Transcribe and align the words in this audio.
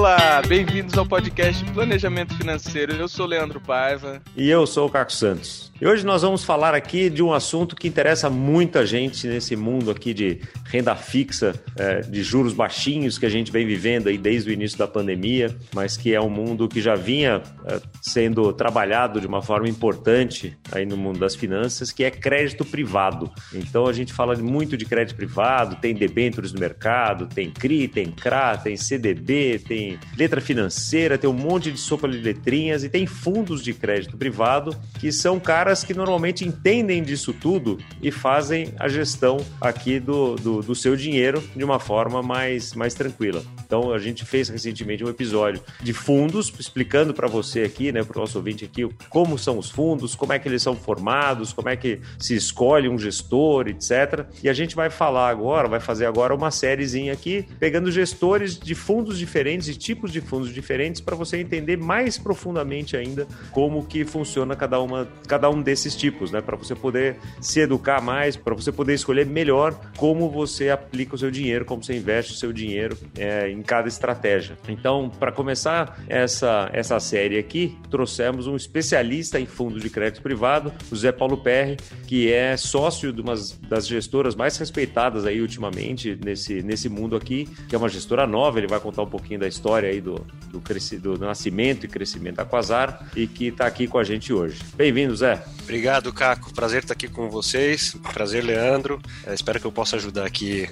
Olá, 0.00 0.40
bem-vindos 0.48 0.96
ao 0.96 1.04
podcast 1.04 1.62
Planejamento 1.72 2.34
Financeiro. 2.34 2.94
Eu 2.94 3.06
sou 3.06 3.26
Leandro 3.26 3.60
Paiva. 3.60 4.22
E 4.34 4.48
eu 4.48 4.66
sou 4.66 4.88
o 4.88 4.90
Carlos 4.90 5.18
Santos. 5.18 5.70
E 5.78 5.86
hoje 5.86 6.06
nós 6.06 6.22
vamos 6.22 6.42
falar 6.42 6.74
aqui 6.74 7.10
de 7.10 7.22
um 7.22 7.34
assunto 7.34 7.76
que 7.76 7.86
interessa 7.86 8.30
muita 8.30 8.86
gente 8.86 9.26
nesse 9.26 9.54
mundo 9.56 9.90
aqui 9.90 10.14
de 10.14 10.40
renda 10.64 10.96
fixa, 10.96 11.54
é, 11.76 12.00
de 12.00 12.22
juros 12.22 12.54
baixinhos 12.54 13.18
que 13.18 13.26
a 13.26 13.28
gente 13.28 13.52
vem 13.52 13.66
vivendo 13.66 14.08
aí 14.08 14.16
desde 14.16 14.48
o 14.48 14.52
início 14.54 14.78
da 14.78 14.88
pandemia, 14.88 15.54
mas 15.74 15.98
que 15.98 16.14
é 16.14 16.20
um 16.20 16.30
mundo 16.30 16.66
que 16.66 16.80
já 16.80 16.94
vinha 16.94 17.42
é, 17.66 17.80
sendo 18.00 18.54
trabalhado 18.54 19.20
de 19.20 19.26
uma 19.26 19.42
forma 19.42 19.68
importante 19.68 20.56
aí 20.72 20.86
no 20.86 20.96
mundo 20.96 21.18
das 21.18 21.34
finanças, 21.34 21.92
que 21.92 22.04
é 22.04 22.10
crédito 22.10 22.64
privado. 22.64 23.30
Então 23.52 23.86
a 23.86 23.92
gente 23.92 24.12
fala 24.12 24.36
muito 24.36 24.76
de 24.76 24.84
crédito 24.84 25.16
privado, 25.16 25.76
tem 25.76 25.94
debêntures 25.94 26.52
no 26.52 26.60
mercado, 26.60 27.26
tem 27.26 27.50
CRI, 27.50 27.88
tem 27.88 28.10
CRA, 28.10 28.56
tem 28.56 28.76
CDB, 28.76 29.60
tem 29.66 29.98
letra 30.16 30.40
financeira, 30.40 31.18
tem 31.18 31.28
um 31.28 31.34
monte 31.34 31.70
de 31.70 31.78
sopa 31.78 32.08
de 32.08 32.18
letrinhas 32.18 32.84
e 32.84 32.88
tem 32.88 33.06
fundos 33.06 33.62
de 33.62 33.72
crédito 33.72 34.16
privado 34.16 34.76
que 34.98 35.10
são 35.12 35.40
caras 35.40 35.84
que 35.84 35.94
normalmente 35.94 36.44
entendem 36.44 37.02
disso 37.02 37.32
tudo 37.32 37.78
e 38.02 38.10
fazem 38.10 38.74
a 38.78 38.88
gestão 38.88 39.38
aqui 39.60 39.98
do, 39.98 40.36
do, 40.36 40.62
do 40.62 40.74
seu 40.74 40.96
dinheiro 40.96 41.42
de 41.54 41.64
uma 41.64 41.78
forma 41.78 42.22
mais, 42.22 42.74
mais 42.74 42.94
tranquila. 42.94 43.42
Então, 43.64 43.92
a 43.92 43.98
gente 43.98 44.24
fez 44.24 44.48
recentemente 44.48 45.04
um 45.04 45.08
episódio 45.08 45.62
de 45.80 45.92
fundos, 45.92 46.52
explicando 46.58 47.14
para 47.14 47.28
você 47.28 47.62
aqui, 47.62 47.92
né, 47.92 48.02
para 48.02 48.18
o 48.18 48.20
nosso 48.20 48.38
ouvinte 48.38 48.64
aqui, 48.64 48.88
como 49.08 49.38
são 49.38 49.58
os 49.58 49.70
fundos, 49.70 50.14
como 50.14 50.32
é 50.32 50.38
que 50.38 50.48
eles 50.48 50.59
são 50.60 50.76
formados, 50.76 51.52
como 51.52 51.68
é 51.68 51.76
que 51.76 52.00
se 52.18 52.34
escolhe 52.34 52.88
um 52.88 52.98
gestor, 52.98 53.68
etc. 53.68 54.26
E 54.42 54.48
a 54.48 54.52
gente 54.52 54.76
vai 54.76 54.90
falar 54.90 55.28
agora, 55.28 55.68
vai 55.68 55.80
fazer 55.80 56.06
agora 56.06 56.34
uma 56.34 56.50
sériezinha 56.50 57.12
aqui, 57.12 57.46
pegando 57.58 57.90
gestores 57.90 58.58
de 58.58 58.74
fundos 58.74 59.18
diferentes 59.18 59.68
e 59.68 59.74
tipos 59.74 60.12
de 60.12 60.20
fundos 60.20 60.52
diferentes 60.52 61.00
para 61.00 61.16
você 61.16 61.38
entender 61.38 61.76
mais 61.76 62.18
profundamente 62.18 62.96
ainda 62.96 63.26
como 63.50 63.84
que 63.84 64.04
funciona 64.04 64.54
cada 64.54 64.80
uma, 64.80 65.08
cada 65.26 65.48
um 65.50 65.62
desses 65.62 65.96
tipos, 65.96 66.30
né? 66.30 66.40
Para 66.40 66.56
você 66.56 66.74
poder 66.74 67.16
se 67.40 67.60
educar 67.60 68.00
mais, 68.00 68.36
para 68.36 68.54
você 68.54 68.72
poder 68.72 68.94
escolher 68.94 69.26
melhor 69.26 69.78
como 69.96 70.28
você 70.30 70.70
aplica 70.70 71.14
o 71.14 71.18
seu 71.18 71.30
dinheiro, 71.30 71.64
como 71.64 71.82
você 71.82 71.96
investe 71.96 72.32
o 72.32 72.36
seu 72.36 72.52
dinheiro 72.52 72.96
é, 73.16 73.50
em 73.50 73.62
cada 73.62 73.88
estratégia. 73.88 74.56
Então, 74.68 75.10
para 75.10 75.32
começar 75.32 76.00
essa, 76.08 76.68
essa 76.72 76.98
série 77.00 77.38
aqui, 77.38 77.76
trouxemos 77.90 78.46
um 78.46 78.56
especialista 78.56 79.38
em 79.40 79.46
fundos 79.46 79.82
de 79.82 79.90
crédito 79.90 80.22
privado, 80.22 80.49
o 80.90 80.96
Zé 80.96 81.12
Paulo 81.12 81.38
Perry, 81.38 81.76
que 82.06 82.32
é 82.32 82.56
sócio 82.56 83.12
de 83.12 83.20
uma 83.20 83.34
das 83.68 83.86
gestoras 83.86 84.34
mais 84.34 84.56
respeitadas 84.56 85.24
aí 85.24 85.40
ultimamente 85.40 86.18
nesse, 86.24 86.62
nesse 86.62 86.88
mundo 86.88 87.16
aqui, 87.16 87.48
que 87.68 87.74
é 87.74 87.78
uma 87.78 87.88
gestora 87.88 88.26
nova, 88.26 88.58
ele 88.58 88.66
vai 88.66 88.80
contar 88.80 89.02
um 89.02 89.06
pouquinho 89.06 89.40
da 89.40 89.48
história 89.48 89.88
aí 89.88 90.00
do, 90.00 90.26
do, 90.50 90.60
do 91.00 91.18
nascimento 91.18 91.84
e 91.84 91.88
crescimento 91.88 92.36
da 92.36 92.44
Quasar 92.44 93.10
e 93.14 93.26
que 93.26 93.46
está 93.46 93.66
aqui 93.66 93.86
com 93.86 93.98
a 93.98 94.04
gente 94.04 94.32
hoje. 94.32 94.60
Bem-vindo, 94.74 95.14
Zé. 95.14 95.42
Obrigado, 95.62 96.12
Caco. 96.12 96.52
Prazer 96.52 96.82
estar 96.82 96.94
aqui 96.94 97.08
com 97.08 97.30
vocês. 97.30 97.96
Prazer, 98.12 98.44
Leandro. 98.44 99.00
É, 99.26 99.34
espero 99.34 99.60
que 99.60 99.66
eu 99.66 99.72
possa 99.72 99.96
ajudar 99.96 100.26
aqui 100.26 100.68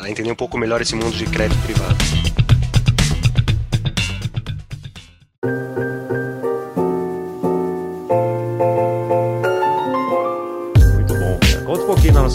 a 0.00 0.08
entender 0.10 0.30
um 0.30 0.36
pouco 0.36 0.58
melhor 0.58 0.80
esse 0.80 0.94
mundo 0.94 1.16
de 1.16 1.24
crédito 1.26 1.60
privado. 1.62 2.41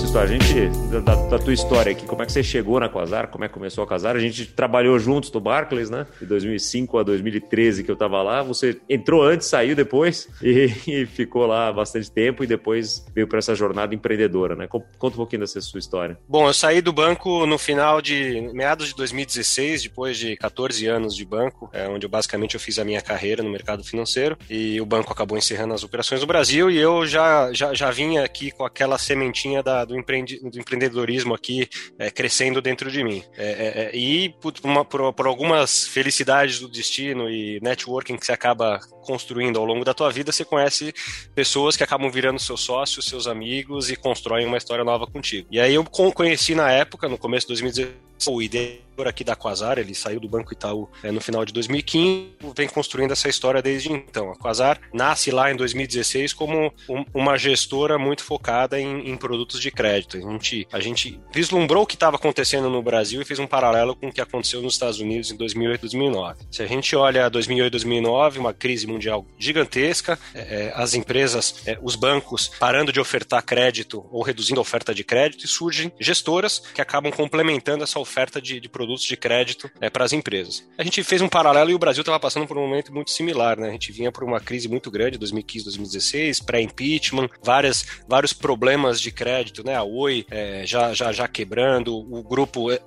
História, 0.08 0.38
a 0.38 0.39
gente, 0.39 0.77
da, 1.03 1.16
da, 1.16 1.38
tua 1.38 1.53
história 1.53 1.91
aqui, 1.91 2.05
como 2.05 2.23
é 2.23 2.25
que 2.25 2.31
você 2.31 2.41
chegou 2.41 2.80
na 2.80 2.88
Quasar, 2.88 3.27
como 3.27 3.44
é 3.44 3.50
que 3.50 3.53
começou 3.53 3.83
a 3.83 3.88
Quasar, 3.88 4.16
a 4.16 4.19
gente 4.19 4.45
trabalhou 4.45 4.98
juntos 4.98 5.30
no 5.33 5.42
Barclays, 5.42 5.89
né? 5.89 6.08
De 6.17 6.26
2005 6.26 6.98
a 6.98 7.04
2013 7.04 7.83
que 7.83 7.92
eu 7.92 7.95
tava 7.95 8.23
lá, 8.23 8.42
você 8.42 8.80
entrou 8.89 9.21
antes, 9.21 9.48
saiu 9.48 9.76
depois 9.76 10.30
e, 10.42 10.71
e 10.87 11.05
ficou 11.05 11.45
lá 11.45 11.73
bastante 11.73 12.09
tempo 12.09 12.42
e 12.42 12.48
depois 12.48 13.05
veio 13.14 13.27
para 13.27 13.39
essa 13.39 13.54
jornada 13.54 13.93
empreendedora, 13.93 14.55
né? 14.55 14.65
Conta 14.65 15.08
um 15.08 15.11
pouquinho 15.11 15.42
dessa 15.42 15.59
sua 15.59 15.80
história. 15.80 16.17
Bom, 16.26 16.48
eu 16.48 16.54
saí 16.54 16.81
do 16.81 16.93
banco 16.93 17.45
no 17.45 17.58
final 17.58 18.02
de 18.02 18.49
meados 18.54 18.87
de 18.87 18.95
2016, 18.95 19.83
depois 19.83 20.17
de 20.17 20.37
14 20.37 20.87
anos 20.87 21.17
de 21.17 21.26
banco, 21.26 21.70
é, 21.73 21.86
onde 21.89 22.05
eu 22.05 22.10
basicamente 22.10 22.55
eu 22.55 22.61
fiz 22.61 22.80
a 22.80 22.86
minha 22.86 23.02
carreira 23.02 23.43
no 23.43 23.49
mercado 23.49 23.83
financeiro 23.83 24.37
e 24.49 24.80
o 24.80 24.86
banco 24.86 25.11
acabou 25.11 25.37
encerrando 25.37 25.73
as 25.73 25.83
operações 25.83 26.21
no 26.21 26.27
Brasil 26.27 26.71
e 26.71 26.77
eu 26.77 27.05
já, 27.05 27.52
já, 27.52 27.73
já 27.73 27.92
vinha 27.92 28.23
aqui 28.23 28.52
com 28.52 28.64
aquela 28.64 28.98
sementinha 28.98 29.61
da, 29.61 29.83
do, 29.83 29.96
empreende, 29.97 30.39
do 30.39 30.59
empreendedorismo 30.59 31.33
aqui 31.33 31.67
é, 31.97 32.09
crescendo 32.09 32.61
dentro 32.61 32.91
de 32.91 33.03
mim. 33.03 33.23
É, 33.37 33.45
é, 33.45 33.83
é 33.83 33.95
e 33.95 34.30
por, 34.41 34.53
uma, 34.63 34.85
por, 34.85 35.13
por, 35.13 35.27
algumas 35.27 35.87
felicidades 35.87 36.59
do 36.59 36.67
destino 36.67 37.30
e 37.30 37.59
networking 37.61 38.17
que 38.17 38.25
você 38.25 38.31
acaba 38.31 38.80
construindo 39.02 39.57
ao 39.57 39.65
longo 39.65 39.86
da 39.86 39.93
tua 39.93 40.11
vida, 40.11 40.31
você 40.31 40.43
conhece 40.43 40.93
pessoas 41.33 41.75
que 41.75 41.83
acabam 41.83 42.09
virando 42.09 42.39
seus 42.39 42.61
sócios, 42.61 43.05
seus 43.05 43.27
amigos 43.27 43.89
e 43.89 43.95
constroem 43.95 44.45
uma 44.45 44.57
história 44.57 44.83
nova 44.83 45.07
contigo. 45.07 45.47
E 45.52 45.59
aí 45.59 45.73
eu 45.73 45.83
conheci 45.83 46.55
na 46.55 46.71
época, 46.71 47.07
no 47.07 47.17
começo 47.17 47.47
de 47.47 47.53
2016, 47.53 47.97
o 48.27 48.41
ideia 48.41 48.86
aqui 49.05 49.23
da 49.23 49.35
Quasar, 49.35 49.77
ele 49.77 49.93
saiu 49.93 50.19
do 50.19 50.30
Banco 50.30 50.53
Itaú 50.53 50.89
é, 51.03 51.11
no 51.11 51.19
final 51.19 51.43
de 51.43 51.52
2015, 51.52 52.37
vem 52.55 52.69
construindo 52.69 53.11
essa 53.11 53.27
história 53.27 53.61
desde 53.61 53.91
então. 53.91 54.31
A 54.31 54.37
Quasar 54.37 54.80
nasce 54.93 55.30
lá 55.30 55.52
em 55.52 55.55
2016 55.58 56.33
como 56.33 56.73
um, 56.89 57.05
uma 57.13 57.37
gestora 57.37 57.99
muito 57.99 58.23
focada 58.23 58.80
em, 58.80 59.09
em, 59.09 59.17
produtos 59.17 59.59
de 59.59 59.69
crédito. 59.69 60.17
A 60.17 60.31
gente, 60.31 60.67
a 60.71 60.80
gente 60.80 61.19
vislumbrou 61.33 61.83
o 61.83 61.86
que 61.86 61.95
estava 61.95 62.15
acontecendo 62.15 62.69
no 62.69 62.81
Brasil 62.81 63.21
e 63.21 63.25
fez 63.25 63.39
um 63.39 63.47
paralelo 63.47 63.95
com 63.95 64.07
o 64.07 64.13
que 64.13 64.21
aconteceu 64.21 64.61
nos 64.61 64.73
Estados 64.73 64.99
Unidos 64.99 65.31
em 65.31 65.36
2008 65.36 65.81
2009. 65.81 66.45
Se 66.49 66.63
a 66.63 66.67
gente 66.67 66.95
olha 66.95 67.30
2008 67.30 67.71
2009, 67.71 68.39
uma 68.39 68.53
crise 68.53 68.87
mundial 68.87 69.25
gigantesca, 69.37 70.17
é, 70.33 70.39
é, 70.39 70.73
as 70.75 70.93
empresas, 70.93 71.61
é, 71.65 71.77
os 71.81 71.95
bancos 71.95 72.52
parando 72.59 72.91
de 72.91 72.99
ofertar 72.99 73.43
crédito 73.43 74.05
ou 74.11 74.21
reduzindo 74.21 74.59
a 74.59 74.61
oferta 74.61 74.93
de 74.93 75.03
crédito 75.03 75.45
e 75.45 75.47
surgem 75.47 75.91
gestoras 75.99 76.59
que 76.59 76.81
acabam 76.81 77.11
complementando 77.11 77.83
essa 77.83 77.99
oferta 77.99 78.41
de, 78.41 78.59
de 78.59 78.69
produtos 78.69 78.86
de 78.95 79.17
crédito 79.17 79.70
é, 79.80 79.89
para 79.89 80.05
as 80.05 80.14
empresas. 80.14 80.67
A 80.77 80.83
gente 80.83 81.03
fez 81.03 81.21
um 81.21 81.30
paralelo 81.30 81.70
e 81.70 81.73
o 81.73 81.80
Brasil 81.80 82.02
estava 82.02 82.20
passando 82.20 82.48
por 82.48 82.58
um 82.58 82.61
momento 82.61 82.93
muito 82.93 83.11
similar, 83.11 83.59
né? 83.59 83.70
A 83.70 83.71
gente 83.71 83.92
vinha 83.92 84.11
por 84.11 84.23
uma 84.23 84.39
crise 84.39 84.67
muito 84.67 84.89
grande, 84.89 85.17
2015, 85.17 85.65
2016, 85.65 86.39
pré-impeachment, 86.42 87.30
várias, 87.43 87.86
vários 88.08 88.33
problemas 88.33 89.02
de 89.02 89.11
crédito, 89.11 89.64
né? 89.64 89.75
A 89.75 89.83
Oi 89.83 90.25
é, 90.30 90.64
já, 90.65 90.93
já, 90.93 91.11
já 91.11 91.27
quebrando, 91.27 91.95
o 91.98 92.23
grupo 92.23 92.71
uh, 92.71 92.77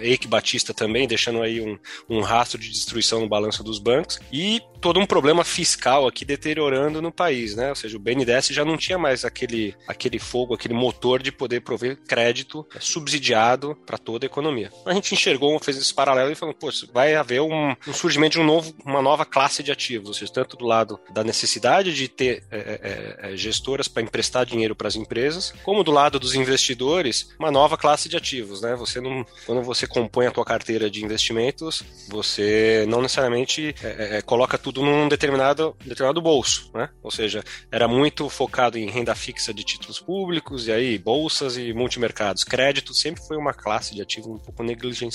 Eike 0.00 0.26
Batista 0.26 0.74
também 0.74 1.06
deixando 1.06 1.42
aí 1.42 1.60
um, 1.60 1.78
um 2.08 2.20
rastro 2.20 2.58
de 2.58 2.70
destruição 2.70 3.20
no 3.20 3.28
balanço 3.28 3.62
dos 3.62 3.78
bancos 3.78 4.18
e 4.32 4.60
todo 4.80 5.00
um 5.00 5.06
problema 5.06 5.44
fiscal 5.44 6.06
aqui 6.06 6.26
deteriorando 6.26 7.00
no 7.00 7.10
país, 7.10 7.56
né? 7.56 7.70
Ou 7.70 7.74
seja, 7.74 7.96
o 7.96 8.00
BNDES 8.00 8.48
já 8.48 8.66
não 8.66 8.76
tinha 8.76 8.98
mais 8.98 9.24
aquele, 9.24 9.74
aquele 9.88 10.18
fogo, 10.18 10.52
aquele 10.54 10.74
motor 10.74 11.22
de 11.22 11.32
poder 11.32 11.60
prover 11.60 11.96
crédito 12.06 12.66
subsidiado 12.80 13.74
para 13.86 13.96
toda 13.96 14.26
a 14.26 14.28
economia. 14.28 14.70
A 14.84 14.92
gente 14.92 15.14
enxergou, 15.24 15.58
fez 15.58 15.78
esse 15.78 15.92
paralelo 15.92 16.30
e 16.30 16.34
falou, 16.34 16.54
pô, 16.54 16.68
vai 16.92 17.14
haver 17.14 17.40
um, 17.40 17.74
um, 17.86 17.92
surgimento 17.92 18.34
de 18.34 18.40
um 18.40 18.44
novo, 18.44 18.74
uma 18.84 19.00
nova 19.00 19.24
classe 19.24 19.62
de 19.62 19.72
ativos, 19.72 20.08
ou 20.08 20.14
seja, 20.14 20.32
tanto 20.32 20.56
do 20.56 20.64
lado 20.64 21.00
da 21.12 21.24
necessidade 21.24 21.94
de 21.94 22.08
ter 22.08 22.44
é, 22.50 23.18
é, 23.22 23.36
gestoras 23.36 23.88
para 23.88 24.02
emprestar 24.02 24.44
dinheiro 24.44 24.74
para 24.74 24.88
as 24.88 24.96
empresas, 24.96 25.52
como 25.62 25.82
do 25.82 25.90
lado 25.90 26.18
dos 26.18 26.34
investidores, 26.34 27.30
uma 27.38 27.50
nova 27.50 27.76
classe 27.76 28.08
de 28.08 28.16
ativos, 28.16 28.60
né? 28.60 28.74
Você 28.76 29.00
não, 29.00 29.24
quando 29.46 29.62
você 29.62 29.86
compõe 29.86 30.26
a 30.26 30.30
tua 30.30 30.44
carteira 30.44 30.90
de 30.90 31.04
investimentos, 31.04 31.82
você 32.08 32.84
não 32.88 33.00
necessariamente 33.00 33.74
é, 33.82 34.20
coloca 34.22 34.58
tudo 34.58 34.82
num 34.82 35.08
determinado, 35.08 35.76
determinado 35.84 36.20
bolso, 36.20 36.70
né? 36.74 36.90
Ou 37.02 37.10
seja, 37.10 37.42
era 37.70 37.88
muito 37.88 38.28
focado 38.28 38.78
em 38.78 38.90
renda 38.90 39.14
fixa 39.14 39.54
de 39.54 39.64
títulos 39.64 40.00
públicos, 40.00 40.66
e 40.66 40.72
aí 40.72 40.98
bolsas 40.98 41.56
e 41.56 41.72
multimercados. 41.72 42.44
Crédito 42.44 42.92
sempre 42.94 43.22
foi 43.22 43.36
uma 43.36 43.52
classe 43.52 43.94
de 43.94 44.02
ativo 44.02 44.34
um 44.34 44.38
pouco 44.38 44.62
negligenciada. 44.62 45.13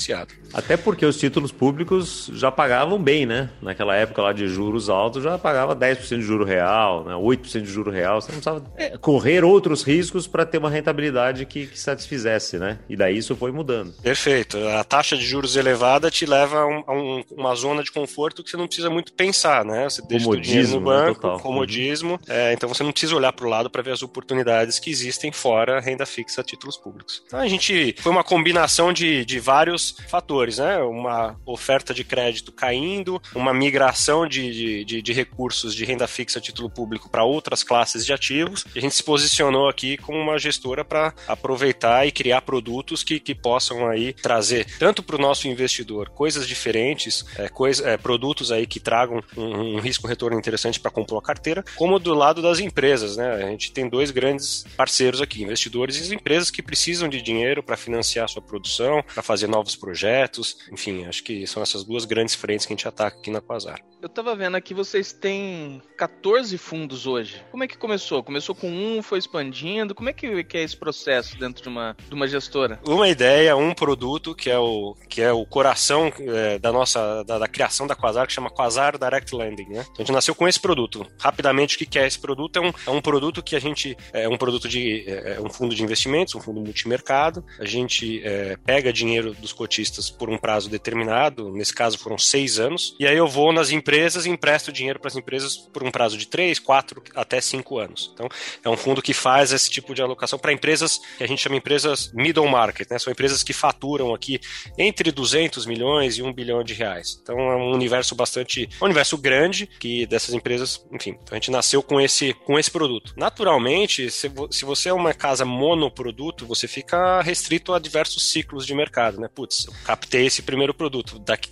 Até 0.54 0.75
porque 0.75 1.06
os 1.06 1.18
títulos 1.18 1.51
públicos 1.51 2.30
já 2.34 2.51
pagavam 2.51 3.01
bem, 3.01 3.25
né? 3.25 3.50
Naquela 3.62 3.96
época 3.96 4.22
lá 4.22 4.34
de 4.34 4.48
juros 4.48 4.90
altos, 4.90 5.24
já 5.24 5.38
pagava 5.38 5.75
10% 5.75 6.18
de 6.18 6.22
juro 6.22 6.44
real, 6.44 7.04
né? 7.06 7.13
8% 7.13 7.62
de 7.62 7.72
juro 7.72 7.92
real. 7.92 8.19
Você 8.19 8.31
não 8.31 8.40
precisava 8.40 8.63
é, 8.75 8.98
correr 8.98 9.44
outros 9.44 9.84
riscos 9.84 10.28
para 10.28 10.46
ter 10.46 10.57
uma 10.57 10.69
rentabilidade 10.69 11.46
que, 11.46 11.68
que, 11.68 11.80
satisfizesse, 11.80 12.57
né? 12.57 12.80
E 12.90 12.96
daí 12.96 13.18
isso 13.18 13.36
foi 13.36 13.51
mudando. 13.51 13.94
Perfeito. 14.01 14.57
A 14.69 14.84
taxa 14.84 15.16
de 15.16 15.25
juros 15.25 15.56
elevada 15.56 16.10
te 16.10 16.25
leva 16.25 16.60
a, 16.60 16.68
um, 16.68 16.84
a 16.88 16.94
um, 16.94 17.24
uma 17.31 17.56
zona 17.56 17.84
de 17.84 17.92
conforto 17.92 18.44
que 18.44 18.50
você 18.50 18.57
não 18.57 18.68
precisa 18.68 18.90
muito 18.90 19.13
pensar 19.13 19.60
né? 19.63 19.90
Você 19.90 20.02
deixa 20.02 20.30
o 20.30 20.36
dinheiro 20.36 20.68
no 20.69 20.80
né, 20.80 20.86
banco, 20.86 21.28
né, 21.28 21.40
comodismo, 21.40 22.19
é, 22.28 22.54
então 22.54 22.68
você 22.68 22.84
não 22.84 22.92
precisa 22.92 23.16
olhar 23.16 23.34
para 23.34 23.45
o 23.45 23.50
lado 23.50 23.69
para 23.69 23.81
ver 23.81 23.92
as 23.92 24.04
oportunidades 24.04 24.80
que 24.80 24.90
existem 24.90 25.31
fora 25.31 25.80
renda 25.80 26.06
fixa 26.06 26.42
a 26.42 26.44
títulos 26.44 26.78
públicos. 26.78 27.24
Então 27.25 27.40
a 27.40 27.48
gente 27.48 27.95
foi 28.00 28.12
uma 28.12 28.24
combinação 28.24 28.94
de, 28.94 29.25
de 29.25 29.40
vários 29.40 29.79
fatores, 30.08 30.58
né? 30.58 30.78
Uma 30.78 31.40
oferta 31.46 31.94
de 31.94 32.04
crédito 32.04 32.52
caindo, 32.52 33.22
uma 33.36 33.54
migração 33.54 34.28
de, 34.28 34.84
de, 34.86 35.02
de 35.02 35.14
recursos 35.14 35.74
de 35.74 35.86
renda 35.86 36.08
fixa 36.08 36.40
a 36.40 36.42
título 36.42 36.70
público 36.70 37.10
para 37.10 37.24
outras 37.24 37.64
classes 37.64 38.06
de 38.06 38.14
ativos, 38.14 38.66
e 38.76 38.80
a 38.80 38.81
gente 38.81 38.96
se 38.96 39.04
posicionou 39.04 39.68
aqui 39.68 39.98
como 39.98 40.18
uma, 40.18 40.40
gestora 40.40 40.86
para 40.86 41.14
aproveitar 41.28 42.08
e 42.08 42.12
criar 42.12 42.42
produtos 42.42 43.04
que, 43.04 43.20
que 43.20 43.36
possam 43.36 43.88
aí 43.88 44.14
trazer 44.14 44.66
tanto 44.80 45.04
para 45.04 45.18
o 45.18 45.20
nosso 45.20 45.48
investidor 45.48 46.10
coisas 46.10 46.48
diferentes, 46.48 47.26
é, 47.38 47.50
coisa, 47.50 47.90
é, 47.90 47.98
produtos 47.98 48.52
aí 48.52 48.66
que 48.66 48.80
tragam 48.80 49.22
um, 49.36 49.76
um 49.76 49.80
risco 49.80 50.08
retorno 50.08 50.38
interessante 50.38 50.80
para 50.80 50.90
compor 50.90 51.20
a 51.20 51.22
carteira, 51.22 51.64
como 51.76 52.00
do 52.00 52.14
lado 52.14 52.42
das 52.42 52.60
empresas, 52.60 53.18
né? 53.18 53.34
A 53.34 53.50
gente 53.50 53.72
tem 53.72 53.90
dois 53.90 54.12
grandes 54.12 54.66
parceiros 54.78 55.22
aqui, 55.22 55.44
investidores 55.44 56.10
e 56.10 56.16
empresas 56.16 56.50
que 56.50 56.62
precisam 56.62 57.10
de 57.10 57.22
dinheiro 57.22 57.62
para 57.62 57.76
financiar 57.76 58.30
sua 58.30 58.42
produção, 58.42 59.04
para 59.14 59.22
fazer 59.22 59.48
novos 59.48 59.69
projetos, 59.75 60.57
enfim, 60.71 61.06
acho 61.06 61.24
que 61.24 61.45
são 61.48 61.62
essas 61.62 61.83
duas 61.83 62.06
grandes 62.06 62.36
frentes 62.36 62.66
que 62.66 62.74
a 62.74 62.75
gente 62.75 62.88
ataca 62.88 63.18
aqui 63.18 63.31
na 63.31 63.42
Quasar. 63.42 63.80
Eu 64.01 64.07
estava 64.07 64.33
vendo 64.33 64.56
aqui, 64.56 64.74
vocês 64.74 65.12
têm 65.12 65.81
14 65.98 66.57
fundos 66.57 67.06
hoje. 67.06 67.44
Como 67.51 67.66
é 67.66 67.68
que 67.68 67.77
começou? 67.77 68.24
Começou 68.24 68.56
com 68.56 68.69
um, 68.69 69.01
foi 69.01 69.19
expandindo? 69.19 69.94
Como 69.94 70.07
é 70.07 70.13
que, 70.13 70.42
que 70.45 70.57
é 70.57 70.63
esse 70.63 70.77
processo 70.77 71.38
dentro 71.38 71.62
de 71.62 71.68
uma, 71.68 71.98
de 72.07 72.16
uma 72.16 72.25
gestora? 72.25 72.80
Uma 72.88 73.10
ideia, 73.10 73.57
um 73.57 73.74
produto 73.74 74.33
que 74.33 74.50
é 74.50 74.57
o, 74.57 74.95
que 75.10 75.21
é 75.21 75.33
o 75.33 75.45
coração 75.45 76.13
é, 76.18 76.57
da 76.57 76.71
nossa 76.71 77.24
da, 77.24 77.39
da, 77.39 77.48
criação 77.48 77.86
da 77.88 77.95
Quasar, 77.95 78.25
que 78.25 78.31
chama 78.31 78.50
Quasar 78.50 78.98
Direct 78.98 79.36
Lending, 79.36 79.68
né? 79.68 79.81
Então 79.81 79.95
a 79.98 80.01
gente 80.04 80.12
nasceu 80.13 80.33
com 80.33 80.48
esse 80.48 80.62
produto. 80.62 81.06
Rapidamente, 81.19 81.75
o 81.75 81.86
que 81.86 82.00
é 82.00 82.07
esse 82.07 82.19
produto? 82.19 82.56
É 82.56 82.62
um, 82.62 82.71
é 82.88 82.89
um 82.89 83.01
produto 83.01 83.44
que 83.44 83.54
a 83.54 83.60
gente 83.60 83.98
é 84.13 84.30
um 84.30 84.38
produto 84.38 84.69
de 84.69 85.04
é, 85.07 85.36
é 85.36 85.42
um 85.42 85.50
fundo 85.50 85.75
de 85.75 85.83
investimentos, 85.83 86.36
um 86.36 86.39
fundo 86.39 86.62
multimercado. 86.62 87.44
A 87.60 87.66
gente 87.66 88.21
é, 88.24 88.56
pega 88.66 88.94
dinheiro 88.94 89.33
dos 89.33 89.51
cotistas 89.59 90.09
por 90.09 90.29
um 90.29 90.38
prazo 90.38 90.69
determinado. 90.69 91.51
Nesse 91.51 91.73
caso 91.73 91.97
foram 91.97 92.17
seis 92.17 92.59
anos. 92.59 92.95
E 92.97 93.06
aí 93.06 93.17
eu 93.17 93.27
vou 93.27 93.51
nas 93.51 93.71
empresas 93.71 94.25
e 94.25 94.29
empresta 94.29 94.71
o 94.71 94.73
dinheiro 94.73 95.01
para 95.01 95.09
as 95.09 95.17
empresas 95.17 95.57
por 95.57 95.83
um 95.83 95.91
prazo 95.91 96.17
de 96.17 96.25
3, 96.27 96.59
4, 96.59 97.03
até 97.13 97.41
5 97.41 97.77
anos. 97.77 98.09
Então, 98.13 98.29
é 98.63 98.69
um 98.69 98.77
fundo 98.77 99.01
que 99.01 99.13
faz 99.13 99.51
esse 99.51 99.69
tipo 99.69 99.94
de 99.94 100.01
alocação 100.01 100.39
para 100.39 100.53
empresas 100.53 101.01
que 101.17 101.23
a 101.25 101.27
gente 101.27 101.41
chama 101.41 101.57
empresas 101.57 102.09
middle 102.13 102.47
market, 102.47 102.89
né? 102.89 102.97
São 102.97 103.11
empresas 103.11 103.44
que 103.44 103.51
faturam 103.51 104.13
aqui 104.13 104.39
entre 104.77 105.11
200 105.11 105.65
milhões 105.65 106.17
e 106.17 106.23
1 106.23 106.31
bilhão 106.31 106.63
de 106.63 106.73
reais. 106.73 107.19
Então, 107.21 107.38
é 107.38 107.56
um 107.57 107.73
universo 107.73 108.15
bastante, 108.15 108.69
um 108.81 108.85
universo 108.85 109.17
grande 109.17 109.67
que 109.67 110.06
dessas 110.06 110.33
empresas, 110.33 110.85
enfim. 110.89 111.17
Então, 111.21 111.31
a 111.31 111.35
gente 111.35 111.51
nasceu 111.51 111.83
com 111.83 112.00
esse, 112.00 112.33
com 112.33 112.57
esse 112.57 112.71
produto. 112.71 113.13
Naturalmente, 113.17 114.09
se, 114.09 114.31
se 114.51 114.63
você 114.63 114.88
é 114.88 114.94
uma 114.94 115.13
casa 115.13 115.44
monoproduto, 115.44 116.45
você 116.45 116.65
fica 116.65 117.21
restrito 117.21 117.73
a 117.73 117.79
diversos 117.79 118.31
ciclos 118.31 118.65
de 118.65 118.73
mercado, 118.73 119.19
né? 119.19 119.27
Putz, 119.27 119.49
eu 119.68 119.74
captei 119.84 120.28
esse 120.28 120.42
primeiro 120.42 120.74
produto. 120.74 121.19
Daqui, 121.19 121.50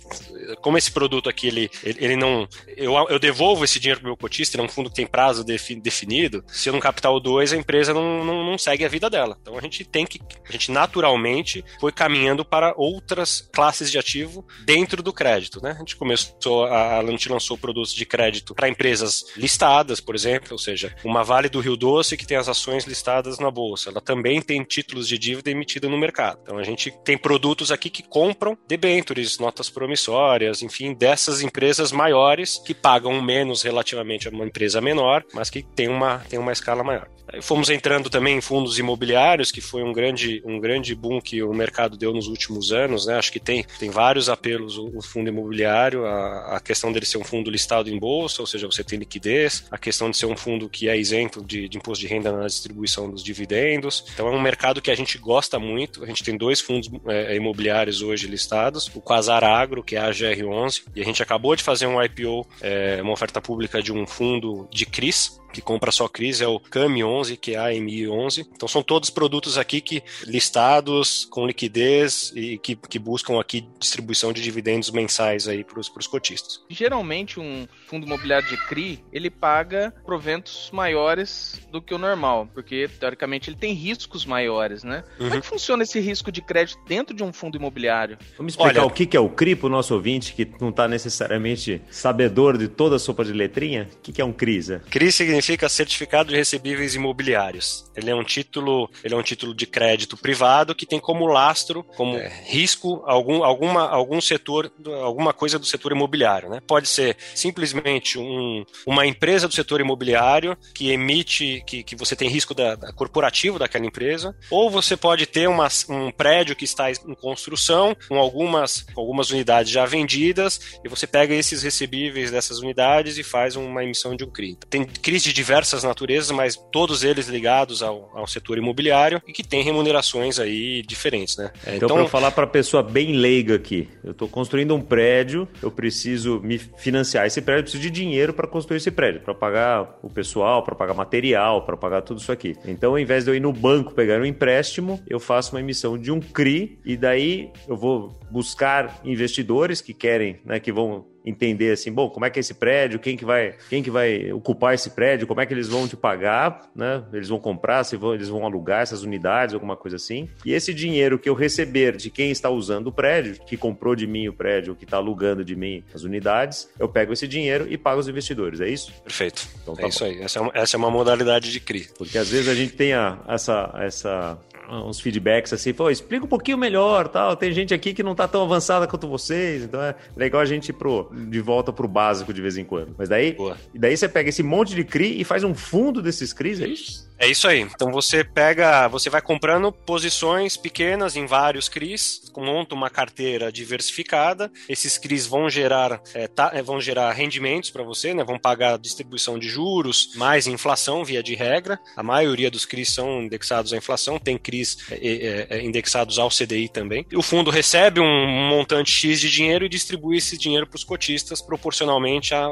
como 0.60 0.78
esse 0.78 0.90
produto 0.90 1.28
aqui, 1.28 1.48
ele, 1.48 1.70
ele, 1.82 2.04
ele 2.04 2.16
não. 2.16 2.48
Eu, 2.76 2.94
eu 3.08 3.18
devolvo 3.18 3.64
esse 3.64 3.80
dinheiro 3.80 4.00
pro 4.00 4.08
meu 4.08 4.16
cotista, 4.16 4.56
ele 4.56 4.62
é 4.62 4.66
um 4.66 4.68
fundo 4.68 4.88
que 4.88 4.96
tem 4.96 5.06
prazo 5.06 5.44
defi, 5.44 5.74
definido. 5.74 6.44
Se 6.46 6.68
eu 6.68 6.72
não 6.72 6.80
captar 6.80 7.12
o 7.12 7.20
2, 7.20 7.52
a 7.52 7.56
empresa 7.56 7.92
não, 7.92 8.24
não, 8.24 8.44
não, 8.44 8.58
segue 8.58 8.84
a 8.84 8.88
vida 8.88 9.10
dela. 9.10 9.36
Então 9.40 9.56
a 9.58 9.60
gente 9.60 9.84
tem 9.84 10.06
que. 10.06 10.20
A 10.48 10.52
gente 10.52 10.70
naturalmente 10.70 11.64
foi 11.80 11.92
caminhando 11.92 12.44
para 12.44 12.72
outras 12.76 13.48
classes 13.52 13.90
de 13.90 13.98
ativo 13.98 14.46
dentro 14.64 15.02
do 15.02 15.12
crédito. 15.12 15.60
Né? 15.62 15.72
A 15.72 15.78
gente 15.78 15.96
começou, 15.96 16.64
a, 16.66 16.98
a 16.98 17.06
gente 17.06 17.28
lançou 17.28 17.58
produtos 17.58 17.92
de 17.92 18.06
crédito 18.06 18.54
para 18.54 18.68
empresas 18.68 19.26
listadas, 19.36 20.00
por 20.00 20.14
exemplo, 20.14 20.48
ou 20.52 20.58
seja, 20.58 20.94
uma 21.04 21.24
Vale 21.24 21.48
do 21.48 21.60
Rio 21.60 21.76
Doce 21.76 22.16
que 22.16 22.26
tem 22.26 22.36
as 22.36 22.48
ações 22.48 22.84
listadas 22.84 23.38
na 23.38 23.50
bolsa. 23.50 23.90
Ela 23.90 24.00
também 24.00 24.40
tem 24.40 24.62
títulos 24.62 25.08
de 25.08 25.18
dívida 25.18 25.50
emitida 25.50 25.88
no 25.88 25.98
mercado. 25.98 26.38
Então 26.42 26.58
a 26.58 26.62
gente 26.62 26.90
tem 27.04 27.18
produtos 27.18 27.70
aqui 27.70 27.87
que 27.90 28.02
compram 28.02 28.56
debentures, 28.66 29.38
notas 29.38 29.68
promissórias, 29.70 30.62
enfim, 30.62 30.94
dessas 30.94 31.42
empresas 31.42 31.92
maiores 31.92 32.58
que 32.64 32.74
pagam 32.74 33.20
menos 33.20 33.62
relativamente 33.62 34.28
a 34.28 34.30
uma 34.30 34.46
empresa 34.46 34.80
menor, 34.80 35.24
mas 35.34 35.50
que 35.50 35.62
tem 35.62 35.88
uma, 35.88 36.18
tem 36.28 36.38
uma 36.38 36.52
escala 36.52 36.82
maior. 36.84 37.08
Fomos 37.42 37.68
entrando 37.68 38.08
também 38.08 38.38
em 38.38 38.40
fundos 38.40 38.78
imobiliários, 38.78 39.52
que 39.52 39.60
foi 39.60 39.82
um 39.82 39.92
grande, 39.92 40.42
um 40.46 40.58
grande 40.58 40.94
boom 40.94 41.20
que 41.20 41.42
o 41.42 41.52
mercado 41.52 41.96
deu 41.96 42.12
nos 42.12 42.26
últimos 42.26 42.72
anos. 42.72 43.06
Né? 43.06 43.14
Acho 43.16 43.30
que 43.30 43.38
tem, 43.38 43.64
tem 43.78 43.90
vários 43.90 44.28
apelos 44.30 44.78
o, 44.78 44.96
o 44.96 45.02
fundo 45.02 45.28
imobiliário, 45.28 46.06
a, 46.06 46.56
a, 46.56 46.60
questão 46.60 46.90
dele 46.90 47.04
ser 47.04 47.18
um 47.18 47.24
fundo 47.24 47.50
listado 47.50 47.90
em 47.90 47.98
bolsa, 47.98 48.40
ou 48.40 48.46
seja, 48.46 48.66
você 48.66 48.82
tem 48.82 48.98
liquidez, 48.98 49.64
a 49.70 49.76
questão 49.76 50.10
de 50.10 50.16
ser 50.16 50.26
um 50.26 50.36
fundo 50.36 50.68
que 50.68 50.88
é 50.88 50.96
isento 50.96 51.44
de, 51.44 51.68
de 51.68 51.76
imposto 51.76 52.00
de 52.00 52.06
renda 52.06 52.32
na 52.32 52.46
distribuição 52.46 53.10
dos 53.10 53.22
dividendos. 53.22 54.04
Então 54.14 54.26
é 54.28 54.30
um 54.30 54.40
mercado 54.40 54.80
que 54.80 54.90
a 54.90 54.94
gente 54.94 55.18
gosta 55.18 55.58
muito. 55.58 56.02
A 56.02 56.06
gente 56.06 56.24
tem 56.24 56.36
dois 56.36 56.60
fundos 56.60 56.88
é, 57.06 57.36
imobiliários 57.36 57.68
hoje 58.02 58.26
listados, 58.26 58.90
o 58.94 59.00
Quasar 59.00 59.44
Agro, 59.44 59.82
que 59.82 59.96
é 59.96 60.00
a 60.00 60.10
GR11, 60.10 60.82
e 60.96 61.00
a 61.00 61.04
gente 61.04 61.22
acabou 61.22 61.54
de 61.54 61.62
fazer 61.62 61.86
um 61.86 62.02
IPO, 62.02 62.46
é, 62.60 63.00
uma 63.02 63.12
oferta 63.12 63.40
pública 63.40 63.82
de 63.82 63.92
um 63.92 64.06
fundo 64.06 64.68
de 64.72 64.84
CRIs, 64.84 65.40
que 65.52 65.60
compra 65.60 65.90
só 65.90 66.08
Cris 66.08 66.40
é 66.40 66.46
o 66.46 66.60
CAMI 66.60 67.04
11, 67.04 67.36
que 67.36 67.54
é 67.54 67.58
a 67.58 67.68
AMI 67.68 68.08
11. 68.08 68.46
Então 68.52 68.68
são 68.68 68.82
todos 68.82 69.10
produtos 69.10 69.56
aqui 69.56 69.80
que 69.80 70.02
listados 70.24 71.24
com 71.26 71.46
liquidez 71.46 72.32
e 72.34 72.58
que, 72.58 72.76
que 72.76 72.98
buscam 72.98 73.40
aqui 73.40 73.66
distribuição 73.78 74.32
de 74.32 74.42
dividendos 74.42 74.90
mensais 74.90 75.48
aí 75.48 75.64
para 75.64 75.80
os 75.80 76.06
cotistas. 76.06 76.60
Geralmente 76.68 77.40
um 77.40 77.66
fundo 77.86 78.06
imobiliário 78.06 78.48
de 78.48 78.56
CRI, 78.66 79.02
ele 79.12 79.30
paga 79.30 79.92
proventos 80.04 80.70
maiores 80.72 81.60
do 81.70 81.80
que 81.80 81.94
o 81.94 81.98
normal, 81.98 82.48
porque 82.52 82.88
teoricamente 83.00 83.50
ele 83.50 83.56
tem 83.56 83.72
riscos 83.72 84.26
maiores, 84.26 84.84
né? 84.84 85.04
Uhum. 85.18 85.26
Como 85.26 85.38
é 85.38 85.40
que 85.40 85.46
funciona 85.46 85.82
esse 85.82 86.00
risco 86.00 86.30
de 86.30 86.42
crédito 86.42 86.78
dentro 86.86 87.14
de 87.14 87.22
um 87.22 87.32
fundo 87.32 87.56
imobiliário? 87.56 88.18
Vamos 88.36 88.52
explicar 88.52 88.80
Olha, 88.80 88.86
o 88.86 88.90
que 88.90 89.16
é 89.16 89.20
o 89.20 89.28
CRI 89.28 89.54
para 89.56 89.66
o 89.66 89.70
nosso 89.70 89.94
ouvinte 89.94 90.34
que 90.34 90.48
não 90.60 90.70
está 90.70 90.86
necessariamente 90.86 91.80
sabedor 91.90 92.58
de 92.58 92.68
toda 92.68 92.96
a 92.96 92.98
sopa 92.98 93.24
de 93.24 93.32
letrinha? 93.32 93.88
O 93.96 94.00
que 94.00 94.20
é 94.20 94.24
um 94.24 94.32
CRI? 94.32 94.58
CRI 94.90 95.12
significa 95.12 95.37
significa 95.40 95.68
certificado 95.68 96.30
de 96.30 96.36
recebíveis 96.36 96.94
imobiliários. 96.94 97.84
Ele 97.94 98.10
é 98.10 98.14
um 98.14 98.24
título, 98.24 98.90
ele 99.02 99.14
é 99.14 99.16
um 99.16 99.22
título 99.22 99.54
de 99.54 99.66
crédito 99.66 100.16
privado 100.16 100.74
que 100.74 100.86
tem 100.86 100.98
como 100.98 101.26
lastro, 101.26 101.82
como 101.96 102.16
é. 102.16 102.28
risco 102.44 103.02
algum, 103.06 103.42
alguma, 103.44 103.88
algum 103.88 104.20
setor, 104.20 104.70
alguma 105.02 105.32
coisa 105.32 105.58
do 105.58 105.66
setor 105.66 105.92
imobiliário, 105.92 106.48
né? 106.48 106.60
Pode 106.66 106.88
ser 106.88 107.16
simplesmente 107.34 108.18
um, 108.18 108.64
uma 108.86 109.06
empresa 109.06 109.48
do 109.48 109.54
setor 109.54 109.80
imobiliário 109.80 110.56
que 110.74 110.90
emite, 110.90 111.62
que, 111.66 111.82
que 111.82 111.96
você 111.96 112.14
tem 112.14 112.28
risco 112.28 112.54
da, 112.54 112.74
da 112.74 112.92
corporativo 112.92 113.58
daquela 113.58 113.86
empresa, 113.86 114.36
ou 114.50 114.70
você 114.70 114.96
pode 114.96 115.26
ter 115.26 115.48
uma, 115.48 115.68
um 115.88 116.10
prédio 116.10 116.56
que 116.56 116.64
está 116.64 116.90
em 116.90 117.14
construção 117.20 117.96
com 118.08 118.18
algumas, 118.18 118.86
algumas 118.96 119.30
unidades 119.30 119.70
já 119.70 119.86
vendidas 119.86 120.78
e 120.84 120.88
você 120.88 121.06
pega 121.06 121.34
esses 121.34 121.62
recebíveis 121.62 122.30
dessas 122.30 122.58
unidades 122.58 123.18
e 123.18 123.22
faz 123.22 123.56
uma 123.56 123.84
emissão 123.84 124.16
de 124.16 124.24
um 124.24 124.30
CRI. 124.30 124.58
Tem 124.68 124.84
CRIs 124.84 125.27
de 125.28 125.34
diversas 125.34 125.84
naturezas, 125.84 126.30
mas 126.30 126.56
todos 126.56 127.04
eles 127.04 127.28
ligados 127.28 127.82
ao, 127.82 128.10
ao 128.14 128.26
setor 128.26 128.56
imobiliário 128.58 129.22
e 129.26 129.32
que 129.32 129.46
têm 129.46 129.62
remunerações 129.62 130.38
aí 130.38 130.82
diferentes, 130.82 131.36
né? 131.36 131.50
É, 131.66 131.76
então, 131.76 131.88
então 131.88 131.96
para 131.98 132.08
falar 132.08 132.30
para 132.30 132.44
a 132.44 132.48
pessoa 132.48 132.82
bem 132.82 133.12
leiga 133.12 133.54
aqui, 133.54 133.88
eu 134.02 134.12
estou 134.12 134.28
construindo 134.28 134.74
um 134.74 134.80
prédio, 134.80 135.46
eu 135.62 135.70
preciso 135.70 136.40
me 136.40 136.58
financiar 136.58 137.26
esse 137.26 137.40
prédio, 137.42 137.60
eu 137.60 137.64
preciso 137.64 137.82
de 137.82 137.90
dinheiro 137.90 138.32
para 138.32 138.46
construir 138.46 138.78
esse 138.78 138.90
prédio, 138.90 139.20
para 139.20 139.34
pagar 139.34 139.98
o 140.02 140.08
pessoal, 140.08 140.62
para 140.62 140.74
pagar 140.74 140.94
material, 140.94 141.62
para 141.64 141.76
pagar 141.76 142.02
tudo 142.02 142.20
isso 142.20 142.32
aqui. 142.32 142.56
Então, 142.64 142.92
ao 142.92 142.98
invés 142.98 143.24
de 143.24 143.30
eu 143.30 143.34
ir 143.34 143.40
no 143.40 143.52
banco 143.52 143.94
pegar 143.94 144.20
um 144.20 144.24
empréstimo, 144.24 145.00
eu 145.06 145.20
faço 145.20 145.54
uma 145.54 145.60
emissão 145.60 145.98
de 145.98 146.10
um 146.10 146.20
CRI 146.20 146.78
e 146.84 146.96
daí 146.96 147.50
eu 147.68 147.76
vou 147.76 148.18
buscar 148.30 149.00
investidores 149.04 149.80
que 149.80 149.92
querem, 149.92 150.40
né, 150.44 150.58
que 150.58 150.72
vão 150.72 151.06
entender 151.24 151.72
assim, 151.72 151.92
bom, 151.92 152.08
como 152.08 152.24
é 152.24 152.30
que 152.30 152.38
é 152.38 152.40
esse 152.40 152.54
prédio, 152.54 152.98
quem 152.98 153.16
que 153.16 153.24
vai, 153.24 153.54
quem 153.68 153.82
que 153.82 153.90
vai 153.90 154.32
ocupar 154.32 154.74
esse 154.74 154.90
prédio, 154.90 155.26
como 155.26 155.40
é 155.40 155.46
que 155.46 155.52
eles 155.52 155.68
vão 155.68 155.86
te 155.86 155.96
pagar, 155.96 156.70
né? 156.74 157.04
Eles 157.12 157.28
vão 157.28 157.38
comprar, 157.38 157.84
se 157.84 157.96
vão, 157.96 158.14
eles 158.14 158.28
vão 158.28 158.44
alugar 158.44 158.82
essas 158.82 159.02
unidades, 159.02 159.54
alguma 159.54 159.76
coisa 159.76 159.96
assim. 159.96 160.28
E 160.44 160.52
esse 160.52 160.72
dinheiro 160.72 161.18
que 161.18 161.28
eu 161.28 161.34
receber 161.34 161.96
de 161.96 162.10
quem 162.10 162.30
está 162.30 162.50
usando 162.50 162.88
o 162.88 162.92
prédio, 162.92 163.36
que 163.44 163.56
comprou 163.56 163.94
de 163.94 164.06
mim 164.06 164.28
o 164.28 164.32
prédio, 164.32 164.74
que 164.74 164.84
está 164.84 164.96
alugando 164.96 165.44
de 165.44 165.54
mim 165.54 165.84
as 165.94 166.02
unidades, 166.02 166.68
eu 166.78 166.88
pego 166.88 167.12
esse 167.12 167.26
dinheiro 167.26 167.66
e 167.68 167.76
pago 167.76 168.00
os 168.00 168.08
investidores, 168.08 168.60
é 168.60 168.68
isso? 168.68 168.92
Perfeito. 169.04 169.46
Então, 169.62 169.74
tá 169.74 169.82
é 169.82 169.88
isso 169.88 170.04
bom. 170.04 170.10
aí. 170.10 170.22
Essa 170.22 170.38
é, 170.38 170.42
uma, 170.42 170.52
essa 170.54 170.76
é 170.76 170.78
uma 170.78 170.90
modalidade 170.90 171.50
de 171.50 171.60
CRI. 171.60 171.88
Porque 171.96 172.18
às 172.18 172.28
vezes 172.28 172.48
a 172.48 172.54
gente 172.54 172.72
tem 172.72 172.92
a, 172.92 173.18
essa, 173.28 173.74
essa 173.78 174.38
uns 174.70 175.00
feedbacks 175.00 175.52
assim, 175.52 175.72
pô, 175.72 175.90
explica 175.90 176.24
um 176.24 176.28
pouquinho 176.28 176.58
melhor, 176.58 177.08
tal. 177.08 177.36
Tem 177.36 177.52
gente 177.52 177.72
aqui 177.72 177.94
que 177.94 178.02
não 178.02 178.14
tá 178.14 178.28
tão 178.28 178.42
avançada 178.42 178.86
quanto 178.86 179.08
vocês, 179.08 179.64
então 179.64 179.80
é 179.80 179.94
legal 180.16 180.40
a 180.40 180.44
gente 180.44 180.68
ir 180.68 180.72
pro, 180.74 181.10
de 181.12 181.40
volta 181.40 181.72
pro 181.72 181.88
básico 181.88 182.32
de 182.32 182.42
vez 182.42 182.56
em 182.56 182.64
quando. 182.64 182.94
Mas 182.96 183.08
daí, 183.08 183.32
Boa. 183.32 183.56
daí 183.74 183.96
você 183.96 184.08
pega 184.08 184.28
esse 184.28 184.42
monte 184.42 184.74
de 184.74 184.84
CRI 184.84 185.20
e 185.20 185.24
faz 185.24 185.44
um 185.44 185.54
fundo 185.54 186.02
desses 186.02 186.32
CRIs, 186.32 186.60
é 186.60 186.66
isso? 186.66 187.07
É 187.18 187.26
isso 187.26 187.48
aí. 187.48 187.62
Então 187.62 187.90
você 187.90 188.22
pega, 188.22 188.86
você 188.86 189.10
vai 189.10 189.20
comprando 189.20 189.72
posições 189.72 190.56
pequenas 190.56 191.16
em 191.16 191.26
vários 191.26 191.68
CRIs, 191.68 192.30
monta 192.36 192.74
uma 192.74 192.88
carteira 192.88 193.50
diversificada. 193.50 194.50
Esses 194.68 194.96
CRIs 194.96 195.26
vão 195.26 195.50
gerar, 195.50 196.00
é, 196.14 196.28
tá, 196.28 196.52
vão 196.62 196.80
gerar 196.80 197.10
rendimentos 197.12 197.70
para 197.70 197.82
você, 197.82 198.14
né? 198.14 198.22
Vão 198.22 198.38
pagar 198.38 198.78
distribuição 198.78 199.38
de 199.38 199.48
juros, 199.48 200.12
mais 200.14 200.46
inflação 200.46 201.04
via 201.04 201.22
de 201.22 201.34
regra. 201.34 201.78
A 201.96 202.02
maioria 202.02 202.50
dos 202.50 202.64
CRIs 202.64 202.90
são 202.90 203.22
indexados 203.22 203.72
à 203.72 203.76
inflação, 203.76 204.18
tem 204.18 204.38
CRIs 204.38 204.78
é, 204.90 204.96
é, 204.96 205.58
é 205.58 205.64
indexados 205.64 206.18
ao 206.18 206.28
CDI 206.28 206.68
também. 206.68 207.04
O 207.14 207.22
fundo 207.22 207.50
recebe 207.50 208.00
um 208.00 208.48
montante 208.48 208.90
X 208.92 209.20
de 209.20 209.30
dinheiro 209.30 209.64
e 209.64 209.68
distribui 209.68 210.18
esse 210.18 210.38
dinheiro 210.38 210.66
para 210.66 210.76
os 210.76 210.84
cotistas 210.84 211.42
proporcionalmente 211.42 212.34
à, 212.34 212.48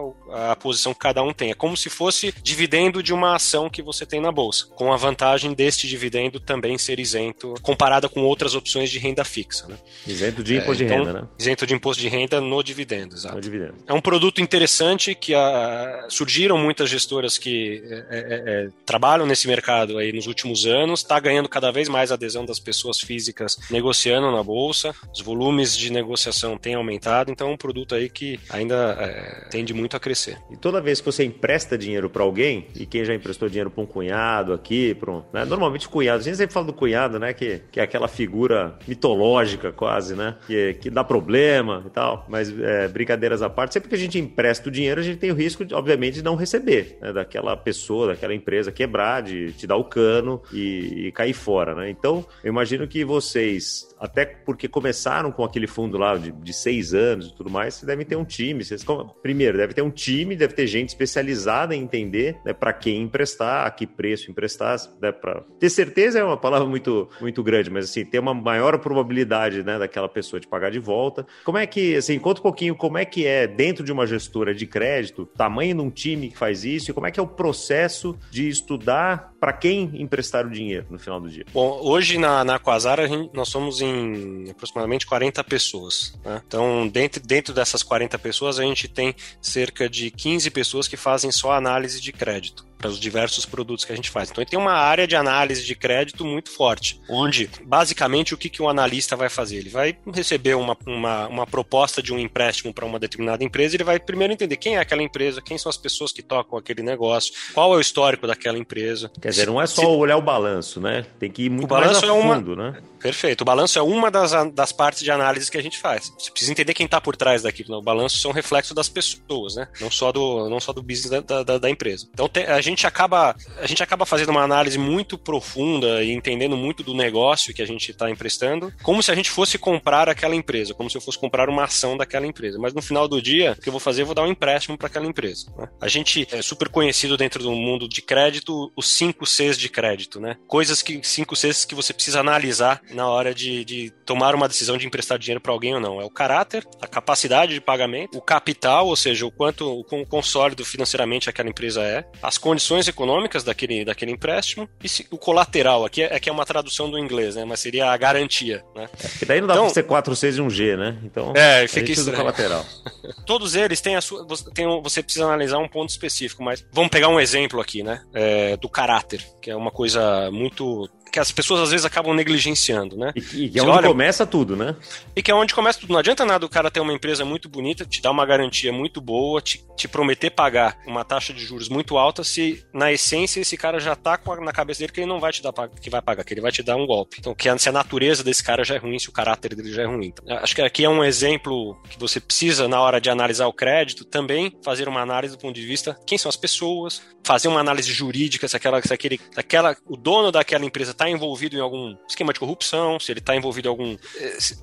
à 0.50 0.56
posição 0.56 0.92
que 0.92 1.00
cada 1.00 1.22
um 1.22 1.32
tem. 1.32 1.50
É 1.50 1.54
como 1.54 1.76
se 1.76 1.88
fosse 1.88 2.34
dividendo 2.42 3.02
de 3.02 3.14
uma 3.14 3.36
ação 3.36 3.70
que 3.70 3.82
você 3.82 4.04
tem 4.04 4.20
na 4.20 4.32
bolsa. 4.32 4.55
Anos, 4.56 4.62
com 4.62 4.92
a 4.92 4.96
vantagem 4.96 5.52
deste 5.52 5.86
dividendo 5.86 6.40
também 6.40 6.78
ser 6.78 6.98
isento 6.98 7.54
comparada 7.62 8.08
com 8.08 8.22
outras 8.22 8.54
opções 8.54 8.90
de 8.90 8.98
renda 8.98 9.24
fixa. 9.24 9.66
Né? 9.68 9.76
Isento 10.06 10.42
de 10.42 10.56
imposto 10.56 10.82
é, 10.82 10.86
então, 10.86 10.98
de 10.98 11.04
renda, 11.04 11.20
né? 11.20 11.28
Isento 11.38 11.66
de 11.66 11.74
imposto 11.74 12.00
de 12.00 12.08
renda 12.08 12.40
no 12.40 12.62
dividendo, 12.62 13.14
exato. 13.14 13.34
No 13.34 13.40
dividendo. 13.40 13.74
É 13.86 13.92
um 13.92 14.00
produto 14.00 14.40
interessante 14.40 15.14
que 15.14 15.34
a, 15.34 15.40
ah, 15.40 16.06
surgiram 16.08 16.56
muitas 16.56 16.88
gestoras 16.88 17.36
que 17.38 17.82
é, 17.90 17.94
é, 17.94 18.42
é, 18.46 18.68
trabalham 18.84 19.26
nesse 19.26 19.46
mercado 19.46 19.98
aí 19.98 20.12
nos 20.12 20.26
últimos 20.26 20.66
anos, 20.66 21.00
está 21.00 21.18
ganhando 21.18 21.48
cada 21.48 21.70
vez 21.70 21.88
mais 21.88 22.12
adesão 22.12 22.44
das 22.44 22.58
pessoas 22.58 23.00
físicas 23.00 23.58
negociando 23.70 24.30
na 24.30 24.42
bolsa, 24.42 24.94
os 25.12 25.20
volumes 25.20 25.76
de 25.76 25.90
negociação 25.90 26.56
têm 26.56 26.74
aumentado, 26.74 27.30
então 27.30 27.48
é 27.48 27.52
um 27.52 27.56
produto 27.56 27.94
aí 27.94 28.08
que 28.08 28.38
ainda 28.50 28.96
é, 29.00 29.48
tende 29.50 29.74
muito 29.74 29.96
a 29.96 30.00
crescer. 30.00 30.38
E 30.50 30.56
toda 30.56 30.80
vez 30.80 31.00
que 31.00 31.06
você 31.06 31.24
empresta 31.24 31.76
dinheiro 31.76 32.08
para 32.08 32.22
alguém, 32.22 32.68
e 32.74 32.86
quem 32.86 33.04
já 33.04 33.14
emprestou 33.14 33.48
dinheiro 33.48 33.70
para 33.70 33.82
um 33.82 33.86
cunhado 33.86 34.45
aqui, 34.52 34.94
para 34.94 35.10
um, 35.10 35.22
né? 35.32 35.44
normalmente 35.44 35.88
cunhado, 35.88 36.20
a 36.20 36.22
gente 36.22 36.36
sempre 36.36 36.52
fala 36.52 36.66
do 36.66 36.72
cunhado, 36.72 37.18
né, 37.18 37.32
que, 37.32 37.60
que 37.70 37.80
é 37.80 37.82
aquela 37.82 38.08
figura 38.08 38.78
mitológica 38.86 39.72
quase, 39.72 40.14
né, 40.14 40.36
que, 40.46 40.74
que 40.74 40.90
dá 40.90 41.04
problema 41.04 41.84
e 41.86 41.90
tal, 41.90 42.26
mas 42.28 42.52
é, 42.58 42.88
brincadeiras 42.88 43.42
à 43.42 43.50
parte, 43.50 43.74
sempre 43.74 43.88
que 43.88 43.94
a 43.94 43.98
gente 43.98 44.18
empresta 44.18 44.68
o 44.68 44.72
dinheiro, 44.72 45.00
a 45.00 45.04
gente 45.04 45.18
tem 45.18 45.30
o 45.30 45.34
risco, 45.34 45.64
de, 45.64 45.74
obviamente, 45.74 46.14
de 46.14 46.24
não 46.24 46.34
receber, 46.34 46.98
né, 47.00 47.12
daquela 47.12 47.56
pessoa, 47.56 48.08
daquela 48.08 48.34
empresa 48.34 48.70
quebrar, 48.72 49.22
de 49.22 49.52
te 49.52 49.66
dar 49.66 49.76
o 49.76 49.84
cano 49.84 50.42
e, 50.52 51.06
e 51.06 51.12
cair 51.12 51.32
fora, 51.32 51.74
né? 51.74 51.90
Então, 51.90 52.24
eu 52.42 52.50
imagino 52.50 52.86
que 52.86 53.04
vocês, 53.04 53.88
até 53.98 54.24
porque 54.24 54.68
começaram 54.68 55.32
com 55.32 55.44
aquele 55.44 55.66
fundo 55.66 55.96
lá 55.96 56.16
de, 56.16 56.30
de 56.30 56.52
seis 56.52 56.94
anos 56.94 57.28
e 57.28 57.34
tudo 57.34 57.50
mais, 57.50 57.74
vocês 57.74 57.86
devem 57.86 58.04
ter 58.04 58.16
um 58.16 58.24
time. 58.24 58.64
Vocês, 58.64 58.84
primeiro, 59.22 59.56
deve 59.56 59.74
ter 59.74 59.82
um 59.82 59.90
time, 59.90 60.36
deve 60.36 60.54
ter 60.54 60.66
gente 60.66 60.88
especializada 60.88 61.74
em 61.74 61.82
entender 61.82 62.36
né, 62.44 62.52
para 62.52 62.72
quem 62.72 63.02
emprestar, 63.02 63.66
a 63.66 63.70
que 63.70 63.86
preço 63.86 64.30
emprestar. 64.36 64.76
Né, 65.00 65.10
pra... 65.10 65.42
Ter 65.58 65.70
certeza 65.70 66.18
é 66.18 66.24
uma 66.24 66.36
palavra 66.36 66.68
muito, 66.68 67.08
muito 67.20 67.42
grande, 67.42 67.70
mas 67.70 67.86
assim, 67.86 68.04
ter 68.04 68.18
uma 68.18 68.34
maior 68.34 68.78
probabilidade 68.78 69.62
né, 69.62 69.78
daquela 69.78 70.08
pessoa 70.08 70.38
de 70.38 70.46
pagar 70.46 70.70
de 70.70 70.78
volta. 70.78 71.26
Como 71.44 71.56
é 71.56 71.66
que, 71.66 71.96
assim, 71.96 72.18
conta 72.18 72.40
um 72.40 72.42
pouquinho 72.42 72.76
como 72.76 72.98
é 72.98 73.04
que 73.04 73.26
é 73.26 73.46
dentro 73.46 73.82
de 73.82 73.90
uma 73.90 74.06
gestora 74.06 74.54
de 74.54 74.66
crédito, 74.66 75.26
tamanho 75.26 75.74
de 75.74 75.80
um 75.80 75.90
time 75.90 76.28
que 76.28 76.36
faz 76.36 76.64
isso 76.64 76.90
e 76.90 76.94
como 76.94 77.06
é 77.06 77.10
que 77.10 77.18
é 77.18 77.22
o 77.22 77.26
processo 77.26 78.16
de 78.30 78.48
estudar 78.48 79.32
para 79.40 79.52
quem 79.52 79.90
emprestar 80.00 80.46
o 80.46 80.50
dinheiro 80.50 80.86
no 80.90 80.98
final 80.98 81.20
do 81.20 81.30
dia? 81.30 81.44
Bom, 81.52 81.80
hoje 81.82 82.18
na, 82.18 82.44
na 82.44 82.58
Quasar 82.58 82.98
nós 83.32 83.48
somos 83.48 83.80
em 83.80 84.50
aproximadamente 84.50 85.06
40 85.06 85.42
pessoas. 85.44 86.18
Né? 86.24 86.42
Então, 86.46 86.88
dentro, 86.88 87.22
dentro 87.22 87.54
dessas 87.54 87.82
40 87.82 88.18
pessoas, 88.18 88.58
a 88.58 88.62
gente 88.62 88.88
tem 88.88 89.14
cerca 89.40 89.88
de 89.88 90.10
15 90.10 90.50
pessoas 90.50 90.88
que 90.88 90.96
fazem 90.96 91.30
só 91.30 91.52
análise 91.52 92.00
de 92.00 92.12
crédito 92.12 92.66
para 92.78 92.88
os 92.88 93.00
diversos 93.00 93.46
produtos 93.46 93.84
que 93.84 93.92
a 93.92 93.96
gente 93.96 94.10
faz. 94.10 94.30
Então, 94.30 94.44
tem 94.44 94.58
uma 94.58 94.72
área 94.72 95.06
de 95.06 95.16
análise 95.16 95.64
de 95.64 95.74
crédito 95.74 96.24
muito 96.24 96.50
forte, 96.50 97.00
onde, 97.08 97.48
basicamente, 97.64 98.34
o 98.34 98.36
que, 98.36 98.48
que 98.48 98.62
o 98.62 98.68
analista 98.68 99.16
vai 99.16 99.28
fazer? 99.28 99.56
Ele 99.56 99.70
vai 99.70 99.96
receber 100.12 100.54
uma, 100.54 100.76
uma, 100.86 101.26
uma 101.28 101.46
proposta 101.46 102.02
de 102.02 102.12
um 102.12 102.18
empréstimo 102.18 102.72
para 102.72 102.84
uma 102.84 102.98
determinada 102.98 103.42
empresa, 103.42 103.76
ele 103.76 103.84
vai 103.84 103.98
primeiro 103.98 104.32
entender 104.32 104.56
quem 104.56 104.76
é 104.76 104.78
aquela 104.78 105.02
empresa, 105.02 105.40
quem 105.40 105.58
são 105.58 105.70
as 105.70 105.76
pessoas 105.76 106.12
que 106.12 106.22
tocam 106.22 106.58
aquele 106.58 106.82
negócio, 106.82 107.32
qual 107.54 107.74
é 107.74 107.76
o 107.76 107.80
histórico 107.80 108.26
daquela 108.26 108.58
empresa. 108.58 109.10
Quer 109.20 109.30
dizer, 109.30 109.46
não 109.46 109.60
é 109.60 109.66
só 109.66 109.82
Se... 109.82 109.86
olhar 109.86 110.16
o 110.16 110.22
balanço, 110.22 110.80
né? 110.80 111.06
Tem 111.18 111.30
que 111.30 111.44
ir 111.44 111.50
muito 111.50 111.72
mais 111.72 111.90
a 111.90 112.00
fundo, 112.00 112.06
é 112.06 112.54
uma... 112.54 112.72
né? 112.72 112.82
Perfeito. 113.00 113.42
O 113.42 113.44
balanço 113.44 113.78
é 113.78 113.82
uma 113.82 114.10
das, 114.10 114.32
das 114.52 114.72
partes 114.72 115.02
de 115.02 115.10
análise 115.10 115.50
que 115.50 115.58
a 115.58 115.62
gente 115.62 115.78
faz. 115.78 116.12
Você 116.18 116.30
precisa 116.30 116.52
entender 116.52 116.74
quem 116.74 116.86
está 116.86 117.00
por 117.00 117.16
trás 117.16 117.42
daquilo. 117.42 117.70
Né? 117.70 117.76
O 117.76 117.82
balanço 117.82 118.18
são 118.18 118.32
reflexo 118.32 118.74
das 118.74 118.88
pessoas, 118.88 119.56
né? 119.56 119.68
Não 119.80 119.90
só 119.90 120.12
do, 120.12 120.48
não 120.48 120.60
só 120.60 120.72
do 120.72 120.82
business 120.82 121.22
da, 121.24 121.42
da, 121.42 121.58
da 121.58 121.70
empresa. 121.70 122.08
Então, 122.12 122.28
te, 122.28 122.40
a 122.40 122.60
gente 122.60 122.86
acaba 122.86 123.36
a 123.58 123.66
gente 123.66 123.82
acaba 123.82 124.06
fazendo 124.06 124.30
uma 124.30 124.42
análise 124.42 124.78
muito 124.78 125.18
profunda 125.18 126.02
e 126.02 126.12
entendendo 126.12 126.56
muito 126.56 126.82
do 126.82 126.94
negócio 126.94 127.54
que 127.54 127.62
a 127.62 127.66
gente 127.66 127.90
está 127.90 128.10
emprestando, 128.10 128.72
como 128.82 129.02
se 129.02 129.10
a 129.10 129.14
gente 129.14 129.30
fosse 129.30 129.58
comprar 129.58 130.08
aquela 130.08 130.34
empresa, 130.34 130.74
como 130.74 130.90
se 130.90 130.96
eu 130.96 131.00
fosse 131.00 131.18
comprar 131.18 131.48
uma 131.48 131.64
ação 131.64 131.96
daquela 131.96 132.26
empresa. 132.26 132.58
Mas 132.58 132.74
no 132.74 132.82
final 132.82 133.08
do 133.08 133.20
dia, 133.20 133.52
o 133.52 133.60
que 133.60 133.68
eu 133.68 133.72
vou 133.72 133.80
fazer, 133.80 134.02
eu 134.02 134.06
vou 134.06 134.14
dar 134.14 134.22
um 134.22 134.30
empréstimo 134.30 134.76
para 134.76 134.86
aquela 134.86 135.06
empresa. 135.06 135.46
Né? 135.56 135.68
A 135.80 135.88
gente 135.88 136.26
é 136.30 136.42
super 136.42 136.68
conhecido 136.68 137.16
dentro 137.16 137.42
do 137.42 137.52
mundo 137.52 137.88
de 137.88 138.02
crédito, 138.02 138.72
os 138.76 138.88
5 138.88 139.26
Cs 139.26 139.58
de 139.58 139.68
crédito, 139.68 140.20
né? 140.20 140.36
Coisas 140.46 140.82
que 140.82 141.00
5 141.02 141.34
Cs 141.36 141.64
que 141.64 141.74
você 141.74 141.92
precisa 141.92 142.20
analisar 142.20 142.80
na 142.90 143.08
hora 143.08 143.34
de, 143.34 143.64
de 143.64 143.90
tomar 144.04 144.34
uma 144.34 144.48
decisão 144.48 144.76
de 144.76 144.86
emprestar 144.86 145.18
dinheiro 145.18 145.40
para 145.40 145.52
alguém 145.52 145.74
ou 145.74 145.80
não. 145.80 146.00
É 146.00 146.04
o 146.04 146.10
caráter, 146.10 146.66
a 146.80 146.86
capacidade 146.86 147.54
de 147.54 147.60
pagamento, 147.60 148.16
o 148.16 148.22
capital, 148.22 148.86
ou 148.86 148.96
seja, 148.96 149.26
o 149.26 149.30
quanto 149.30 149.80
o 149.80 149.84
quão 149.84 150.22
sólido 150.22 150.64
financeiramente 150.64 151.28
aquela 151.28 151.48
empresa 151.48 151.82
é, 151.82 152.04
as 152.22 152.38
condições 152.38 152.88
econômicas 152.88 153.44
daquele, 153.44 153.84
daquele 153.84 154.12
empréstimo 154.12 154.68
e 154.82 154.88
se, 154.88 155.06
o 155.10 155.18
colateral, 155.18 155.84
aqui 155.84 156.02
é, 156.02 156.14
aqui 156.14 156.28
é 156.28 156.32
uma 156.32 156.44
tradução 156.44 156.90
do 156.90 156.98
inglês, 156.98 157.36
né? 157.36 157.44
Mas 157.44 157.60
seria 157.60 157.90
a 157.90 157.96
garantia, 157.96 158.62
né? 158.74 158.88
É, 159.02 159.08
porque 159.08 159.24
daí 159.24 159.40
não 159.40 159.48
dá 159.48 159.54
então, 159.54 159.64
pra 159.66 159.74
ser 159.74 159.82
4, 159.84 160.16
6 160.16 160.36
e 160.36 160.40
1 160.40 160.50
G, 160.50 160.76
né? 160.76 160.98
Então, 161.04 161.32
é, 161.36 161.66
fica 161.66 161.90
isso 161.90 162.12
colateral. 162.12 162.64
Todos 163.26 163.54
eles 163.54 163.80
têm 163.80 163.96
a 163.96 164.00
sua. 164.00 164.26
Tem, 164.54 164.66
você 164.82 165.02
precisa 165.02 165.24
analisar 165.24 165.58
um 165.58 165.68
ponto 165.68 165.90
específico, 165.90 166.42
mas 166.42 166.64
vamos 166.72 166.90
pegar 166.90 167.08
um 167.08 167.20
exemplo 167.20 167.60
aqui, 167.60 167.82
né? 167.82 168.02
É, 168.14 168.56
do 168.56 168.68
caráter, 168.68 169.24
que 169.40 169.50
é 169.50 169.56
uma 169.56 169.70
coisa 169.70 170.30
muito 170.30 170.88
que 171.16 171.20
as 171.20 171.32
pessoas 171.32 171.62
às 171.62 171.70
vezes 171.70 171.86
acabam 171.86 172.14
negligenciando, 172.14 172.94
né? 172.94 173.10
E, 173.32 173.46
e 173.46 173.58
é 173.58 173.62
onde 173.62 173.70
olha, 173.70 173.88
começa 173.88 174.26
tudo, 174.26 174.54
né? 174.54 174.76
E 175.16 175.22
que 175.22 175.30
é 175.30 175.34
onde 175.34 175.54
começa 175.54 175.80
tudo. 175.80 175.90
Não 175.90 175.98
adianta 175.98 176.26
nada 176.26 176.44
o 176.44 176.48
cara 176.48 176.70
ter 176.70 176.78
uma 176.78 176.92
empresa 176.92 177.24
muito 177.24 177.48
bonita, 177.48 177.86
te 177.86 178.02
dar 178.02 178.10
uma 178.10 178.26
garantia 178.26 178.70
muito 178.70 179.00
boa, 179.00 179.40
te, 179.40 179.64
te 179.74 179.88
prometer 179.88 180.28
pagar 180.28 180.76
uma 180.86 181.06
taxa 181.06 181.32
de 181.32 181.42
juros 181.42 181.70
muito 181.70 181.96
alta, 181.96 182.22
se 182.22 182.62
na 182.70 182.92
essência 182.92 183.40
esse 183.40 183.56
cara 183.56 183.80
já 183.80 183.96
tá 183.96 184.20
a, 184.22 184.36
na 184.42 184.52
cabeça 184.52 184.80
dele 184.80 184.92
que 184.92 185.00
ele 185.00 185.06
não 185.06 185.18
vai 185.18 185.32
te 185.32 185.42
dar 185.42 185.54
que 185.80 185.88
vai 185.88 186.02
pagar, 186.02 186.22
que 186.22 186.34
ele 186.34 186.42
vai 186.42 186.52
te 186.52 186.62
dar 186.62 186.76
um 186.76 186.86
golpe. 186.86 187.16
Então, 187.18 187.34
que 187.34 187.48
a, 187.48 187.56
se 187.56 187.70
a 187.70 187.72
natureza 187.72 188.22
desse 188.22 188.44
cara 188.44 188.62
já 188.62 188.74
é 188.74 188.78
ruim, 188.78 188.98
se 188.98 189.08
o 189.08 189.12
caráter 189.12 189.54
dele 189.54 189.72
já 189.72 189.84
é 189.84 189.86
ruim. 189.86 190.08
Então, 190.08 190.36
acho 190.36 190.54
que 190.54 190.60
aqui 190.60 190.84
é 190.84 190.88
um 190.90 191.02
exemplo 191.02 191.80
que 191.88 191.98
você 191.98 192.20
precisa, 192.20 192.68
na 192.68 192.78
hora 192.78 193.00
de 193.00 193.08
analisar 193.08 193.46
o 193.46 193.54
crédito, 193.54 194.04
também 194.04 194.54
fazer 194.62 194.86
uma 194.86 195.00
análise 195.00 195.34
do 195.34 195.40
ponto 195.40 195.54
de 195.54 195.64
vista 195.64 195.98
quem 196.06 196.18
são 196.18 196.28
as 196.28 196.36
pessoas, 196.36 197.00
fazer 197.26 197.48
uma 197.48 197.58
análise 197.58 197.92
jurídica, 197.92 198.46
se 198.46 198.56
aquela, 198.56 198.80
se 198.80 198.94
aquele, 198.94 199.20
aquela, 199.34 199.76
o 199.84 199.96
dono 199.96 200.30
daquela 200.30 200.64
empresa 200.64 200.92
está 200.92 201.10
envolvido 201.10 201.56
em 201.56 201.60
algum 201.60 201.96
esquema 202.08 202.32
de 202.32 202.38
corrupção, 202.38 203.00
se 203.00 203.10
ele 203.10 203.18
está 203.18 203.34
envolvido 203.34 203.66
em 203.66 203.70
algum 203.70 203.96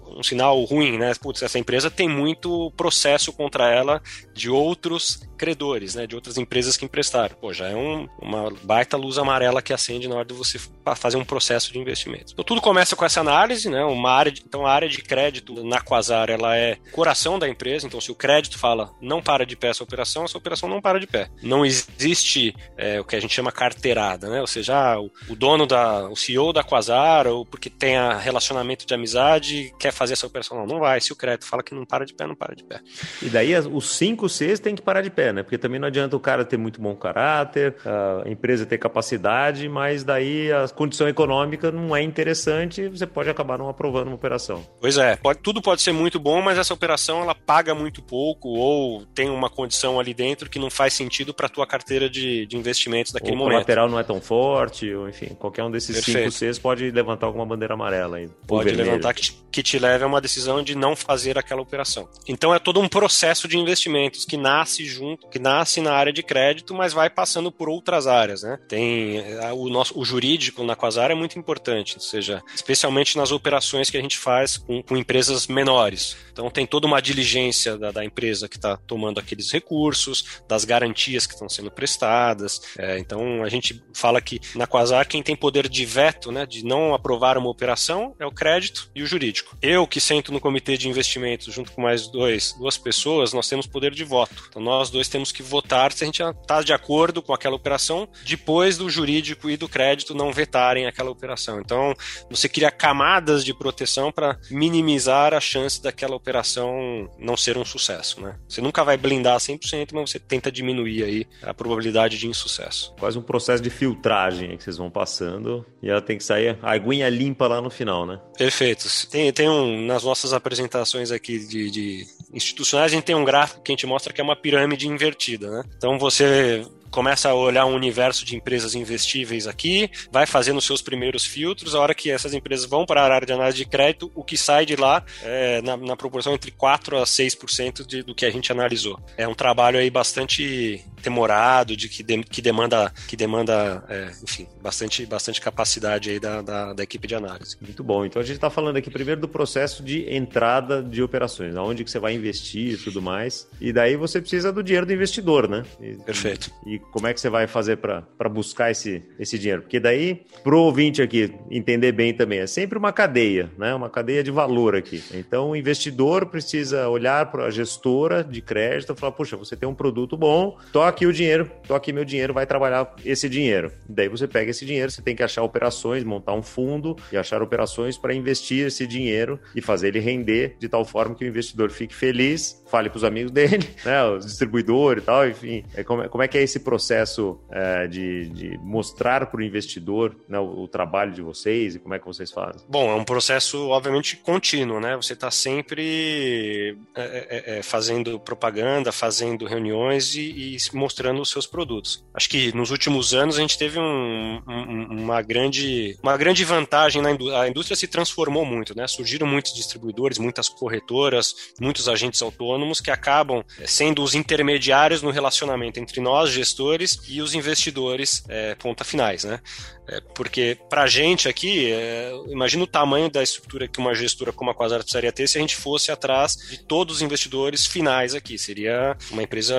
um 0.08 0.24
sinal 0.24 0.64
ruim, 0.64 0.98
né? 0.98 1.12
Putz, 1.22 1.42
essa 1.42 1.60
empresa 1.60 1.92
tem 1.92 2.08
muito 2.08 2.72
processo 2.78 3.34
contra 3.34 3.70
ela 3.70 4.02
de 4.34 4.50
outros 4.50 5.28
credores, 5.38 5.94
né? 5.94 6.08
De 6.08 6.16
outras 6.16 6.38
empresas 6.38 6.78
que 6.78 6.86
emprestaram. 6.86 7.36
Pô, 7.36 7.52
já 7.52 7.68
é 7.68 7.76
um, 7.76 8.08
uma 8.18 8.50
baita 8.64 8.96
luz 8.96 9.18
amarela 9.18 9.62
que 9.62 9.74
acende 9.74 10.08
na 10.08 10.16
hora 10.16 10.26
de 10.26 10.34
você 10.34 10.58
fazer 10.96 11.18
um 11.18 11.26
processo 11.26 11.74
de 11.74 11.80
investimento. 11.80 12.32
Então 12.32 12.46
tudo 12.46 12.62
começa 12.62 12.96
com 12.96 13.04
essa 13.04 13.20
análise, 13.20 13.70
né? 13.70 13.84
Uma 13.84 14.12
área 14.12 14.32
de, 14.32 14.42
então 14.42 14.66
a 14.66 14.72
área 14.72 14.88
de 14.88 15.02
crédito 15.02 15.64
na 15.66 15.82
Quasar 15.82 16.30
ela 16.30 16.56
é 16.56 16.78
coração 16.94 17.38
da 17.38 17.50
empresa. 17.50 17.88
Então 17.88 18.00
se 18.00 18.12
o 18.12 18.16
crédito 18.16 18.58
fala 18.58 18.94
não 19.02 19.22
para 19.22 19.46
de 19.46 19.58
pé 19.58 19.68
essa 19.68 19.84
operação, 19.84 20.24
essa 20.24 20.38
operação 20.38 20.70
não 20.70 20.82
para 20.82 21.00
de 21.00 21.08
pé. 21.08 21.30
Não 21.42 21.66
existe 21.66 22.53
é, 22.78 23.00
o 23.00 23.04
que 23.04 23.16
a 23.16 23.20
gente 23.20 23.34
chama 23.34 23.52
carteirada, 23.52 24.30
né? 24.30 24.42
Ou 24.42 24.48
seja, 24.48 24.76
ah, 24.76 25.02
o, 25.02 25.10
o 25.30 25.36
dono 25.36 25.66
da, 25.66 26.10
o 26.10 26.16
CEO 26.16 26.54
da 26.54 26.64
Quasar 26.64 27.28
ou 27.28 27.46
porque 27.46 27.70
tem 27.70 27.96
relacionamento 28.20 28.86
de 28.86 28.94
amizade 28.94 29.74
quer 29.80 29.92
fazer 29.92 30.14
essa 30.14 30.28
operação 30.28 30.58
não, 30.58 30.66
não 30.66 30.80
vai. 30.80 31.00
Se 31.02 31.12
o 31.12 31.16
crédito 31.16 31.46
fala 31.46 31.64
que 31.64 31.74
não 31.74 31.86
para 31.86 32.06
de 32.06 32.14
pé, 32.14 32.28
não 32.28 32.36
para 32.36 32.56
de 32.56 32.64
pé. 32.64 32.80
E 33.22 33.30
daí 33.30 33.54
os 33.58 33.90
5 33.98 34.28
Cs 34.28 34.60
tem 34.60 34.76
que 34.76 34.82
parar 34.82 35.02
de 35.02 35.10
pé, 35.10 35.32
né? 35.34 35.44
Porque 35.44 35.58
também 35.58 35.80
não 35.80 35.88
adianta 35.88 36.16
o 36.16 36.20
cara 36.20 36.44
ter 36.46 36.58
muito 36.58 36.82
bom 36.82 36.96
caráter, 36.96 37.76
a 37.86 38.30
empresa 38.30 38.66
ter 38.66 38.78
capacidade, 38.78 39.68
mas 39.68 40.04
daí 40.04 40.52
a 40.52 40.68
condição 40.68 41.08
econômica 41.08 41.72
não 41.72 41.96
é 41.96 42.02
interessante, 42.02 42.88
você 42.88 43.06
pode 43.06 43.30
acabar 43.30 43.58
não 43.58 43.70
aprovando 43.70 44.08
uma 44.08 44.16
operação. 44.16 44.66
Pois 44.80 44.98
é, 44.98 45.16
pode, 45.16 45.40
tudo 45.40 45.62
pode 45.62 45.82
ser 45.82 45.92
muito 45.92 46.20
bom, 46.20 46.42
mas 46.42 46.58
essa 46.58 46.74
operação 46.74 47.22
ela 47.22 47.36
paga 47.36 47.76
muito 47.76 48.02
pouco 48.02 48.50
ou 48.50 49.06
tem 49.08 49.30
uma 49.30 49.50
condição 49.50 50.00
ali 50.00 50.14
dentro 50.14 50.50
que 50.50 50.60
não 50.60 50.70
faz 50.70 50.94
sentido 50.94 51.34
para 51.34 51.48
a 51.48 51.50
tua 51.50 51.68
carteira 51.68 52.10
de, 52.10 52.43
de 52.46 52.58
investimentos 52.58 53.14
naquele 53.14 53.36
momento. 53.36 53.56
O 53.56 53.60
lateral 53.60 53.90
não 53.90 54.00
é 54.00 54.04
tão 54.04 54.22
forte, 54.22 54.94
ou 54.94 55.10
enfim, 55.10 55.28
qualquer 55.40 55.64
um 55.64 55.72
desses 55.72 56.04
5 56.04 56.32
Cs 56.32 56.60
pode 56.60 56.92
levantar 56.92 57.28
alguma 57.28 57.46
bandeira 57.46 57.74
amarela 57.74 58.18
aí. 58.18 58.30
Pode 58.48 58.72
levantar 58.72 59.14
que, 59.14 59.32
que 59.52 59.64
te 59.64 59.80
leve 59.80 60.04
a 60.04 60.08
uma 60.08 60.22
decisão 60.22 60.64
de 60.64 60.76
não 60.76 60.96
fazer 60.96 61.38
aquela 61.38 61.62
operação. 61.62 62.08
Então 62.28 62.54
é 62.54 62.60
todo 62.60 62.80
um 62.80 62.88
processo 62.88 63.48
de 63.48 63.58
investimentos 63.58 64.26
que 64.26 64.38
nasce 64.38 64.86
junto, 64.86 65.28
que 65.30 65.40
nasce 65.40 65.82
na 65.82 65.94
área 65.94 66.12
de 66.12 66.24
crédito, 66.24 66.74
mas 66.74 66.94
vai 66.94 67.10
passando 67.10 67.52
por 67.52 67.70
outras 67.70 68.08
áreas, 68.08 68.44
né? 68.44 68.60
Tem 68.68 69.18
é, 69.20 69.52
o 69.54 69.70
nosso 69.70 69.98
o 70.00 70.06
jurídico 70.06 70.64
na 70.64 70.76
Quasar 70.76 71.12
é 71.12 71.16
muito 71.16 71.38
importante, 71.38 71.96
ou 71.96 72.02
seja, 72.02 72.42
especialmente 72.54 73.18
nas 73.18 73.32
operações 73.32 73.90
que 73.90 73.98
a 73.98 74.02
gente 74.02 74.18
faz 74.18 74.58
com, 74.58 74.82
com 74.82 74.98
empresas 74.98 75.48
menores. 75.48 76.18
Então 76.32 76.50
tem 76.50 76.66
toda 76.66 76.88
uma 76.88 77.02
diligência 77.02 77.78
da, 77.78 77.92
da 77.92 78.04
empresa 78.04 78.50
que 78.50 78.56
está 78.56 78.76
tomando 78.76 79.20
aqueles 79.20 79.52
recursos, 79.52 80.42
das 80.48 80.66
garantias 80.66 81.28
que 81.28 81.34
estão 81.34 81.48
sendo 81.48 81.72
prestadas. 81.72 82.33
É, 82.78 82.98
então 82.98 83.44
a 83.44 83.50
gente 83.50 83.84
fala 83.94 84.22
que 84.22 84.40
na 84.56 84.68
Quasar 84.68 85.08
quem 85.08 85.22
tem 85.22 85.36
poder 85.36 85.68
de 85.68 85.86
veto 85.86 86.32
né, 86.32 86.46
de 86.46 86.66
não 86.66 86.94
aprovar 86.94 87.38
uma 87.38 87.50
operação 87.50 88.16
é 88.20 88.26
o 88.26 88.32
crédito 88.32 88.90
e 88.96 89.04
o 89.04 89.06
jurídico. 89.06 89.56
Eu 89.62 89.86
que 89.88 90.00
sento 90.00 90.32
no 90.32 90.40
comitê 90.40 90.78
de 90.78 90.90
investimentos 90.90 91.54
junto 91.54 91.72
com 91.72 91.82
mais 91.82 92.08
dois, 92.08 92.54
duas 92.58 92.78
pessoas, 92.78 93.34
nós 93.34 93.48
temos 93.48 93.68
poder 93.68 93.92
de 93.92 94.04
voto. 94.04 94.46
Então 94.50 94.62
nós 94.62 94.90
dois 94.90 95.08
temos 95.08 95.32
que 95.32 95.44
votar 95.44 95.92
se 95.92 96.04
a 96.04 96.06
gente 96.06 96.22
está 96.22 96.62
de 96.62 96.74
acordo 96.74 97.22
com 97.22 97.34
aquela 97.34 97.56
operação, 97.56 98.08
depois 98.26 98.78
do 98.78 98.90
jurídico 98.90 99.50
e 99.50 99.58
do 99.58 99.70
crédito 99.70 100.14
não 100.14 100.32
vetarem 100.32 100.86
aquela 100.86 101.12
operação. 101.12 101.60
Então 101.60 101.94
você 102.30 102.50
cria 102.50 102.72
camadas 102.72 103.44
de 103.44 103.54
proteção 103.54 104.12
para 104.12 104.38
minimizar 104.50 105.34
a 105.34 105.40
chance 105.40 105.82
daquela 105.82 106.16
operação 106.16 107.10
não 107.20 107.38
ser 107.38 107.58
um 107.58 107.66
sucesso, 107.66 108.22
né? 108.22 108.36
Você 108.48 108.62
nunca 108.62 108.84
vai 108.84 108.98
blindar 108.98 109.38
100%, 109.38 109.90
mas 109.94 110.12
você 110.12 110.20
tenta 110.20 110.52
diminuir 110.52 111.04
aí 111.04 111.28
a 111.42 111.54
probabilidade 111.54 112.18
de 112.18 112.23
insucesso. 112.28 112.94
Quase 113.00 113.18
um 113.18 113.22
processo 113.22 113.62
de 113.62 113.70
filtragem 113.70 114.58
que 114.58 114.64
vocês 114.64 114.78
vão 114.78 114.90
passando 114.90 115.66
e 115.82 115.90
ela 115.90 116.02
tem 116.02 116.18
que 116.18 116.24
sair 116.24 116.58
a 116.62 116.74
aguinha 116.74 117.10
limpa 117.10 117.48
lá 117.48 117.62
no 117.62 117.70
final, 117.70 118.06
né? 118.06 118.20
Perfeito. 118.38 118.88
Tem, 119.10 119.32
tem 119.32 119.50
um, 119.50 119.86
nas 119.86 120.04
nossas 120.04 120.34
apresentações 120.34 121.12
aqui 121.12 121.40
de, 121.40 121.72
de 121.72 122.08
institucionais, 122.34 122.92
a 122.92 122.96
gente 122.96 123.06
tem 123.06 123.16
um 123.16 123.26
gráfico 123.26 123.62
que 123.62 123.72
a 123.72 123.74
gente 123.74 123.86
mostra 123.86 124.14
que 124.14 124.22
é 124.22 124.24
uma 124.24 124.36
pirâmide 124.36 124.88
invertida, 124.88 125.50
né? 125.50 125.64
Então 125.78 125.98
você 125.98 126.66
começa 126.94 127.30
a 127.30 127.34
olhar 127.34 127.66
um 127.66 127.74
universo 127.74 128.24
de 128.24 128.36
empresas 128.36 128.76
investíveis 128.76 129.48
aqui, 129.48 129.90
vai 130.12 130.28
fazendo 130.28 130.58
os 130.58 130.66
seus 130.66 130.80
primeiros 130.80 131.26
filtros, 131.26 131.74
a 131.74 131.80
hora 131.80 131.96
que 131.96 132.12
essas 132.12 132.36
empresas 132.36 132.66
vão 132.66 132.86
para 132.86 133.02
a 133.02 133.12
área 133.12 133.26
de 133.26 133.34
análise 133.34 133.58
de 133.58 133.66
crédito, 133.66 134.12
o 134.14 134.24
que 134.24 134.38
sai 134.38 134.64
de 134.64 134.76
lá 134.76 135.04
é 135.24 135.60
na, 135.64 135.76
na 135.76 135.98
proporção 135.98 136.36
entre 136.36 136.52
4% 136.52 137.02
a 137.02 137.04
6% 137.04 137.86
de, 137.86 138.04
do 138.04 138.14
que 138.14 138.26
a 138.28 138.30
gente 138.30 138.52
analisou. 138.52 139.00
É 139.18 139.28
um 139.28 139.34
trabalho 139.34 139.80
aí 139.80 139.90
bastante 139.90 140.86
demorado, 141.04 141.76
de 141.76 141.90
que, 141.90 142.02
de, 142.02 142.24
que 142.24 142.42
demanda, 142.42 142.92
que 143.08 143.16
demanda 143.16 143.84
é, 143.90 144.12
enfim, 144.24 144.48
bastante, 144.62 145.06
bastante 145.06 145.42
capacidade 145.42 146.10
aí 146.10 146.20
da, 146.20 146.42
da, 146.42 146.74
da, 146.74 146.84
equipe 146.84 147.06
de 147.08 147.14
análise. 147.14 147.58
Muito 147.62 147.84
bom. 147.84 148.06
Então 148.06 148.22
a 148.22 148.26
gente 148.26 148.36
está 148.36 148.50
falando 148.50 148.78
aqui 148.78 148.90
primeiro 148.90 149.20
do 149.20 149.28
processo 149.28 149.84
de 149.84 150.10
entrada 150.14 150.82
de 150.82 151.04
operações, 151.04 151.56
aonde 151.56 151.84
que 151.84 151.92
você 151.92 152.00
vai 152.00 152.14
investir 152.14 152.74
e 152.74 152.78
tudo 152.78 153.02
mais. 153.02 153.48
E 153.60 153.74
daí 153.74 153.98
você 153.98 154.22
precisa 154.22 154.52
do 154.52 154.64
dinheiro 154.64 154.86
do 154.86 154.94
investidor, 154.94 155.48
né? 155.48 155.64
E, 155.82 155.96
Perfeito. 155.96 156.50
E, 156.66 156.76
e 156.76 156.80
como 156.80 157.08
é 157.08 157.14
que 157.14 157.20
você 157.20 157.30
vai 157.30 157.48
fazer 157.48 157.78
para 157.78 158.30
buscar 158.30 158.72
esse, 158.72 159.04
esse 159.20 159.38
dinheiro? 159.38 159.64
Porque 159.64 159.80
daí, 159.80 160.26
pro 160.44 160.60
ouvinte 160.60 161.02
aqui 161.02 161.34
entender 161.52 161.92
bem 161.92 162.14
também, 162.14 162.40
é 162.40 162.48
sempre 162.48 162.78
uma 162.78 162.94
cadeia, 162.94 163.52
né? 163.58 163.76
Uma 163.76 163.90
cadeia 163.90 164.24
de 164.24 164.32
valor 164.32 164.76
aqui. 164.76 165.04
Então 165.14 165.50
o 165.50 165.56
investidor 165.56 166.28
precisa 166.28 166.88
olhar 166.88 167.30
para 167.30 167.46
a 167.46 167.52
gestora 167.52 168.24
de 168.24 168.42
crédito 168.42 168.94
e 168.94 168.96
falar, 168.96 169.12
puxa, 169.12 169.36
você 169.36 169.56
tem 169.56 169.68
um 169.68 169.76
produto 169.76 170.16
bom, 170.16 170.58
toca 170.72 170.93
aqui 170.94 171.08
o 171.08 171.12
dinheiro, 171.12 171.50
tô 171.68 171.74
aqui 171.74 171.92
meu 171.92 172.06
dinheiro, 172.06 172.34
vai 172.34 172.46
trabalhar 172.46 172.96
esse 173.04 173.28
dinheiro. 173.28 173.72
Daí 173.90 174.08
você 174.08 174.28
pega 174.28 174.52
esse 174.52 174.66
dinheiro, 174.66 174.92
você 174.92 175.02
tem 175.02 175.16
que 175.16 175.24
achar 175.24 175.42
operações, 175.42 176.04
montar 176.04 176.34
um 176.34 176.44
fundo 176.44 176.96
e 177.12 177.18
achar 177.18 177.42
operações 177.42 177.98
para 177.98 178.14
investir 178.14 178.68
esse 178.68 178.86
dinheiro 178.86 179.40
e 179.56 179.62
fazer 179.62 179.88
ele 179.90 180.00
render 180.00 180.56
de 180.60 180.70
tal 180.70 180.86
forma 180.86 181.16
que 181.16 181.26
o 181.26 181.28
investidor 181.28 181.72
fique 181.72 181.96
feliz, 181.96 182.64
fale 182.70 182.90
para 182.90 182.98
os 182.98 183.04
amigos 183.04 183.32
dele, 183.32 183.68
né, 183.84 184.04
os 184.06 184.26
distribuidores 184.26 185.04
e 185.04 185.06
tal, 185.06 185.28
enfim. 185.28 185.64
É 185.74 185.84
como, 185.84 186.04
é, 186.04 186.08
como 186.08 186.24
é 186.24 186.28
que 186.28 186.38
é 186.38 186.44
esse 186.44 186.60
processo 186.60 187.40
é, 187.52 187.88
de, 187.88 188.30
de, 188.30 188.58
mostrar 188.60 189.26
para 189.26 189.40
o 189.40 189.44
investidor 189.44 190.16
né, 190.30 190.40
o, 190.40 190.64
o, 190.64 190.68
trabalho 190.68 191.12
de 191.12 191.22
vocês 191.22 191.76
e 191.76 191.80
como 191.80 191.96
é 191.96 192.00
que 192.00 192.06
vocês 192.06 192.32
fazem? 192.32 192.62
Bom, 192.70 192.90
é 192.92 192.96
um 192.96 193.04
processo, 193.04 193.68
obviamente, 193.70 194.18
contínuo, 194.18 194.80
né? 194.80 194.96
Você 194.96 195.14
está 195.14 195.32
sempre 195.32 196.78
é, 196.96 197.58
é, 197.58 197.64
fazendo 197.64 198.20
propaganda, 198.20 198.92
fazendo 198.92 199.46
reuniões 199.46 200.16
e, 200.16 200.22
e 200.22 200.56
mostrando 200.84 201.22
os 201.22 201.30
seus 201.30 201.48
produtos. 201.48 202.04
Acho 202.14 202.30
que 202.30 202.54
nos 202.56 202.70
últimos 202.72 203.14
anos 203.14 203.38
a 203.38 203.42
gente 203.42 203.58
teve 203.58 203.80
um, 203.80 204.42
um, 204.48 205.04
uma, 205.04 205.22
grande, 205.22 205.98
uma 206.04 206.18
grande 206.18 206.44
vantagem 206.44 207.02
na 207.02 207.12
indústria. 207.12 207.42
A 207.42 207.48
indústria 207.48 207.76
se 207.76 207.88
transformou 207.88 208.46
muito, 208.46 208.76
né? 208.76 208.86
Surgiram 208.88 209.26
muitos 209.26 209.54
distribuidores, 209.54 210.18
muitas 210.18 210.50
corretoras, 210.50 211.54
muitos 211.60 211.88
agentes 211.88 212.22
autônomos 212.22 212.82
que 212.82 212.92
acabam 212.92 213.44
eh, 213.60 213.66
sendo 213.66 214.04
os 214.04 214.14
intermediários 214.14 215.02
no 215.02 215.10
relacionamento 215.10 215.80
entre 215.80 216.02
nós, 216.02 216.30
gestores, 216.30 217.00
e 217.08 217.22
os 217.22 217.34
investidores 217.34 218.24
é, 218.28 218.56
ponta 218.56 218.84
finais, 218.84 219.24
né? 219.24 219.40
É, 219.88 220.00
porque 220.16 220.58
para 220.70 220.84
a 220.84 220.88
gente 220.88 221.28
aqui, 221.28 221.72
é, 221.72 222.12
imagina 222.28 222.64
o 222.64 222.68
tamanho 222.68 223.10
da 223.10 223.22
estrutura 223.22 223.68
que 223.68 223.80
uma 223.80 223.94
gestora 223.94 224.32
como 224.32 224.50
a 224.50 224.56
Quasar 224.56 224.80
precisaria 224.80 225.12
ter 225.12 225.28
se 225.28 225.38
a 225.38 225.42
gente 225.42 225.56
fosse 225.56 225.92
atrás 225.92 226.36
de 226.50 226.58
todos 226.60 226.98
os 226.98 227.02
investidores 227.02 227.66
finais 227.66 228.16
aqui. 228.16 228.38
Seria 228.38 228.96
uma 229.12 229.24
empresa 229.24 229.56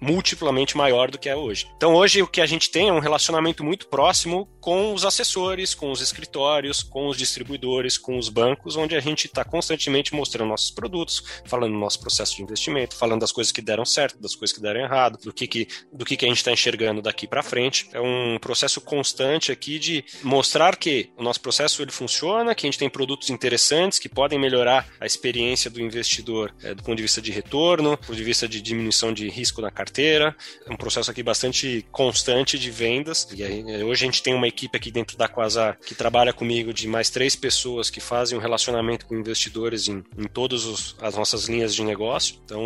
multiplamente 0.00 0.59
maior 0.76 1.10
do 1.10 1.18
que 1.18 1.28
é 1.28 1.36
hoje. 1.36 1.66
Então 1.76 1.94
hoje 1.94 2.22
o 2.22 2.26
que 2.26 2.40
a 2.40 2.46
gente 2.46 2.70
tem 2.70 2.88
é 2.88 2.92
um 2.92 2.98
relacionamento 2.98 3.64
muito 3.64 3.86
próximo 3.88 4.48
com 4.60 4.92
os 4.92 5.04
assessores, 5.04 5.74
com 5.74 5.90
os 5.90 6.00
escritórios, 6.00 6.82
com 6.82 7.08
os 7.08 7.16
distribuidores, 7.16 7.96
com 7.96 8.18
os 8.18 8.28
bancos, 8.28 8.76
onde 8.76 8.94
a 8.94 9.00
gente 9.00 9.26
está 9.26 9.44
constantemente 9.44 10.14
mostrando 10.14 10.48
nossos 10.48 10.70
produtos, 10.70 11.22
falando 11.46 11.72
do 11.72 11.78
nosso 11.78 12.00
processo 12.00 12.36
de 12.36 12.42
investimento, 12.42 12.96
falando 12.96 13.20
das 13.20 13.32
coisas 13.32 13.52
que 13.52 13.62
deram 13.62 13.84
certo, 13.84 14.20
das 14.20 14.34
coisas 14.34 14.54
que 14.54 14.62
deram 14.62 14.80
errado, 14.80 15.18
do 15.22 15.32
que, 15.32 15.46
que, 15.46 15.68
do 15.92 16.04
que, 16.04 16.16
que 16.16 16.24
a 16.24 16.28
gente 16.28 16.38
está 16.38 16.52
enxergando 16.52 17.02
daqui 17.02 17.26
para 17.26 17.42
frente. 17.42 17.88
É 17.92 18.00
um 18.00 18.38
processo 18.38 18.80
constante 18.80 19.50
aqui 19.50 19.78
de 19.78 20.04
mostrar 20.22 20.76
que 20.76 21.10
o 21.16 21.22
nosso 21.22 21.40
processo 21.40 21.82
ele 21.82 21.90
funciona, 21.90 22.54
que 22.54 22.66
a 22.66 22.68
gente 22.68 22.78
tem 22.78 22.90
produtos 22.90 23.30
interessantes 23.30 23.98
que 23.98 24.08
podem 24.08 24.38
melhorar 24.38 24.86
a 25.00 25.06
experiência 25.06 25.70
do 25.70 25.80
investidor 25.80 26.54
é, 26.62 26.74
do 26.74 26.82
ponto 26.82 26.96
de 26.96 27.02
vista 27.02 27.20
de 27.20 27.30
retorno, 27.30 27.92
do 27.92 27.98
ponto 27.98 28.16
de 28.16 28.24
vista 28.24 28.48
de 28.48 28.60
diminuição 28.60 29.12
de 29.12 29.28
risco 29.28 29.60
na 29.60 29.70
carteira. 29.70 30.36
É 30.66 30.72
um 30.72 30.76
processo 30.76 31.10
aqui 31.10 31.22
bastante 31.22 31.86
constante 31.90 32.58
de 32.58 32.70
vendas. 32.70 33.28
E 33.34 33.42
aí, 33.42 33.64
é, 33.68 33.84
hoje 33.84 34.04
a 34.04 34.06
gente 34.06 34.22
tem 34.22 34.34
uma 34.34 34.48
equipe 34.48 34.76
aqui 34.76 34.90
dentro 34.90 35.16
da 35.16 35.28
Quasar 35.28 35.78
que 35.78 35.94
trabalha 35.94 36.32
comigo 36.32 36.72
de 36.72 36.86
mais 36.86 37.10
três 37.10 37.36
pessoas 37.36 37.90
que 37.90 38.00
fazem 38.00 38.36
um 38.36 38.40
relacionamento 38.40 39.06
com 39.06 39.14
investidores 39.14 39.88
em, 39.88 40.04
em 40.16 40.28
todas 40.28 40.94
as 41.00 41.14
nossas 41.14 41.48
linhas 41.48 41.74
de 41.74 41.82
negócio. 41.82 42.36
Então 42.44 42.62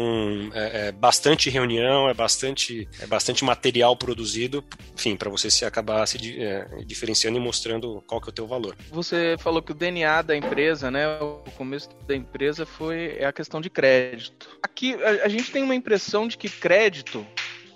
é, 0.54 0.88
é 0.88 0.92
bastante 0.92 1.50
reunião, 1.50 2.08
é 2.08 2.14
bastante, 2.14 2.88
é 3.00 3.06
bastante 3.06 3.44
material 3.44 3.96
produzido, 3.96 4.64
enfim, 4.94 5.16
para 5.16 5.30
você 5.30 5.50
se 5.50 5.64
acabar 5.64 6.06
se 6.06 6.40
é, 6.40 6.66
diferenciando 6.84 7.38
e 7.38 7.40
mostrando 7.40 8.02
qual 8.06 8.20
que 8.20 8.28
é 8.28 8.30
o 8.30 8.34
teu 8.34 8.46
valor. 8.46 8.76
Você 8.90 9.36
falou 9.38 9.62
que 9.62 9.72
o 9.72 9.74
DNA 9.74 10.22
da 10.22 10.36
empresa, 10.36 10.90
né, 10.90 11.18
o 11.20 11.42
começo 11.56 11.88
da 12.06 12.14
empresa 12.14 12.66
foi 12.66 13.16
é 13.18 13.24
a 13.24 13.32
questão 13.32 13.60
de 13.60 13.70
crédito. 13.70 14.58
Aqui 14.62 14.94
a, 14.94 15.24
a 15.24 15.28
gente 15.28 15.50
tem 15.50 15.62
uma 15.62 15.74
impressão 15.74 16.26
de 16.26 16.36
que 16.36 16.48
crédito 16.48 17.26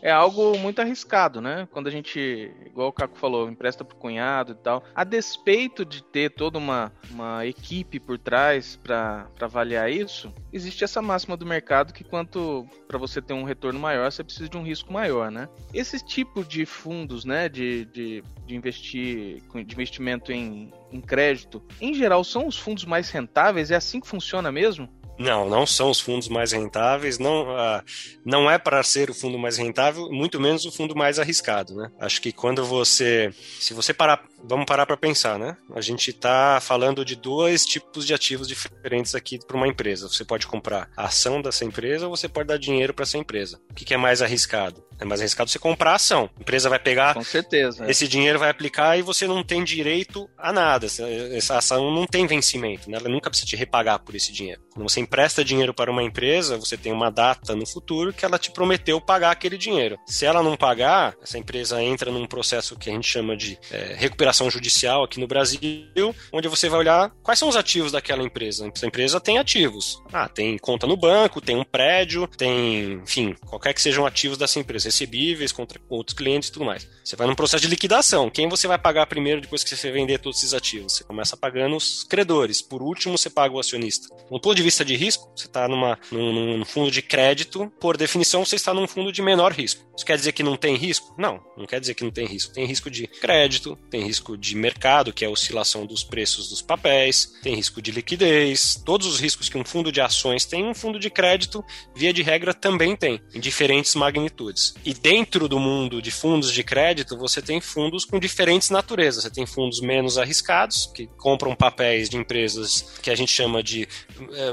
é 0.02 0.10
algo 0.10 0.56
muito 0.58 0.80
arriscado, 0.80 1.40
né? 1.40 1.68
Quando 1.70 1.88
a 1.88 1.90
gente, 1.90 2.52
igual 2.64 2.88
o 2.88 2.92
Caco 2.92 3.18
falou, 3.18 3.48
empresta 3.48 3.84
pro 3.84 3.96
cunhado 3.96 4.52
e 4.52 4.54
tal. 4.54 4.84
A 4.94 5.04
despeito 5.04 5.84
de 5.84 6.02
ter 6.02 6.30
toda 6.30 6.58
uma, 6.58 6.92
uma 7.10 7.46
equipe 7.46 7.98
por 7.98 8.18
trás 8.18 8.76
para 8.76 9.28
avaliar 9.40 9.90
isso, 9.90 10.32
existe 10.52 10.84
essa 10.84 11.02
máxima 11.02 11.36
do 11.36 11.46
mercado 11.46 11.92
que 11.92 12.04
quanto 12.04 12.66
para 12.86 12.98
você 12.98 13.20
ter 13.20 13.32
um 13.32 13.44
retorno 13.44 13.78
maior, 13.78 14.10
você 14.10 14.24
precisa 14.24 14.48
de 14.48 14.56
um 14.56 14.62
risco 14.62 14.92
maior, 14.92 15.30
né? 15.30 15.48
Esse 15.72 16.04
tipo 16.04 16.44
de 16.44 16.64
fundos, 16.64 17.24
né, 17.24 17.48
de, 17.48 17.84
de, 17.86 18.22
de 18.46 18.56
investir, 18.56 19.42
de 19.42 19.74
investimento 19.74 20.32
em, 20.32 20.72
em 20.90 21.00
crédito, 21.00 21.62
em 21.80 21.92
geral, 21.94 22.22
são 22.24 22.46
os 22.46 22.58
fundos 22.58 22.84
mais 22.84 23.10
rentáveis? 23.10 23.70
É 23.70 23.76
assim 23.76 24.00
que 24.00 24.08
funciona 24.08 24.50
mesmo? 24.50 24.88
Não, 25.18 25.48
não 25.48 25.66
são 25.66 25.90
os 25.90 25.98
fundos 25.98 26.28
mais 26.28 26.52
rentáveis, 26.52 27.18
não, 27.18 27.42
uh, 27.42 27.82
não 28.24 28.48
é 28.48 28.56
para 28.56 28.82
ser 28.82 29.10
o 29.10 29.14
fundo 29.14 29.38
mais 29.38 29.56
rentável, 29.56 30.08
muito 30.10 30.38
menos 30.40 30.64
o 30.64 30.70
fundo 30.70 30.94
mais 30.94 31.18
arriscado, 31.18 31.74
né? 31.74 31.90
Acho 31.98 32.22
que 32.22 32.30
quando 32.30 32.64
você, 32.64 33.32
se 33.58 33.74
você 33.74 33.92
parar, 33.92 34.22
vamos 34.44 34.64
parar 34.64 34.86
para 34.86 34.96
pensar, 34.96 35.38
né? 35.38 35.56
A 35.74 35.80
gente 35.80 36.10
está 36.10 36.60
falando 36.60 37.04
de 37.04 37.16
dois 37.16 37.66
tipos 37.66 38.06
de 38.06 38.14
ativos 38.14 38.46
diferentes 38.46 39.14
aqui 39.14 39.38
para 39.44 39.56
uma 39.56 39.66
empresa. 39.66 40.08
Você 40.08 40.24
pode 40.24 40.46
comprar 40.46 40.88
a 40.96 41.06
ação 41.06 41.42
dessa 41.42 41.64
empresa 41.64 42.06
ou 42.06 42.16
você 42.16 42.28
pode 42.28 42.48
dar 42.48 42.58
dinheiro 42.58 42.94
para 42.94 43.02
essa 43.02 43.18
empresa. 43.18 43.60
O 43.70 43.74
que, 43.74 43.84
que 43.84 43.94
é 43.94 43.96
mais 43.96 44.22
arriscado? 44.22 44.84
É 45.00 45.04
mais 45.04 45.20
arriscado 45.20 45.48
você 45.48 45.58
comprar 45.58 45.92
a 45.92 45.94
ação. 45.96 46.28
A 46.36 46.40
empresa 46.40 46.68
vai 46.68 46.78
pegar. 46.78 47.14
Com 47.14 47.22
certeza. 47.22 47.86
É. 47.86 47.90
Esse 47.90 48.08
dinheiro 48.08 48.38
vai 48.38 48.50
aplicar 48.50 48.98
e 48.98 49.02
você 49.02 49.26
não 49.26 49.44
tem 49.44 49.62
direito 49.62 50.28
a 50.36 50.52
nada. 50.52 50.86
Essa 50.86 51.58
ação 51.58 51.92
não 51.92 52.06
tem 52.06 52.26
vencimento, 52.26 52.90
né? 52.90 52.98
Ela 52.98 53.08
nunca 53.08 53.30
precisa 53.30 53.48
te 53.48 53.56
repagar 53.56 54.00
por 54.00 54.14
esse 54.14 54.32
dinheiro. 54.32 54.60
Quando 54.78 54.88
você 54.88 55.00
empresta 55.00 55.44
dinheiro 55.44 55.74
para 55.74 55.90
uma 55.90 56.04
empresa, 56.04 56.56
você 56.56 56.76
tem 56.76 56.92
uma 56.92 57.10
data 57.10 57.52
no 57.56 57.66
futuro 57.66 58.12
que 58.12 58.24
ela 58.24 58.38
te 58.38 58.52
prometeu 58.52 59.00
pagar 59.00 59.32
aquele 59.32 59.58
dinheiro. 59.58 59.98
Se 60.06 60.24
ela 60.24 60.40
não 60.40 60.56
pagar, 60.56 61.16
essa 61.20 61.36
empresa 61.36 61.82
entra 61.82 62.12
num 62.12 62.24
processo 62.24 62.76
que 62.76 62.88
a 62.88 62.92
gente 62.92 63.08
chama 63.08 63.36
de 63.36 63.58
é, 63.72 63.96
recuperação 63.98 64.48
judicial 64.48 65.02
aqui 65.02 65.18
no 65.18 65.26
Brasil, 65.26 66.14
onde 66.32 66.46
você 66.46 66.68
vai 66.68 66.78
olhar 66.78 67.10
quais 67.24 67.40
são 67.40 67.48
os 67.48 67.56
ativos 67.56 67.90
daquela 67.90 68.22
empresa. 68.22 68.70
Essa 68.72 68.86
empresa 68.86 69.20
tem 69.20 69.36
ativos. 69.36 70.00
Ah, 70.12 70.28
tem 70.28 70.56
conta 70.56 70.86
no 70.86 70.96
banco, 70.96 71.40
tem 71.40 71.56
um 71.56 71.64
prédio, 71.64 72.28
tem, 72.28 73.00
enfim, 73.02 73.34
qualquer 73.46 73.74
que 73.74 73.82
sejam 73.82 74.06
ativos 74.06 74.38
dessa 74.38 74.60
empresa 74.60 74.86
recebíveis 74.86 75.50
contra 75.50 75.80
outros 75.88 76.16
clientes 76.16 76.50
e 76.50 76.52
tudo 76.52 76.64
mais. 76.64 76.88
Você 77.02 77.16
vai 77.16 77.26
num 77.26 77.34
processo 77.34 77.62
de 77.62 77.68
liquidação. 77.68 78.30
Quem 78.30 78.48
você 78.48 78.68
vai 78.68 78.78
pagar 78.78 79.06
primeiro 79.06 79.40
depois 79.40 79.64
que 79.64 79.74
você 79.74 79.90
vender 79.90 80.18
todos 80.18 80.38
esses 80.38 80.54
ativos? 80.54 80.92
Você 80.92 81.02
começa 81.02 81.36
pagando 81.36 81.74
os 81.74 82.04
credores. 82.04 82.62
Por 82.62 82.80
último, 82.80 83.18
você 83.18 83.28
paga 83.28 83.56
o 83.56 83.58
acionista. 83.58 84.06
Do 84.30 84.38
ponto 84.38 84.54
de 84.54 84.67
vista 84.68 84.84
de 84.84 84.94
risco, 84.96 85.30
você 85.34 85.46
está 85.46 85.66
num, 85.66 85.96
num 86.12 86.64
fundo 86.64 86.90
de 86.90 87.00
crédito, 87.00 87.72
por 87.80 87.96
definição, 87.96 88.44
você 88.44 88.56
está 88.56 88.74
num 88.74 88.86
fundo 88.86 89.10
de 89.10 89.22
menor 89.22 89.52
risco. 89.52 89.88
Isso 89.96 90.04
quer 90.04 90.16
dizer 90.16 90.32
que 90.32 90.42
não 90.42 90.56
tem 90.56 90.76
risco? 90.76 91.14
Não, 91.18 91.40
não 91.56 91.66
quer 91.66 91.80
dizer 91.80 91.94
que 91.94 92.04
não 92.04 92.10
tem 92.10 92.26
risco. 92.26 92.52
Tem 92.52 92.66
risco 92.66 92.90
de 92.90 93.06
crédito, 93.06 93.76
tem 93.90 94.02
risco 94.02 94.36
de 94.36 94.54
mercado, 94.54 95.12
que 95.12 95.24
é 95.24 95.28
a 95.28 95.30
oscilação 95.30 95.86
dos 95.86 96.04
preços 96.04 96.50
dos 96.50 96.62
papéis, 96.62 97.34
tem 97.42 97.54
risco 97.54 97.80
de 97.80 97.90
liquidez, 97.90 98.80
todos 98.84 99.06
os 99.06 99.18
riscos 99.18 99.48
que 99.48 99.58
um 99.58 99.64
fundo 99.64 99.90
de 99.90 100.00
ações 100.00 100.44
tem, 100.44 100.64
um 100.64 100.74
fundo 100.74 100.98
de 100.98 101.10
crédito, 101.10 101.64
via 101.96 102.12
de 102.12 102.22
regra, 102.22 102.52
também 102.52 102.94
tem, 102.94 103.20
em 103.34 103.40
diferentes 103.40 103.94
magnitudes. 103.94 104.74
E 104.84 104.92
dentro 104.92 105.48
do 105.48 105.58
mundo 105.58 106.00
de 106.02 106.10
fundos 106.10 106.52
de 106.52 106.62
crédito, 106.62 107.16
você 107.16 107.40
tem 107.40 107.60
fundos 107.60 108.04
com 108.04 108.18
diferentes 108.18 108.70
naturezas. 108.70 109.24
Você 109.24 109.30
tem 109.30 109.46
fundos 109.46 109.80
menos 109.80 110.18
arriscados, 110.18 110.86
que 110.94 111.06
compram 111.16 111.56
papéis 111.56 112.08
de 112.08 112.16
empresas 112.16 112.98
que 113.02 113.10
a 113.10 113.14
gente 113.14 113.32
chama 113.32 113.62
de. 113.62 113.88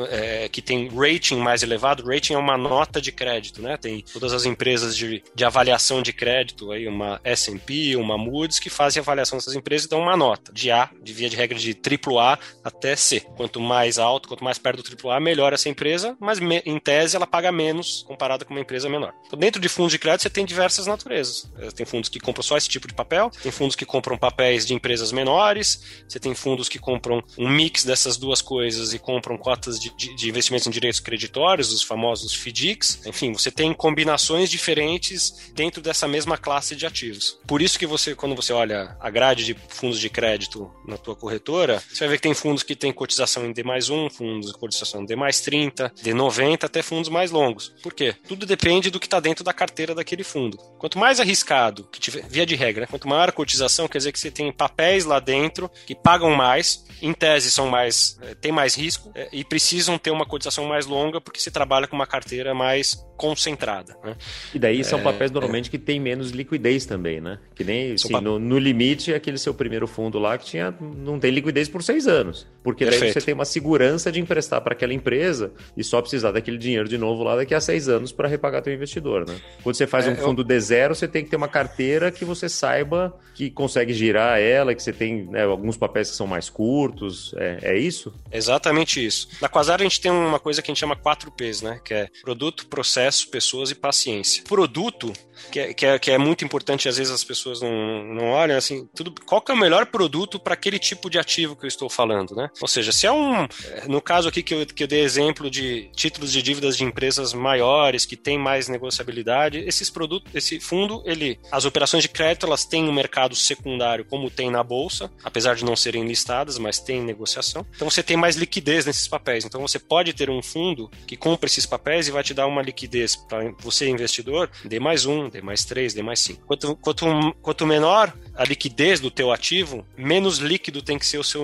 É, 0.09 0.45
é, 0.45 0.49
que 0.49 0.61
tem 0.61 0.89
rating 0.89 1.37
mais 1.37 1.63
elevado. 1.63 2.05
Rating 2.05 2.33
é 2.33 2.37
uma 2.37 2.57
nota 2.57 2.99
de 2.99 3.11
crédito, 3.11 3.61
né? 3.61 3.77
Tem 3.77 4.03
todas 4.13 4.33
as 4.33 4.45
empresas 4.45 4.95
de, 4.95 5.23
de 5.33 5.45
avaliação 5.45 6.01
de 6.01 6.11
crédito, 6.11 6.71
aí 6.71 6.87
uma 6.87 7.21
SP, 7.23 7.95
uma 7.95 8.17
Moody's, 8.17 8.59
que 8.59 8.69
fazem 8.69 9.01
avaliação 9.01 9.37
dessas 9.37 9.55
empresas 9.55 9.85
e 9.85 9.89
dão 9.89 10.01
uma 10.01 10.17
nota 10.17 10.51
de 10.51 10.71
A, 10.71 10.89
de 11.01 11.13
via 11.13 11.29
de 11.29 11.35
regra 11.35 11.57
de 11.57 11.71
AAA 11.75 12.39
até 12.63 12.95
C. 12.95 13.21
Quanto 13.37 13.59
mais 13.59 13.97
alto, 13.97 14.27
quanto 14.27 14.43
mais 14.43 14.57
perto 14.57 14.83
do 14.83 15.09
AAA, 15.09 15.19
melhor 15.19 15.53
essa 15.53 15.69
empresa, 15.69 16.17
mas 16.19 16.39
em 16.39 16.79
tese 16.79 17.15
ela 17.15 17.27
paga 17.27 17.51
menos 17.51 18.03
comparada 18.03 18.45
com 18.45 18.53
uma 18.53 18.59
empresa 18.59 18.89
menor. 18.89 19.13
Então, 19.25 19.37
dentro 19.39 19.61
de 19.61 19.69
fundos 19.69 19.91
de 19.91 19.99
crédito, 19.99 20.23
você 20.23 20.29
tem 20.29 20.45
diversas 20.45 20.87
naturezas. 20.87 21.49
Tem 21.75 21.85
fundos 21.85 22.09
que 22.09 22.19
compram 22.19 22.43
só 22.43 22.57
esse 22.57 22.69
tipo 22.69 22.87
de 22.87 22.93
papel, 22.93 23.31
tem 23.41 23.51
fundos 23.51 23.75
que 23.75 23.85
compram 23.85 24.17
papéis 24.17 24.65
de 24.65 24.73
empresas 24.73 25.11
menores, 25.11 26.03
você 26.07 26.19
tem 26.19 26.33
fundos 26.35 26.69
que 26.69 26.79
compram 26.79 27.23
um 27.37 27.49
mix 27.49 27.83
dessas 27.83 28.17
duas 28.17 28.41
coisas 28.41 28.93
e 28.93 28.99
compram 28.99 29.37
cotas 29.37 29.79
de, 29.79 29.94
de, 29.97 30.15
de 30.15 30.29
investimentos 30.29 30.67
em 30.67 30.71
direitos 30.71 30.99
creditórios, 30.99 31.71
os 31.71 31.83
famosos 31.83 32.33
FDICs. 32.33 33.05
Enfim, 33.05 33.33
você 33.33 33.51
tem 33.51 33.73
combinações 33.73 34.49
diferentes 34.49 35.51
dentro 35.53 35.81
dessa 35.81 36.07
mesma 36.07 36.37
classe 36.37 36.75
de 36.75 36.85
ativos. 36.85 37.37
Por 37.47 37.61
isso 37.61 37.77
que 37.77 37.85
você, 37.85 38.15
quando 38.15 38.35
você 38.35 38.53
olha 38.53 38.95
a 38.99 39.09
grade 39.09 39.45
de 39.45 39.55
fundos 39.69 39.99
de 39.99 40.09
crédito 40.09 40.71
na 40.87 40.97
tua 40.97 41.15
corretora, 41.15 41.81
você 41.91 41.99
vai 41.99 42.09
ver 42.09 42.15
que 42.17 42.23
tem 42.23 42.33
fundos 42.33 42.63
que 42.63 42.75
têm 42.75 42.91
cotização 42.91 43.45
em 43.45 43.51
D 43.51 43.63
mais 43.63 43.89
1, 43.89 44.09
fundos 44.09 44.51
de 44.51 44.57
cotização 44.57 45.01
em 45.01 45.05
D 45.05 45.15
mais 45.15 45.41
30, 45.41 45.91
D90, 46.03 46.63
até 46.63 46.81
fundos 46.81 47.09
mais 47.09 47.31
longos. 47.31 47.73
Por 47.81 47.93
quê? 47.93 48.15
Tudo 48.27 48.45
depende 48.45 48.89
do 48.89 48.99
que 48.99 49.07
está 49.07 49.19
dentro 49.19 49.43
da 49.43 49.53
carteira 49.53 49.93
daquele 49.93 50.23
fundo. 50.23 50.57
Quanto 50.77 50.97
mais 50.97 51.19
arriscado, 51.19 51.87
que 51.91 51.99
tiver, 51.99 52.25
via 52.27 52.45
de 52.45 52.55
regra, 52.55 52.81
né? 52.81 52.87
quanto 52.89 53.07
maior 53.07 53.29
a 53.29 53.31
cotização, 53.31 53.87
quer 53.87 53.97
dizer 53.97 54.11
que 54.11 54.19
você 54.19 54.31
tem 54.31 54.51
papéis 54.51 55.05
lá 55.05 55.19
dentro 55.19 55.69
que 55.85 55.95
pagam 55.95 56.31
mais, 56.31 56.85
em 57.01 57.13
tese 57.13 57.51
são 57.51 57.67
mais, 57.67 58.17
é, 58.21 58.35
tem 58.35 58.51
mais 58.51 58.75
risco 58.75 59.11
é, 59.15 59.27
e 59.31 59.43
precisam 59.75 59.97
ter 59.97 60.11
uma 60.11 60.25
cotização 60.25 60.65
mais 60.65 60.85
longa 60.85 61.19
porque 61.19 61.39
se 61.39 61.51
trabalha 61.51 61.85
com 61.85 61.95
uma 61.95 62.07
carteira 62.07 62.53
mais 62.53 63.05
concentrada. 63.17 63.97
Né? 64.03 64.15
E 64.53 64.59
daí 64.59 64.83
são 64.83 64.99
é, 64.99 65.01
papéis 65.01 65.31
normalmente 65.31 65.67
é. 65.67 65.71
que 65.71 65.77
tem 65.77 65.99
menos 65.99 66.31
liquidez 66.31 66.85
também, 66.85 67.19
né? 67.19 67.39
Que 67.53 67.63
nem 67.63 67.93
assim, 67.93 68.13
no, 68.13 68.39
no, 68.39 68.57
limite 68.57 69.13
aquele 69.13 69.37
seu 69.37 69.53
primeiro 69.53 69.87
fundo 69.87 70.19
lá 70.19 70.37
que 70.37 70.45
tinha 70.45 70.73
não 70.79 71.19
tem 71.19 71.31
liquidez 71.31 71.67
por 71.67 71.83
seis 71.83 72.07
anos, 72.07 72.47
porque 72.63 72.83
Perfeito. 72.83 73.03
daí 73.03 73.13
você 73.13 73.21
tem 73.21 73.33
uma 73.33 73.45
segurança 73.45 74.11
de 74.11 74.19
emprestar 74.19 74.61
para 74.61 74.73
aquela 74.73 74.93
empresa 74.93 75.51
e 75.75 75.83
só 75.83 76.01
precisar 76.01 76.31
daquele 76.31 76.57
dinheiro 76.57 76.87
de 76.87 76.97
novo 76.97 77.23
lá 77.23 77.35
daqui 77.35 77.53
a 77.53 77.61
seis 77.61 77.87
anos 77.87 78.11
para 78.11 78.27
repagar 78.27 78.61
teu 78.61 78.73
investidor, 78.73 79.27
né? 79.27 79.35
Quando 79.63 79.75
você 79.75 79.87
faz 79.87 80.07
é, 80.07 80.11
um 80.11 80.15
fundo 80.15 80.41
eu... 80.41 80.45
de 80.45 80.59
zero, 80.59 80.95
você 80.95 81.07
tem 81.07 81.23
que 81.23 81.29
ter 81.29 81.37
uma 81.37 81.47
carteira 81.47 82.11
que 82.11 82.25
você 82.25 82.49
saiba 82.49 83.17
que 83.33 83.49
consegue 83.49 83.93
girar 83.93 84.39
ela, 84.39 84.73
que 84.73 84.81
você 84.81 84.93
tem 84.93 85.25
né, 85.25 85.43
alguns 85.43 85.77
papéis 85.77 86.09
que 86.09 86.15
são 86.15 86.27
mais 86.27 86.49
curtos, 86.49 87.33
é, 87.37 87.59
é 87.61 87.77
isso? 87.77 88.13
Exatamente 88.31 89.05
isso. 89.05 89.27
Na 89.41 89.49
Quasar 89.65 89.81
a 89.81 89.83
gente 89.83 89.99
tem 89.99 90.11
uma 90.11 90.39
coisa 90.39 90.61
que 90.61 90.69
a 90.69 90.71
gente 90.71 90.79
chama 90.79 90.95
4 90.95 91.31
Ps, 91.31 91.63
né? 91.63 91.81
Que 91.83 91.93
é 91.95 92.09
produto, 92.21 92.67
processo, 92.67 93.27
pessoas 93.29 93.71
e 93.71 93.75
paciência. 93.75 94.43
Produto 94.43 95.11
que 95.51 95.59
é, 95.59 95.73
que 95.73 95.85
é, 95.85 95.99
que 95.99 96.11
é 96.11 96.17
muito 96.17 96.43
importante, 96.43 96.87
às 96.87 96.97
vezes 96.97 97.13
as 97.13 97.23
pessoas 97.23 97.61
não, 97.61 98.03
não 98.03 98.29
olham 98.29 98.57
assim, 98.57 98.87
tudo, 98.95 99.13
qual 99.25 99.41
que 99.41 99.51
é 99.51 99.55
o 99.55 99.57
melhor 99.57 99.85
produto 99.85 100.39
para 100.39 100.53
aquele 100.53 100.79
tipo 100.79 101.09
de 101.09 101.19
ativo 101.19 101.55
que 101.55 101.65
eu 101.65 101.67
estou 101.67 101.89
falando, 101.89 102.35
né? 102.35 102.49
Ou 102.61 102.67
seja, 102.67 102.91
se 102.91 103.05
é 103.05 103.11
um, 103.11 103.47
no 103.87 104.01
caso 104.01 104.29
aqui 104.29 104.41
que 104.41 104.53
eu, 104.53 104.65
que 104.65 104.83
eu 104.83 104.87
dei 104.87 105.01
exemplo 105.01 105.49
de 105.49 105.89
títulos 105.95 106.31
de 106.31 106.41
dívidas 106.41 106.77
de 106.77 106.83
empresas 106.83 107.33
maiores, 107.33 108.05
que 108.05 108.15
tem 108.15 108.37
mais 108.37 108.67
negociabilidade, 108.67 109.59
esses 109.59 109.89
produtos, 109.89 110.33
esse 110.33 110.59
fundo, 110.59 111.03
ele, 111.05 111.39
as 111.51 111.65
operações 111.65 112.03
de 112.03 112.09
crédito, 112.09 112.45
elas 112.45 112.65
têm 112.65 112.87
um 112.87 112.93
mercado 112.93 113.35
secundário 113.35 114.05
como 114.05 114.29
tem 114.29 114.49
na 114.49 114.63
bolsa, 114.63 115.11
apesar 115.23 115.55
de 115.55 115.65
não 115.65 115.75
serem 115.75 116.05
listadas, 116.05 116.57
mas 116.57 116.79
tem 116.79 117.01
negociação. 117.01 117.65
Então 117.75 117.89
você 117.89 118.03
tem 118.03 118.17
mais 118.17 118.35
liquidez 118.35 118.85
nesses 118.85 119.07
papéis. 119.07 119.45
Então 119.45 119.54
você 119.61 119.79
pode 119.79 120.13
ter 120.13 120.29
um 120.29 120.41
fundo 120.41 120.89
que 121.07 121.15
compra 121.15 121.47
esses 121.47 121.65
papéis 121.65 122.07
e 122.07 122.11
vai 122.11 122.23
te 122.23 122.33
dar 122.33 122.47
uma 122.47 122.61
liquidez 122.61 123.15
para 123.15 123.51
você 123.59 123.87
investidor, 123.87 124.49
dê 124.63 124.79
mais 124.79 125.05
um, 125.05 125.29
D 125.29 125.41
mais 125.41 125.65
3, 125.65 125.93
D 125.93 126.01
mais 126.01 126.19
5. 126.19 126.45
Quanto, 126.45 126.75
quanto, 126.77 127.35
quanto 127.41 127.67
menor 127.67 128.13
a 128.35 128.43
liquidez 128.43 128.99
do 128.99 129.09
teu 129.09 129.31
ativo, 129.31 129.85
menos 129.97 130.39
líquido 130.39 130.81
tem 130.81 130.99
que 130.99 131.05
ser 131.05 131.17
o 131.17 131.23
seu, 131.23 131.43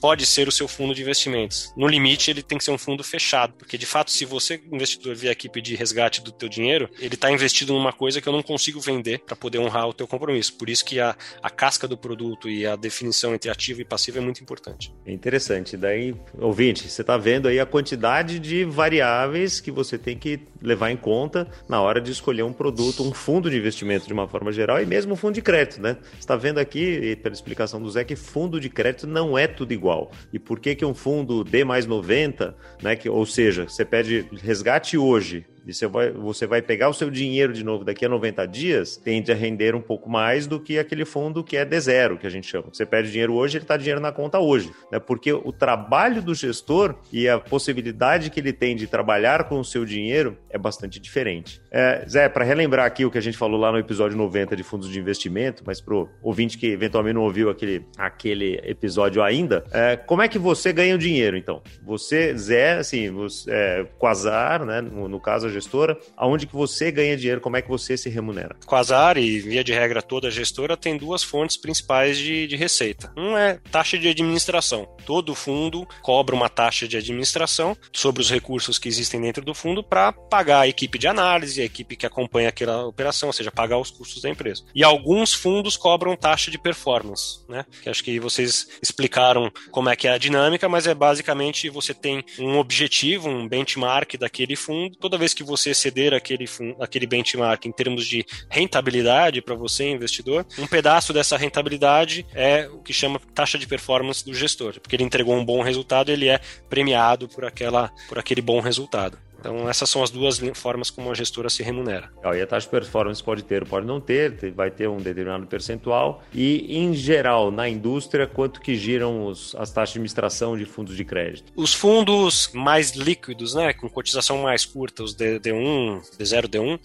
pode 0.00 0.24
ser 0.26 0.48
o 0.48 0.52
seu 0.52 0.68
fundo 0.68 0.94
de 0.94 1.02
investimentos. 1.02 1.72
No 1.76 1.86
limite, 1.86 2.30
ele 2.30 2.42
tem 2.42 2.58
que 2.58 2.64
ser 2.64 2.70
um 2.70 2.78
fundo 2.78 3.02
fechado, 3.02 3.54
porque 3.54 3.76
de 3.76 3.86
fato, 3.86 4.10
se 4.10 4.24
você, 4.24 4.62
investidor, 4.70 5.14
vier 5.14 5.32
aqui 5.32 5.48
pedir 5.48 5.76
resgate 5.76 6.20
do 6.22 6.30
teu 6.30 6.48
dinheiro, 6.48 6.88
ele 6.98 7.14
está 7.14 7.30
investido 7.30 7.72
numa 7.72 7.92
coisa 7.92 8.20
que 8.20 8.28
eu 8.28 8.32
não 8.32 8.42
consigo 8.42 8.80
vender 8.80 9.20
para 9.20 9.34
poder 9.34 9.58
honrar 9.58 9.88
o 9.88 9.92
teu 9.92 10.06
compromisso. 10.06 10.54
Por 10.54 10.68
isso 10.68 10.84
que 10.84 11.00
a, 11.00 11.16
a 11.42 11.50
casca 11.50 11.88
do 11.88 11.96
produto 11.96 12.48
e 12.48 12.66
a 12.66 12.76
definição 12.76 13.34
entre 13.34 13.50
ativo 13.50 13.80
e 13.80 13.84
passivo 13.84 14.18
é 14.18 14.20
muito 14.20 14.42
importante. 14.42 14.94
É 15.04 15.12
interessante. 15.12 15.76
Daí, 15.76 16.14
ouvinte, 16.38 16.88
você 16.88 17.00
está 17.00 17.16
vendo 17.16 17.31
aí 17.48 17.58
a 17.58 17.66
quantidade 17.66 18.38
de 18.38 18.64
variáveis 18.64 19.60
que 19.60 19.70
você 19.70 19.96
tem 19.96 20.16
que 20.16 20.40
levar 20.60 20.90
em 20.90 20.96
conta 20.96 21.48
na 21.68 21.80
hora 21.80 22.00
de 22.00 22.10
escolher 22.10 22.42
um 22.42 22.52
produto, 22.52 23.02
um 23.02 23.12
fundo 23.12 23.50
de 23.50 23.56
investimento 23.56 24.06
de 24.06 24.12
uma 24.12 24.28
forma 24.28 24.52
geral 24.52 24.80
e 24.80 24.86
mesmo 24.86 25.14
um 25.14 25.16
fundo 25.16 25.34
de 25.34 25.42
crédito, 25.42 25.80
né? 25.80 25.96
está 26.18 26.36
vendo 26.36 26.58
aqui, 26.58 27.16
pela 27.16 27.34
explicação 27.34 27.80
do 27.80 27.90
Zé, 27.90 28.04
que 28.04 28.16
fundo 28.16 28.60
de 28.60 28.68
crédito 28.68 29.06
não 29.06 29.36
é 29.36 29.46
tudo 29.46 29.72
igual. 29.72 30.10
E 30.32 30.38
por 30.38 30.60
que, 30.60 30.74
que 30.74 30.84
um 30.84 30.94
fundo 30.94 31.44
D 31.44 31.64
mais 31.64 31.86
90, 31.86 32.54
né, 32.82 32.96
que, 32.96 33.08
ou 33.08 33.26
seja, 33.26 33.68
você 33.68 33.84
pede 33.84 34.26
resgate 34.42 34.96
hoje, 34.96 35.44
e 35.66 35.72
você 35.72 35.86
vai, 35.86 36.10
você 36.10 36.46
vai 36.46 36.62
pegar 36.62 36.88
o 36.88 36.94
seu 36.94 37.10
dinheiro 37.10 37.52
de 37.52 37.64
novo 37.64 37.84
daqui 37.84 38.04
a 38.04 38.08
90 38.08 38.46
dias, 38.46 38.96
tende 38.96 39.30
a 39.30 39.34
render 39.34 39.74
um 39.74 39.80
pouco 39.80 40.10
mais 40.10 40.46
do 40.46 40.60
que 40.60 40.78
aquele 40.78 41.04
fundo 41.04 41.44
que 41.44 41.56
é 41.56 41.64
de 41.64 41.80
zero, 41.80 42.18
que 42.18 42.26
a 42.26 42.30
gente 42.30 42.46
chama. 42.46 42.66
Você 42.72 42.84
pede 42.84 43.10
dinheiro 43.10 43.34
hoje, 43.34 43.58
ele 43.58 43.64
está 43.64 43.76
dinheiro 43.76 44.00
na 44.00 44.12
conta 44.12 44.38
hoje. 44.38 44.70
Né? 44.90 44.98
Porque 44.98 45.32
o 45.32 45.52
trabalho 45.52 46.22
do 46.22 46.34
gestor 46.34 46.96
e 47.12 47.28
a 47.28 47.38
possibilidade 47.38 48.30
que 48.30 48.40
ele 48.40 48.52
tem 48.52 48.74
de 48.74 48.86
trabalhar 48.86 49.44
com 49.44 49.60
o 49.60 49.64
seu 49.64 49.84
dinheiro 49.84 50.36
é 50.50 50.58
bastante 50.58 50.98
diferente. 50.98 51.60
É, 51.70 52.04
Zé, 52.08 52.28
para 52.28 52.44
relembrar 52.44 52.86
aqui 52.86 53.04
o 53.04 53.10
que 53.10 53.18
a 53.18 53.22
gente 53.22 53.36
falou 53.36 53.58
lá 53.58 53.70
no 53.70 53.78
episódio 53.78 54.16
90 54.16 54.56
de 54.56 54.62
fundos 54.62 54.88
de 54.88 54.98
investimento, 54.98 55.62
mas 55.66 55.80
para 55.80 55.94
o 55.94 56.08
ouvinte 56.22 56.58
que 56.58 56.66
eventualmente 56.66 57.14
não 57.14 57.22
ouviu 57.22 57.50
aquele, 57.50 57.86
aquele 57.96 58.60
episódio 58.64 59.22
ainda, 59.22 59.64
é, 59.72 59.96
como 59.96 60.22
é 60.22 60.28
que 60.28 60.38
você 60.38 60.72
ganha 60.72 60.94
o 60.94 60.98
dinheiro, 60.98 61.36
então? 61.36 61.62
Você, 61.84 62.36
Zé, 62.36 62.78
assim, 62.78 63.10
você, 63.10 63.50
é, 63.50 63.86
Quasar, 63.98 64.64
né, 64.64 64.80
no, 64.80 65.08
no 65.08 65.20
caso 65.20 65.51
gestora, 65.52 65.98
aonde 66.16 66.46
que 66.46 66.54
você 66.54 66.90
ganha 66.90 67.16
dinheiro, 67.16 67.40
como 67.40 67.56
é 67.56 67.62
que 67.62 67.68
você 67.68 67.96
se 67.96 68.08
remunera? 68.08 68.56
Quasar 68.66 69.16
e 69.16 69.40
via 69.40 69.62
de 69.62 69.72
regra 69.72 70.02
toda 70.02 70.30
gestora 70.30 70.76
tem 70.76 70.96
duas 70.96 71.22
fontes 71.22 71.56
principais 71.56 72.18
de, 72.18 72.46
de 72.46 72.56
receita. 72.56 73.12
Um 73.16 73.36
é 73.36 73.58
taxa 73.70 73.98
de 73.98 74.08
administração. 74.08 74.88
Todo 75.04 75.34
fundo 75.34 75.86
cobra 76.00 76.34
uma 76.34 76.48
taxa 76.48 76.88
de 76.88 76.96
administração 76.96 77.76
sobre 77.92 78.22
os 78.22 78.30
recursos 78.30 78.78
que 78.78 78.88
existem 78.88 79.20
dentro 79.20 79.44
do 79.44 79.54
fundo 79.54 79.82
para 79.82 80.12
pagar 80.12 80.60
a 80.60 80.68
equipe 80.68 80.98
de 80.98 81.06
análise, 81.06 81.60
a 81.60 81.64
equipe 81.64 81.96
que 81.96 82.06
acompanha 82.06 82.48
aquela 82.48 82.86
operação, 82.86 83.28
ou 83.28 83.32
seja, 83.32 83.50
pagar 83.50 83.78
os 83.78 83.90
custos 83.90 84.22
da 84.22 84.30
empresa. 84.30 84.64
E 84.74 84.82
alguns 84.82 85.32
fundos 85.32 85.76
cobram 85.76 86.16
taxa 86.16 86.50
de 86.50 86.58
performance, 86.58 87.40
né? 87.48 87.64
Que 87.82 87.88
acho 87.88 88.02
que 88.02 88.18
vocês 88.18 88.68
explicaram 88.80 89.50
como 89.70 89.88
é 89.88 89.96
que 89.96 90.08
é 90.08 90.12
a 90.12 90.18
dinâmica, 90.18 90.68
mas 90.68 90.86
é 90.86 90.94
basicamente 90.94 91.68
você 91.68 91.92
tem 91.92 92.24
um 92.38 92.58
objetivo, 92.58 93.28
um 93.28 93.48
benchmark 93.48 94.16
daquele 94.16 94.56
fundo. 94.56 94.96
Toda 94.96 95.18
vez 95.18 95.34
que 95.34 95.41
que 95.42 95.48
você 95.48 95.70
exceder 95.70 96.14
aquele, 96.14 96.46
aquele 96.80 97.06
benchmark 97.06 97.66
em 97.66 97.72
termos 97.72 98.06
de 98.06 98.24
rentabilidade 98.48 99.42
para 99.42 99.54
você, 99.54 99.90
investidor, 99.90 100.46
um 100.58 100.66
pedaço 100.66 101.12
dessa 101.12 101.36
rentabilidade 101.36 102.26
é 102.34 102.68
o 102.68 102.78
que 102.78 102.92
chama 102.92 103.20
taxa 103.34 103.58
de 103.58 103.66
performance 103.66 104.24
do 104.24 104.34
gestor, 104.34 104.80
porque 104.80 104.96
ele 104.96 105.04
entregou 105.04 105.34
um 105.36 105.44
bom 105.44 105.62
resultado, 105.62 106.10
ele 106.10 106.28
é 106.28 106.40
premiado 106.68 107.28
por, 107.28 107.44
aquela, 107.44 107.90
por 108.08 108.18
aquele 108.18 108.40
bom 108.40 108.60
resultado. 108.60 109.18
Então, 109.42 109.68
essas 109.68 109.90
são 109.90 110.04
as 110.04 110.10
duas 110.10 110.40
formas 110.54 110.88
como 110.88 111.10
a 111.10 111.14
gestora 111.14 111.50
se 111.50 111.64
remunera. 111.64 112.08
E 112.32 112.40
a 112.40 112.46
taxa 112.46 112.66
de 112.66 112.70
performance 112.70 113.22
pode 113.22 113.42
ter, 113.42 113.66
pode 113.66 113.84
não 113.84 114.00
ter, 114.00 114.52
vai 114.52 114.70
ter 114.70 114.88
um 114.88 114.98
determinado 114.98 115.48
percentual. 115.48 116.22
E, 116.32 116.78
em 116.78 116.94
geral, 116.94 117.50
na 117.50 117.68
indústria, 117.68 118.24
quanto 118.24 118.60
que 118.60 118.76
giram 118.76 119.26
os, 119.26 119.52
as 119.56 119.72
taxas 119.72 119.94
de 119.94 119.98
administração 119.98 120.56
de 120.56 120.64
fundos 120.64 120.96
de 120.96 121.04
crédito? 121.04 121.52
Os 121.56 121.74
fundos 121.74 122.50
mais 122.54 122.92
líquidos, 122.92 123.54
né, 123.54 123.72
com 123.72 123.88
cotização 123.88 124.38
mais 124.38 124.64
curta, 124.64 125.02
os 125.02 125.12
D1, 125.12 126.02
D0, 126.16 126.46
D1, 126.46 126.78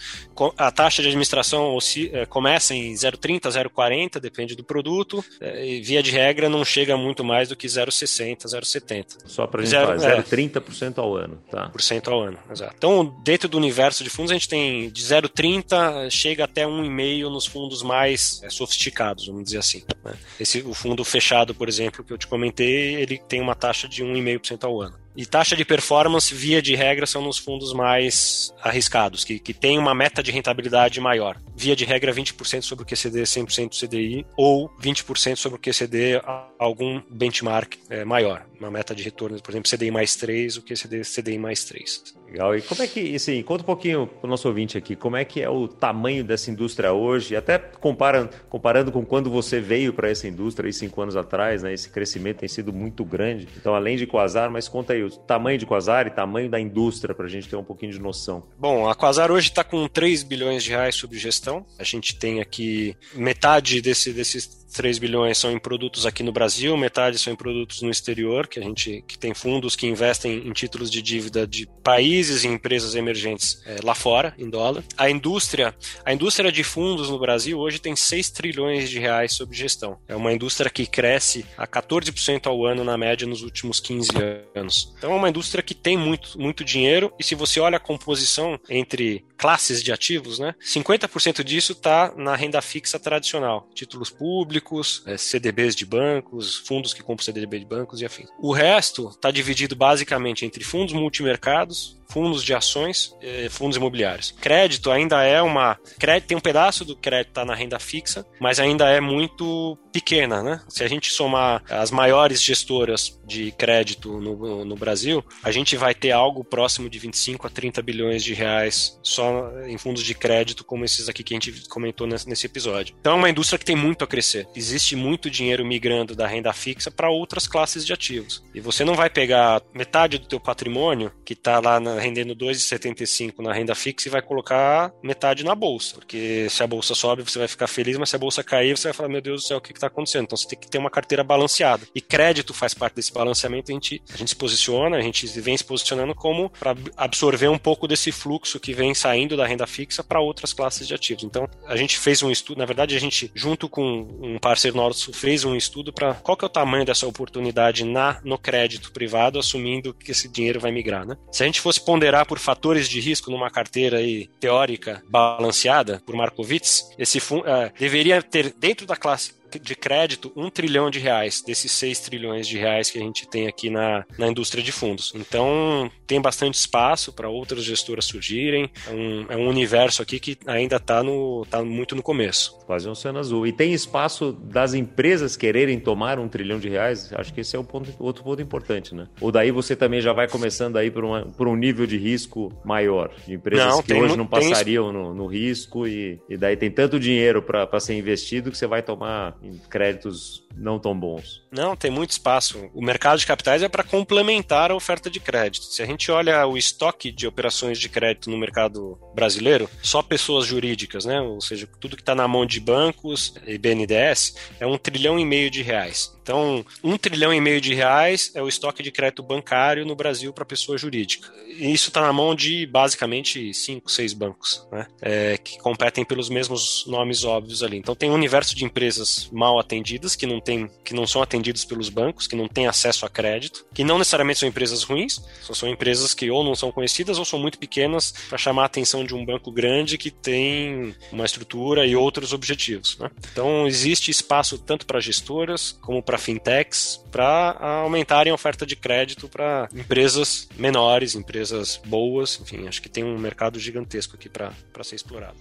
a 0.57 0.71
taxa 0.71 1.03
de 1.03 1.09
administração 1.09 1.77
eh, 2.11 2.25
começa 2.25 2.73
em 2.73 2.91
0,30, 2.93 3.41
0,40, 3.49 4.19
depende 4.19 4.55
do 4.55 4.63
produto, 4.63 5.23
eh, 5.39 5.75
e 5.75 5.81
via 5.81 6.01
de 6.01 6.09
regra 6.09 6.49
não 6.49 6.65
chega 6.65 6.97
muito 6.97 7.23
mais 7.23 7.49
do 7.49 7.55
que 7.55 7.67
0,60, 7.67 8.45
0,70. 8.45 9.17
Só 9.25 9.45
para 9.45 9.61
a 9.61 9.65
gente 9.65 9.75
falar, 9.75 9.97
0,30% 9.97 10.97
é, 10.97 11.01
ao 11.01 11.15
ano, 11.15 11.37
tá? 11.51 11.69
Por 11.69 11.81
cento 11.81 12.09
ao 12.09 12.21
ano, 12.21 12.37
exato. 12.51 12.73
Então, 12.77 13.05
dentro 13.23 13.47
do 13.47 13.57
universo 13.57 14.03
de 14.03 14.09
fundos, 14.09 14.31
a 14.31 14.35
gente 14.35 14.49
tem 14.49 14.89
de 14.89 15.01
0,30 15.01 16.09
chega 16.09 16.43
até 16.43 16.65
1,5 16.65 17.29
nos 17.29 17.45
fundos 17.45 17.83
mais 17.83 18.41
é, 18.43 18.49
sofisticados, 18.49 19.27
vamos 19.27 19.43
dizer 19.45 19.59
assim. 19.59 19.83
Né? 20.03 20.13
Esse, 20.39 20.61
o 20.61 20.73
fundo 20.73 21.03
fechado, 21.03 21.53
por 21.53 21.67
exemplo, 21.67 22.03
que 22.03 22.11
eu 22.11 22.17
te 22.17 22.27
comentei, 22.27 22.95
ele 22.95 23.17
tem 23.17 23.41
uma 23.41 23.55
taxa 23.55 23.87
de 23.87 24.03
1,5% 24.03 24.63
ao 24.63 24.81
ano. 24.81 24.97
E 25.17 25.25
taxa 25.25 25.55
de 25.55 25.65
performance, 25.65 26.31
via 26.31 26.61
de 26.61 26.75
regra, 26.75 27.07
são 27.07 27.23
nos 27.23 27.39
fundos 27.39 27.73
mais 27.73 28.53
arriscados, 28.61 29.23
que, 29.23 29.39
que 29.39 29.51
tem 29.51 29.79
uma 29.79 29.95
meta 29.95 30.21
de 30.21 30.31
rentabilidade 30.31 31.01
maior. 31.01 31.37
Via 31.55 31.75
de 31.75 31.85
regra, 31.85 32.13
20% 32.13 32.61
sobre 32.61 32.83
o 32.83 32.85
QCD 32.85 33.23
100% 33.23 33.87
CDI 33.87 34.27
ou 34.37 34.69
20% 34.79 35.35
sobre 35.35 35.57
o 35.57 35.59
QCD 35.59 36.21
algum 36.59 37.01
benchmark 37.09 37.77
é, 37.89 38.05
maior. 38.05 38.45
Uma 38.59 38.69
meta 38.69 38.93
de 38.93 39.01
retorno, 39.01 39.41
por 39.41 39.51
exemplo, 39.51 39.69
CDI 39.69 39.89
mais 39.89 40.15
3, 40.15 40.57
o 40.57 40.61
QCD 40.61 41.01
CDI 41.01 41.39
mais 41.39 41.63
3. 41.63 42.15
Legal. 42.27 42.55
E 42.55 42.61
como 42.61 42.83
é 42.83 42.87
que, 42.87 43.15
assim, 43.15 43.41
conta 43.41 43.63
um 43.63 43.65
pouquinho 43.65 44.05
para 44.05 44.27
o 44.27 44.29
nosso 44.29 44.47
ouvinte 44.47 44.77
aqui, 44.77 44.95
como 44.95 45.15
é 45.15 45.25
que 45.25 45.41
é 45.41 45.49
o 45.49 45.67
tamanho 45.67 46.23
dessa 46.23 46.51
indústria 46.51 46.93
hoje, 46.93 47.35
até 47.35 47.57
comparando, 47.57 48.29
comparando 48.49 48.91
com 48.91 49.03
quando 49.05 49.29
você 49.29 49.59
veio 49.59 49.93
para 49.93 50.09
essa 50.09 50.27
indústria 50.27 50.67
aí 50.67 50.73
cinco 50.73 51.01
anos 51.01 51.15
atrás, 51.15 51.63
né? 51.63 51.73
Esse 51.73 51.89
crescimento 51.89 52.37
tem 52.37 52.49
sido 52.49 52.73
muito 52.73 53.03
grande. 53.05 53.47
Então, 53.57 53.73
além 53.73 53.97
de 53.97 54.05
Quasar, 54.05 54.51
mas 54.51 54.67
conta 54.67 54.93
aí 54.93 55.06
o 55.07 55.19
tamanho 55.19 55.57
de 55.57 55.65
Quasar 55.65 56.07
e 56.07 56.11
tamanho 56.11 56.49
da 56.49 56.59
indústria 56.59 57.15
para 57.15 57.25
a 57.25 57.29
gente 57.29 57.47
ter 57.47 57.55
um 57.55 57.63
pouquinho 57.63 57.91
de 57.91 57.99
noção. 57.99 58.43
Bom, 58.57 58.89
a 58.89 58.95
Quasar 58.95 59.31
hoje 59.31 59.49
está 59.49 59.63
com 59.63 59.87
3 59.87 60.23
bilhões 60.23 60.63
de 60.63 60.71
reais 60.71 60.95
sob 60.95 61.17
gestão. 61.17 61.65
A 61.79 61.83
gente 61.83 62.15
tem 62.15 62.41
aqui 62.41 62.95
metade 63.13 63.81
desse, 63.81 64.11
desses 64.13 64.66
3 64.73 64.99
bilhões 64.99 65.37
são 65.37 65.51
em 65.51 65.59
produtos 65.59 66.05
aqui 66.05 66.23
no 66.23 66.31
Brasil, 66.31 66.75
metade 66.77 67.17
são 67.17 67.31
em 67.31 67.35
produtos 67.35 67.81
no 67.81 67.89
exterior, 67.89 68.47
que 68.47 68.59
a 68.59 68.63
gente 68.63 69.03
que 69.07 69.17
tem 69.17 69.33
fundos 69.33 69.75
que 69.75 69.87
investem 69.87 70.47
em 70.47 70.51
títulos 70.51 70.91
de 70.91 71.01
dívida 71.01 71.47
de 71.47 71.67
países 71.83 72.43
e 72.43 72.47
empresas 72.47 72.95
emergentes 72.95 73.61
é, 73.65 73.77
lá 73.83 73.95
fora, 73.95 74.33
em 74.37 74.49
dólar. 74.49 74.83
A 74.97 75.09
indústria, 75.09 75.73
a 76.03 76.13
indústria 76.13 76.51
de 76.51 76.63
fundos 76.63 77.09
no 77.09 77.19
Brasil 77.19 77.57
hoje 77.57 77.79
tem 77.79 77.95
6 77.95 78.29
trilhões 78.31 78.89
de 78.89 78.99
reais 78.99 79.33
sob 79.33 79.55
gestão. 79.55 79.97
É 80.07 80.15
uma 80.15 80.33
indústria 80.33 80.69
que 80.69 80.85
cresce 80.85 81.45
a 81.57 81.65
14% 81.65 82.47
ao 82.47 82.65
ano 82.65 82.83
na 82.83 82.97
média 82.97 83.27
nos 83.27 83.41
últimos 83.41 83.79
15 83.79 84.09
anos. 84.53 84.93
Então 84.97 85.11
é 85.11 85.15
uma 85.15 85.29
indústria 85.29 85.63
que 85.63 85.73
tem 85.73 85.97
muito, 85.97 86.39
muito 86.39 86.63
dinheiro 86.63 87.13
e 87.19 87.23
se 87.23 87.35
você 87.35 87.59
olha 87.59 87.77
a 87.77 87.79
composição 87.79 88.59
entre 88.69 89.25
classes 89.37 89.83
de 89.83 89.91
ativos, 89.91 90.39
né, 90.39 90.55
50% 90.59 91.43
disso 91.43 91.73
está 91.73 92.11
na 92.17 92.35
renda 92.35 92.61
fixa 92.61 92.99
tradicional, 92.99 93.69
títulos 93.73 94.09
públicos 94.09 94.56
públicos, 94.57 95.03
é, 95.05 95.17
CDBs 95.17 95.75
de 95.75 95.85
bancos, 95.85 96.57
fundos 96.57 96.93
que 96.93 97.03
compram 97.03 97.23
CDB 97.23 97.59
de 97.59 97.65
bancos 97.65 98.01
e 98.01 98.05
afim. 98.05 98.25
O 98.39 98.51
resto 98.51 99.09
está 99.09 99.31
dividido 99.31 99.75
basicamente 99.75 100.45
entre 100.45 100.63
fundos 100.63 100.93
multimercados, 100.93 101.97
fundos 102.09 102.43
de 102.43 102.53
ações, 102.53 103.15
eh, 103.21 103.47
fundos 103.49 103.77
imobiliários. 103.77 104.33
Crédito 104.39 104.89
ainda 104.89 105.23
é 105.23 105.41
uma. 105.41 105.77
Crédito, 105.99 106.27
tem 106.27 106.37
um 106.37 106.41
pedaço 106.41 106.85
do 106.85 106.95
crédito 106.95 107.33
tá 107.33 107.45
na 107.45 107.53
renda 107.53 107.79
fixa, 107.79 108.25
mas 108.39 108.59
ainda 108.59 108.89
é 108.89 108.99
muito 108.99 109.77
pequena, 109.91 110.41
né? 110.41 110.61
Se 110.69 110.83
a 110.83 110.87
gente 110.87 111.11
somar 111.11 111.63
as 111.69 111.91
maiores 111.91 112.41
gestoras 112.41 113.19
de 113.25 113.51
crédito 113.51 114.19
no, 114.19 114.63
no 114.63 114.75
Brasil, 114.75 115.23
a 115.43 115.51
gente 115.51 115.75
vai 115.75 115.93
ter 115.93 116.11
algo 116.11 116.43
próximo 116.43 116.89
de 116.89 116.97
25 116.97 117.47
a 117.47 117.49
30 117.49 117.81
bilhões 117.81 118.23
de 118.23 118.33
reais 118.33 118.99
só 119.03 119.51
em 119.67 119.77
fundos 119.77 120.03
de 120.03 120.13
crédito, 120.13 120.63
como 120.63 120.85
esses 120.85 121.09
aqui 121.09 121.23
que 121.23 121.33
a 121.33 121.35
gente 121.35 121.67
comentou 121.67 122.07
nesse 122.07 122.45
episódio. 122.45 122.95
Então 122.99 123.13
é 123.13 123.15
uma 123.15 123.29
indústria 123.29 123.59
que 123.59 123.65
tem 123.65 123.75
muito 123.75 124.03
a 124.03 124.07
crescer. 124.07 124.46
Existe 124.55 124.95
muito 124.95 125.29
dinheiro 125.29 125.65
migrando 125.65 126.15
da 126.15 126.27
renda 126.27 126.51
fixa 126.53 126.89
para 126.89 127.09
outras 127.09 127.47
classes 127.47 127.85
de 127.85 127.93
ativos. 127.93 128.43
E 128.53 128.59
você 128.59 128.83
não 128.83 128.95
vai 128.95 129.09
pegar 129.09 129.61
metade 129.73 130.17
do 130.17 130.27
teu 130.27 130.39
patrimônio 130.39 131.11
que 131.23 131.33
está 131.33 131.59
lá 131.59 131.79
na 131.79 131.99
rendendo 131.99 132.35
2,75 132.35 133.39
na 133.39 133.53
renda 133.53 133.75
fixa 133.75 134.07
e 134.07 134.11
vai 134.11 134.21
colocar 134.21 134.91
metade 135.03 135.43
na 135.43 135.53
bolsa. 135.53 135.95
Porque 135.95 136.47
se 136.49 136.63
a 136.63 136.67
bolsa 136.67 136.95
sobe, 136.95 137.23
você 137.23 137.39
vai 137.39 137.47
ficar 137.47 137.67
feliz, 137.67 137.97
mas 137.97 138.09
se 138.09 138.15
a 138.15 138.19
bolsa 138.19 138.43
cair, 138.43 138.77
você 138.77 138.87
vai 138.87 138.93
falar, 138.93 139.09
meu 139.09 139.21
Deus 139.21 139.43
do 139.43 139.47
céu, 139.47 139.57
o 139.57 139.61
que 139.61 139.71
está 139.71 139.87
acontecendo? 139.87 140.23
Então 140.23 140.37
você 140.37 140.47
tem 140.47 140.59
que 140.59 140.69
ter 140.69 140.77
uma 140.77 140.89
carteira 140.89 141.23
balanceada. 141.23 141.85
E 141.93 142.01
crédito 142.01 142.53
faz 142.53 142.73
parte 142.73 142.95
desse 142.95 143.13
balanceamento, 143.13 143.71
a 143.71 143.73
gente, 143.73 144.01
a 144.13 144.17
gente 144.17 144.29
se 144.29 144.35
posiciona, 144.35 144.97
a 144.97 145.01
gente 145.01 145.25
vem 145.39 145.57
se 145.57 145.63
posicionando 145.63 146.15
como 146.15 146.49
para 146.49 146.75
absorver 146.95 147.47
um 147.47 147.57
pouco 147.57 147.87
desse 147.87 148.11
fluxo 148.11 148.59
que 148.59 148.73
vem 148.73 148.93
saindo 148.93 149.37
da 149.37 149.45
renda 149.45 149.67
fixa 149.67 150.03
para 150.03 150.19
outras 150.19 150.53
classes 150.53 150.87
de 150.87 150.93
ativos. 150.93 151.23
Então, 151.23 151.47
a 151.65 151.75
gente 151.75 151.97
fez 151.97 152.23
um 152.23 152.31
estudo, 152.31 152.57
na 152.57 152.65
verdade, 152.65 152.95
a 152.95 152.99
gente, 152.99 153.31
junto 153.35 153.69
com 153.69 154.07
um 154.21 154.36
parceiro 154.39 154.77
nosso, 154.77 155.13
fez 155.13 155.43
um 155.43 155.55
estudo 155.55 155.91
para 155.91 156.13
qual 156.15 156.37
que 156.37 156.45
é 156.45 156.47
o 156.47 156.49
tamanho 156.49 156.85
dessa 156.85 157.07
oportunidade 157.07 157.83
na, 157.83 158.19
no 158.23 158.37
crédito 158.37 158.91
privado, 158.91 159.39
assumindo 159.39 159.93
que 159.93 160.11
esse 160.11 160.27
dinheiro 160.27 160.59
vai 160.59 160.71
migrar. 160.71 161.05
Né? 161.05 161.17
Se 161.31 161.43
a 161.43 161.45
gente 161.45 161.61
fosse 161.61 161.83
ponderar 161.83 162.25
por 162.25 162.39
fatores 162.39 162.87
de 162.87 162.99
risco 162.99 163.31
numa 163.31 163.49
carteira 163.49 163.97
aí, 163.97 164.27
teórica 164.39 165.03
balanceada 165.09 166.01
por 166.05 166.15
Markowitz, 166.15 166.91
esse 166.97 167.19
fundo 167.19 167.43
uh, 167.43 167.71
deveria 167.77 168.21
ter 168.21 168.53
dentro 168.57 168.85
da 168.85 168.95
classe 168.95 169.37
de 169.61 169.75
crédito 169.75 170.31
um 170.35 170.49
trilhão 170.49 170.89
de 170.89 170.99
reais 170.99 171.41
desses 171.45 171.71
6 171.71 171.99
trilhões 172.01 172.47
de 172.47 172.57
reais 172.57 172.89
que 172.89 172.97
a 172.97 173.01
gente 173.01 173.27
tem 173.27 173.47
aqui 173.47 173.69
na, 173.69 174.05
na 174.17 174.27
indústria 174.27 174.63
de 174.63 174.71
fundos. 174.71 175.13
Então 175.15 175.91
tem 176.05 176.21
bastante 176.21 176.55
espaço 176.55 177.11
para 177.11 177.29
outras 177.29 177.63
gestoras 177.63 178.05
surgirem. 178.05 178.69
É 178.87 178.91
um, 178.91 179.25
é 179.29 179.37
um 179.37 179.47
universo 179.47 180.01
aqui 180.01 180.19
que 180.19 180.37
ainda 180.45 180.77
está 180.77 181.01
tá 181.49 181.63
muito 181.63 181.95
no 181.95 182.01
começo. 182.01 182.57
Quase 182.65 182.87
um 182.87 182.91
oceano 182.91 183.19
azul. 183.19 183.45
E 183.45 183.51
tem 183.51 183.73
espaço 183.73 184.31
das 184.31 184.73
empresas 184.73 185.35
quererem 185.37 185.79
tomar 185.79 186.19
um 186.19 186.27
trilhão 186.27 186.59
de 186.59 186.69
reais? 186.69 187.11
Acho 187.13 187.33
que 187.33 187.41
esse 187.41 187.55
é 187.55 187.59
um 187.59 187.63
ponto, 187.63 187.93
outro 187.99 188.23
ponto 188.23 188.41
importante, 188.41 188.93
né? 188.95 189.07
Ou 189.21 189.31
daí 189.31 189.51
você 189.51 189.75
também 189.75 190.01
já 190.01 190.13
vai 190.13 190.27
começando 190.27 190.77
aí 190.77 190.89
por, 190.89 191.03
uma, 191.03 191.25
por 191.25 191.47
um 191.47 191.55
nível 191.55 191.85
de 191.85 191.97
risco 191.97 192.51
maior, 192.63 193.11
de 193.25 193.33
empresas 193.33 193.67
não, 193.67 193.83
que 193.83 193.93
hoje 193.93 194.17
não 194.17 194.27
passariam 194.27 194.91
no, 194.91 195.13
no, 195.13 195.27
risco 195.27 195.87
e, 195.87 196.19
e 196.29 196.37
daí 196.37 196.55
tem 196.55 196.71
tanto 196.71 196.99
dinheiro 196.99 197.41
para 197.41 197.79
ser 197.79 197.95
investido 197.95 198.51
que 198.51 198.57
você 198.57 198.67
vai 198.67 198.81
tomar 198.81 199.36
em 199.41 199.57
créditos 199.69 200.46
não 200.57 200.79
tão 200.79 200.97
bons. 200.97 201.43
Não, 201.51 201.75
tem 201.75 201.89
muito 201.91 202.11
espaço. 202.11 202.69
O 202.73 202.83
mercado 202.83 203.19
de 203.19 203.25
capitais 203.25 203.63
é 203.63 203.69
para 203.69 203.83
complementar 203.83 204.71
a 204.71 204.75
oferta 204.75 205.09
de 205.09 205.19
crédito. 205.19 205.65
Se 205.65 205.81
a 205.81 205.85
gente 205.85 206.11
olha 206.11 206.45
o 206.45 206.57
estoque 206.57 207.11
de 207.11 207.27
operações 207.27 207.79
de 207.79 207.89
crédito 207.89 208.29
no 208.29 208.37
mercado 208.37 208.97
brasileiro, 209.15 209.69
só 209.81 210.01
pessoas 210.01 210.45
jurídicas, 210.45 211.05
né? 211.05 211.21
Ou 211.21 211.41
seja, 211.41 211.67
tudo 211.79 211.95
que 211.95 212.01
está 212.01 212.15
na 212.15 212.27
mão 212.27 212.45
de 212.45 212.59
bancos 212.59 213.33
e 213.45 213.57
BNDES 213.57 214.35
é 214.59 214.67
um 214.67 214.77
trilhão 214.77 215.19
e 215.19 215.25
meio 215.25 215.49
de 215.49 215.61
reais. 215.61 216.15
Então, 216.27 216.65
um 216.83 216.97
trilhão 216.97 217.33
e 217.33 217.39
meio 217.39 217.61
de 217.61 217.73
reais 217.73 218.33
é 218.35 218.41
o 218.41 218.49
estoque 218.49 218.83
de 218.83 218.91
crédito 218.91 219.23
bancário 219.23 219.85
no 219.85 219.95
Brasil 219.95 220.33
para 220.33 220.43
pessoa 220.43 220.77
jurídica. 220.77 221.31
E 221.47 221.71
isso 221.71 221.87
está 221.87 222.01
na 222.01 222.11
mão 222.11 222.35
de 222.35 222.65
basicamente 222.65 223.53
cinco, 223.53 223.89
seis 223.89 224.11
bancos, 224.11 224.67
né? 224.69 224.87
É, 225.01 225.37
que 225.37 225.57
competem 225.59 226.03
pelos 226.03 226.27
mesmos 226.27 226.83
nomes 226.85 227.23
óbvios 227.23 227.63
ali. 227.63 227.77
Então, 227.77 227.95
tem 227.95 228.11
um 228.11 228.13
universo 228.13 228.53
de 228.53 228.65
empresas 228.65 229.29
mal 229.31 229.57
atendidas 229.57 230.17
que 230.17 230.25
não 230.25 230.41
tem, 230.47 230.69
que 230.81 230.93
não 230.93 231.05
são 231.05 231.21
atendidos 231.21 231.65
pelos 231.65 231.89
bancos, 231.89 232.25
que 232.25 232.35
não 232.35 232.47
têm 232.47 232.67
acesso 232.67 233.05
a 233.05 233.09
crédito, 233.09 233.65
que 233.73 233.83
não 233.83 233.97
necessariamente 233.97 234.39
são 234.39 234.47
empresas 234.47 234.81
ruins, 234.81 235.21
só 235.41 235.53
são 235.53 235.67
empresas 235.67 236.13
que 236.13 236.31
ou 236.31 236.41
não 236.41 236.55
são 236.55 236.71
conhecidas 236.71 237.19
ou 237.19 237.25
são 237.25 237.37
muito 237.37 237.59
pequenas 237.59 238.13
para 238.29 238.37
chamar 238.37 238.63
a 238.63 238.65
atenção 238.67 239.03
de 239.03 239.13
um 239.13 239.25
banco 239.25 239.51
grande 239.51 239.97
que 239.97 240.09
tem 240.09 240.95
uma 241.11 241.25
estrutura 241.25 241.85
e 241.85 241.97
outros 241.97 242.31
objetivos. 242.31 242.97
Né? 242.97 243.11
Então 243.29 243.67
existe 243.67 244.09
espaço 244.09 244.57
tanto 244.57 244.85
para 244.85 245.01
gestoras 245.01 245.77
como 245.81 246.01
para 246.01 246.17
fintechs 246.17 247.03
para 247.11 247.57
aumentarem 247.81 248.31
a 248.31 248.33
oferta 248.35 248.65
de 248.65 248.77
crédito 248.77 249.27
para 249.27 249.67
empresas 249.73 250.47
menores, 250.55 251.13
empresas 251.13 251.81
boas, 251.85 252.39
enfim, 252.41 252.69
acho 252.69 252.81
que 252.81 252.87
tem 252.87 253.03
um 253.03 253.17
mercado 253.17 253.59
gigantesco 253.59 254.15
aqui 254.15 254.29
para 254.29 254.53
ser 254.83 254.95
explorado. 254.95 255.35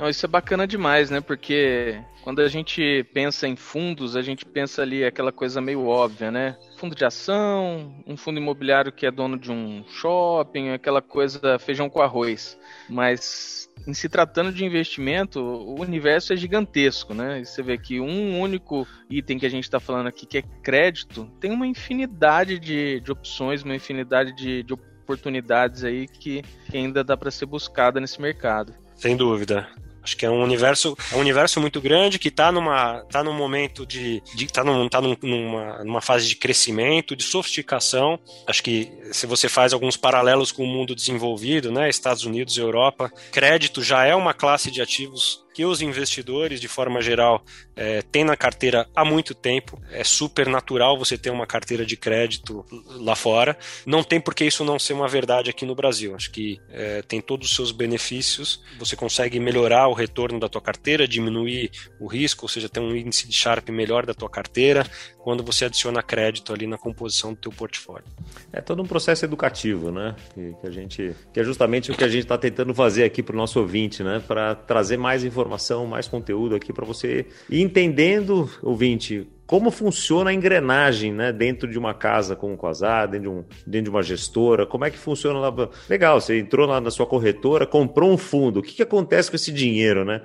Não, 0.00 0.08
isso 0.08 0.24
é 0.24 0.28
bacana 0.28 0.66
demais, 0.66 1.10
né? 1.10 1.20
Porque 1.20 2.00
quando 2.22 2.40
a 2.40 2.48
gente 2.48 3.04
pensa 3.12 3.46
em 3.46 3.54
fundos, 3.54 4.16
a 4.16 4.22
gente 4.22 4.46
pensa 4.46 4.80
ali 4.80 5.04
aquela 5.04 5.30
coisa 5.30 5.60
meio 5.60 5.86
óbvia, 5.86 6.30
né? 6.30 6.56
Fundo 6.78 6.96
de 6.96 7.04
ação, 7.04 7.94
um 8.06 8.16
fundo 8.16 8.40
imobiliário 8.40 8.90
que 8.90 9.04
é 9.04 9.10
dono 9.10 9.38
de 9.38 9.52
um 9.52 9.84
shopping, 9.86 10.70
aquela 10.70 11.02
coisa 11.02 11.58
feijão 11.58 11.90
com 11.90 12.00
arroz. 12.00 12.58
Mas 12.88 13.68
em 13.86 13.92
se 13.92 14.08
tratando 14.08 14.50
de 14.50 14.64
investimento, 14.64 15.38
o 15.38 15.78
universo 15.78 16.32
é 16.32 16.36
gigantesco, 16.36 17.12
né? 17.12 17.42
E 17.42 17.44
você 17.44 17.62
vê 17.62 17.76
que 17.76 18.00
um 18.00 18.40
único 18.40 18.88
item 19.10 19.38
que 19.38 19.44
a 19.44 19.50
gente 19.50 19.64
está 19.64 19.78
falando 19.78 20.06
aqui, 20.06 20.24
que 20.24 20.38
é 20.38 20.42
crédito, 20.62 21.30
tem 21.38 21.50
uma 21.50 21.66
infinidade 21.66 22.58
de, 22.58 23.00
de 23.00 23.12
opções, 23.12 23.62
uma 23.62 23.76
infinidade 23.76 24.34
de, 24.34 24.62
de 24.62 24.72
oportunidades 24.72 25.84
aí 25.84 26.08
que, 26.08 26.40
que 26.70 26.78
ainda 26.78 27.04
dá 27.04 27.18
para 27.18 27.30
ser 27.30 27.44
buscada 27.44 28.00
nesse 28.00 28.18
mercado. 28.18 28.72
Sem 28.94 29.14
dúvida. 29.14 29.68
Acho 30.02 30.16
que 30.16 30.24
é 30.24 30.30
um 30.30 30.42
universo, 30.42 30.96
é 31.12 31.16
um 31.16 31.20
universo 31.20 31.60
muito 31.60 31.80
grande 31.80 32.18
que 32.18 32.28
está 32.28 32.50
numa, 32.50 33.00
tá 33.10 33.22
num 33.22 33.34
momento 33.34 33.84
de, 33.84 34.22
de 34.34 34.46
tá, 34.46 34.64
num, 34.64 34.88
tá 34.88 35.00
numa, 35.00 35.84
numa 35.84 36.00
fase 36.00 36.26
de 36.28 36.36
crescimento, 36.36 37.14
de 37.14 37.22
sofisticação. 37.22 38.18
Acho 38.46 38.62
que 38.62 38.90
se 39.12 39.26
você 39.26 39.48
faz 39.48 39.72
alguns 39.72 39.96
paralelos 39.96 40.52
com 40.52 40.64
o 40.64 40.66
mundo 40.66 40.94
desenvolvido, 40.94 41.70
né, 41.70 41.88
Estados 41.88 42.24
Unidos, 42.24 42.56
Europa, 42.56 43.12
crédito 43.30 43.82
já 43.82 44.04
é 44.04 44.14
uma 44.14 44.32
classe 44.32 44.70
de 44.70 44.80
ativos 44.80 45.44
que 45.60 45.64
os 45.66 45.82
investidores, 45.82 46.58
de 46.58 46.68
forma 46.68 47.02
geral, 47.02 47.44
é, 47.76 48.00
têm 48.00 48.24
na 48.24 48.34
carteira 48.34 48.88
há 48.96 49.04
muito 49.04 49.34
tempo. 49.34 49.78
É 49.92 50.02
super 50.02 50.46
natural 50.46 50.98
você 50.98 51.18
ter 51.18 51.28
uma 51.28 51.46
carteira 51.46 51.84
de 51.84 51.98
crédito 51.98 52.64
lá 52.86 53.14
fora. 53.14 53.54
Não 53.84 54.02
tem 54.02 54.18
por 54.18 54.34
que 54.34 54.42
isso 54.42 54.64
não 54.64 54.78
ser 54.78 54.94
uma 54.94 55.06
verdade 55.06 55.50
aqui 55.50 55.66
no 55.66 55.74
Brasil. 55.74 56.14
Acho 56.14 56.30
que 56.30 56.58
é, 56.70 57.02
tem 57.02 57.20
todos 57.20 57.50
os 57.50 57.54
seus 57.54 57.72
benefícios. 57.72 58.62
Você 58.78 58.96
consegue 58.96 59.38
melhorar 59.38 59.86
o 59.88 59.92
retorno 59.92 60.40
da 60.40 60.48
tua 60.48 60.62
carteira, 60.62 61.06
diminuir 61.06 61.70
o 62.00 62.06
risco, 62.06 62.46
ou 62.46 62.48
seja, 62.48 62.66
ter 62.66 62.80
um 62.80 62.96
índice 62.96 63.28
de 63.28 63.34
Sharp 63.34 63.68
melhor 63.68 64.06
da 64.06 64.14
tua 64.14 64.30
carteira 64.30 64.86
quando 65.18 65.44
você 65.44 65.66
adiciona 65.66 66.02
crédito 66.02 66.54
ali 66.54 66.66
na 66.66 66.78
composição 66.78 67.34
do 67.34 67.38
teu 67.38 67.52
portfólio. 67.52 68.06
É 68.50 68.62
todo 68.62 68.82
um 68.82 68.86
processo 68.86 69.26
educativo, 69.26 69.90
né? 69.90 70.16
Que, 70.32 70.54
que 70.58 70.66
a 70.66 70.70
gente, 70.70 71.14
que 71.34 71.40
é 71.40 71.44
justamente 71.44 71.92
o 71.92 71.94
que 71.94 72.02
a 72.02 72.08
gente 72.08 72.22
está 72.22 72.38
tentando 72.38 72.72
fazer 72.72 73.04
aqui 73.04 73.22
para 73.22 73.34
o 73.34 73.36
nosso 73.36 73.60
ouvinte, 73.60 74.02
né? 74.02 74.22
Para 74.26 74.54
trazer 74.54 74.96
mais 74.96 75.22
informações 75.22 75.49
informação, 75.50 75.86
mais 75.86 76.06
conteúdo 76.06 76.54
aqui 76.54 76.72
para 76.72 76.86
você 76.86 77.26
ir 77.48 77.60
entendendo, 77.60 78.48
ouvinte, 78.62 79.26
como 79.50 79.72
funciona 79.72 80.30
a 80.30 80.32
engrenagem 80.32 81.12
né, 81.12 81.32
dentro 81.32 81.68
de 81.68 81.76
uma 81.76 81.92
casa 81.92 82.36
com 82.36 82.54
o 82.54 82.56
Quasar, 82.56 83.08
dentro 83.08 83.28
de, 83.28 83.36
um, 83.36 83.44
dentro 83.66 83.84
de 83.86 83.90
uma 83.90 84.00
gestora, 84.00 84.64
como 84.64 84.84
é 84.84 84.92
que 84.92 84.96
funciona 84.96 85.40
lá. 85.40 85.52
Legal, 85.88 86.20
você 86.20 86.38
entrou 86.38 86.68
lá 86.68 86.80
na 86.80 86.88
sua 86.88 87.04
corretora, 87.04 87.66
comprou 87.66 88.12
um 88.12 88.16
fundo, 88.16 88.60
o 88.60 88.62
que, 88.62 88.74
que 88.74 88.82
acontece 88.84 89.28
com 89.28 89.34
esse 89.34 89.50
dinheiro, 89.50 90.04
né? 90.04 90.22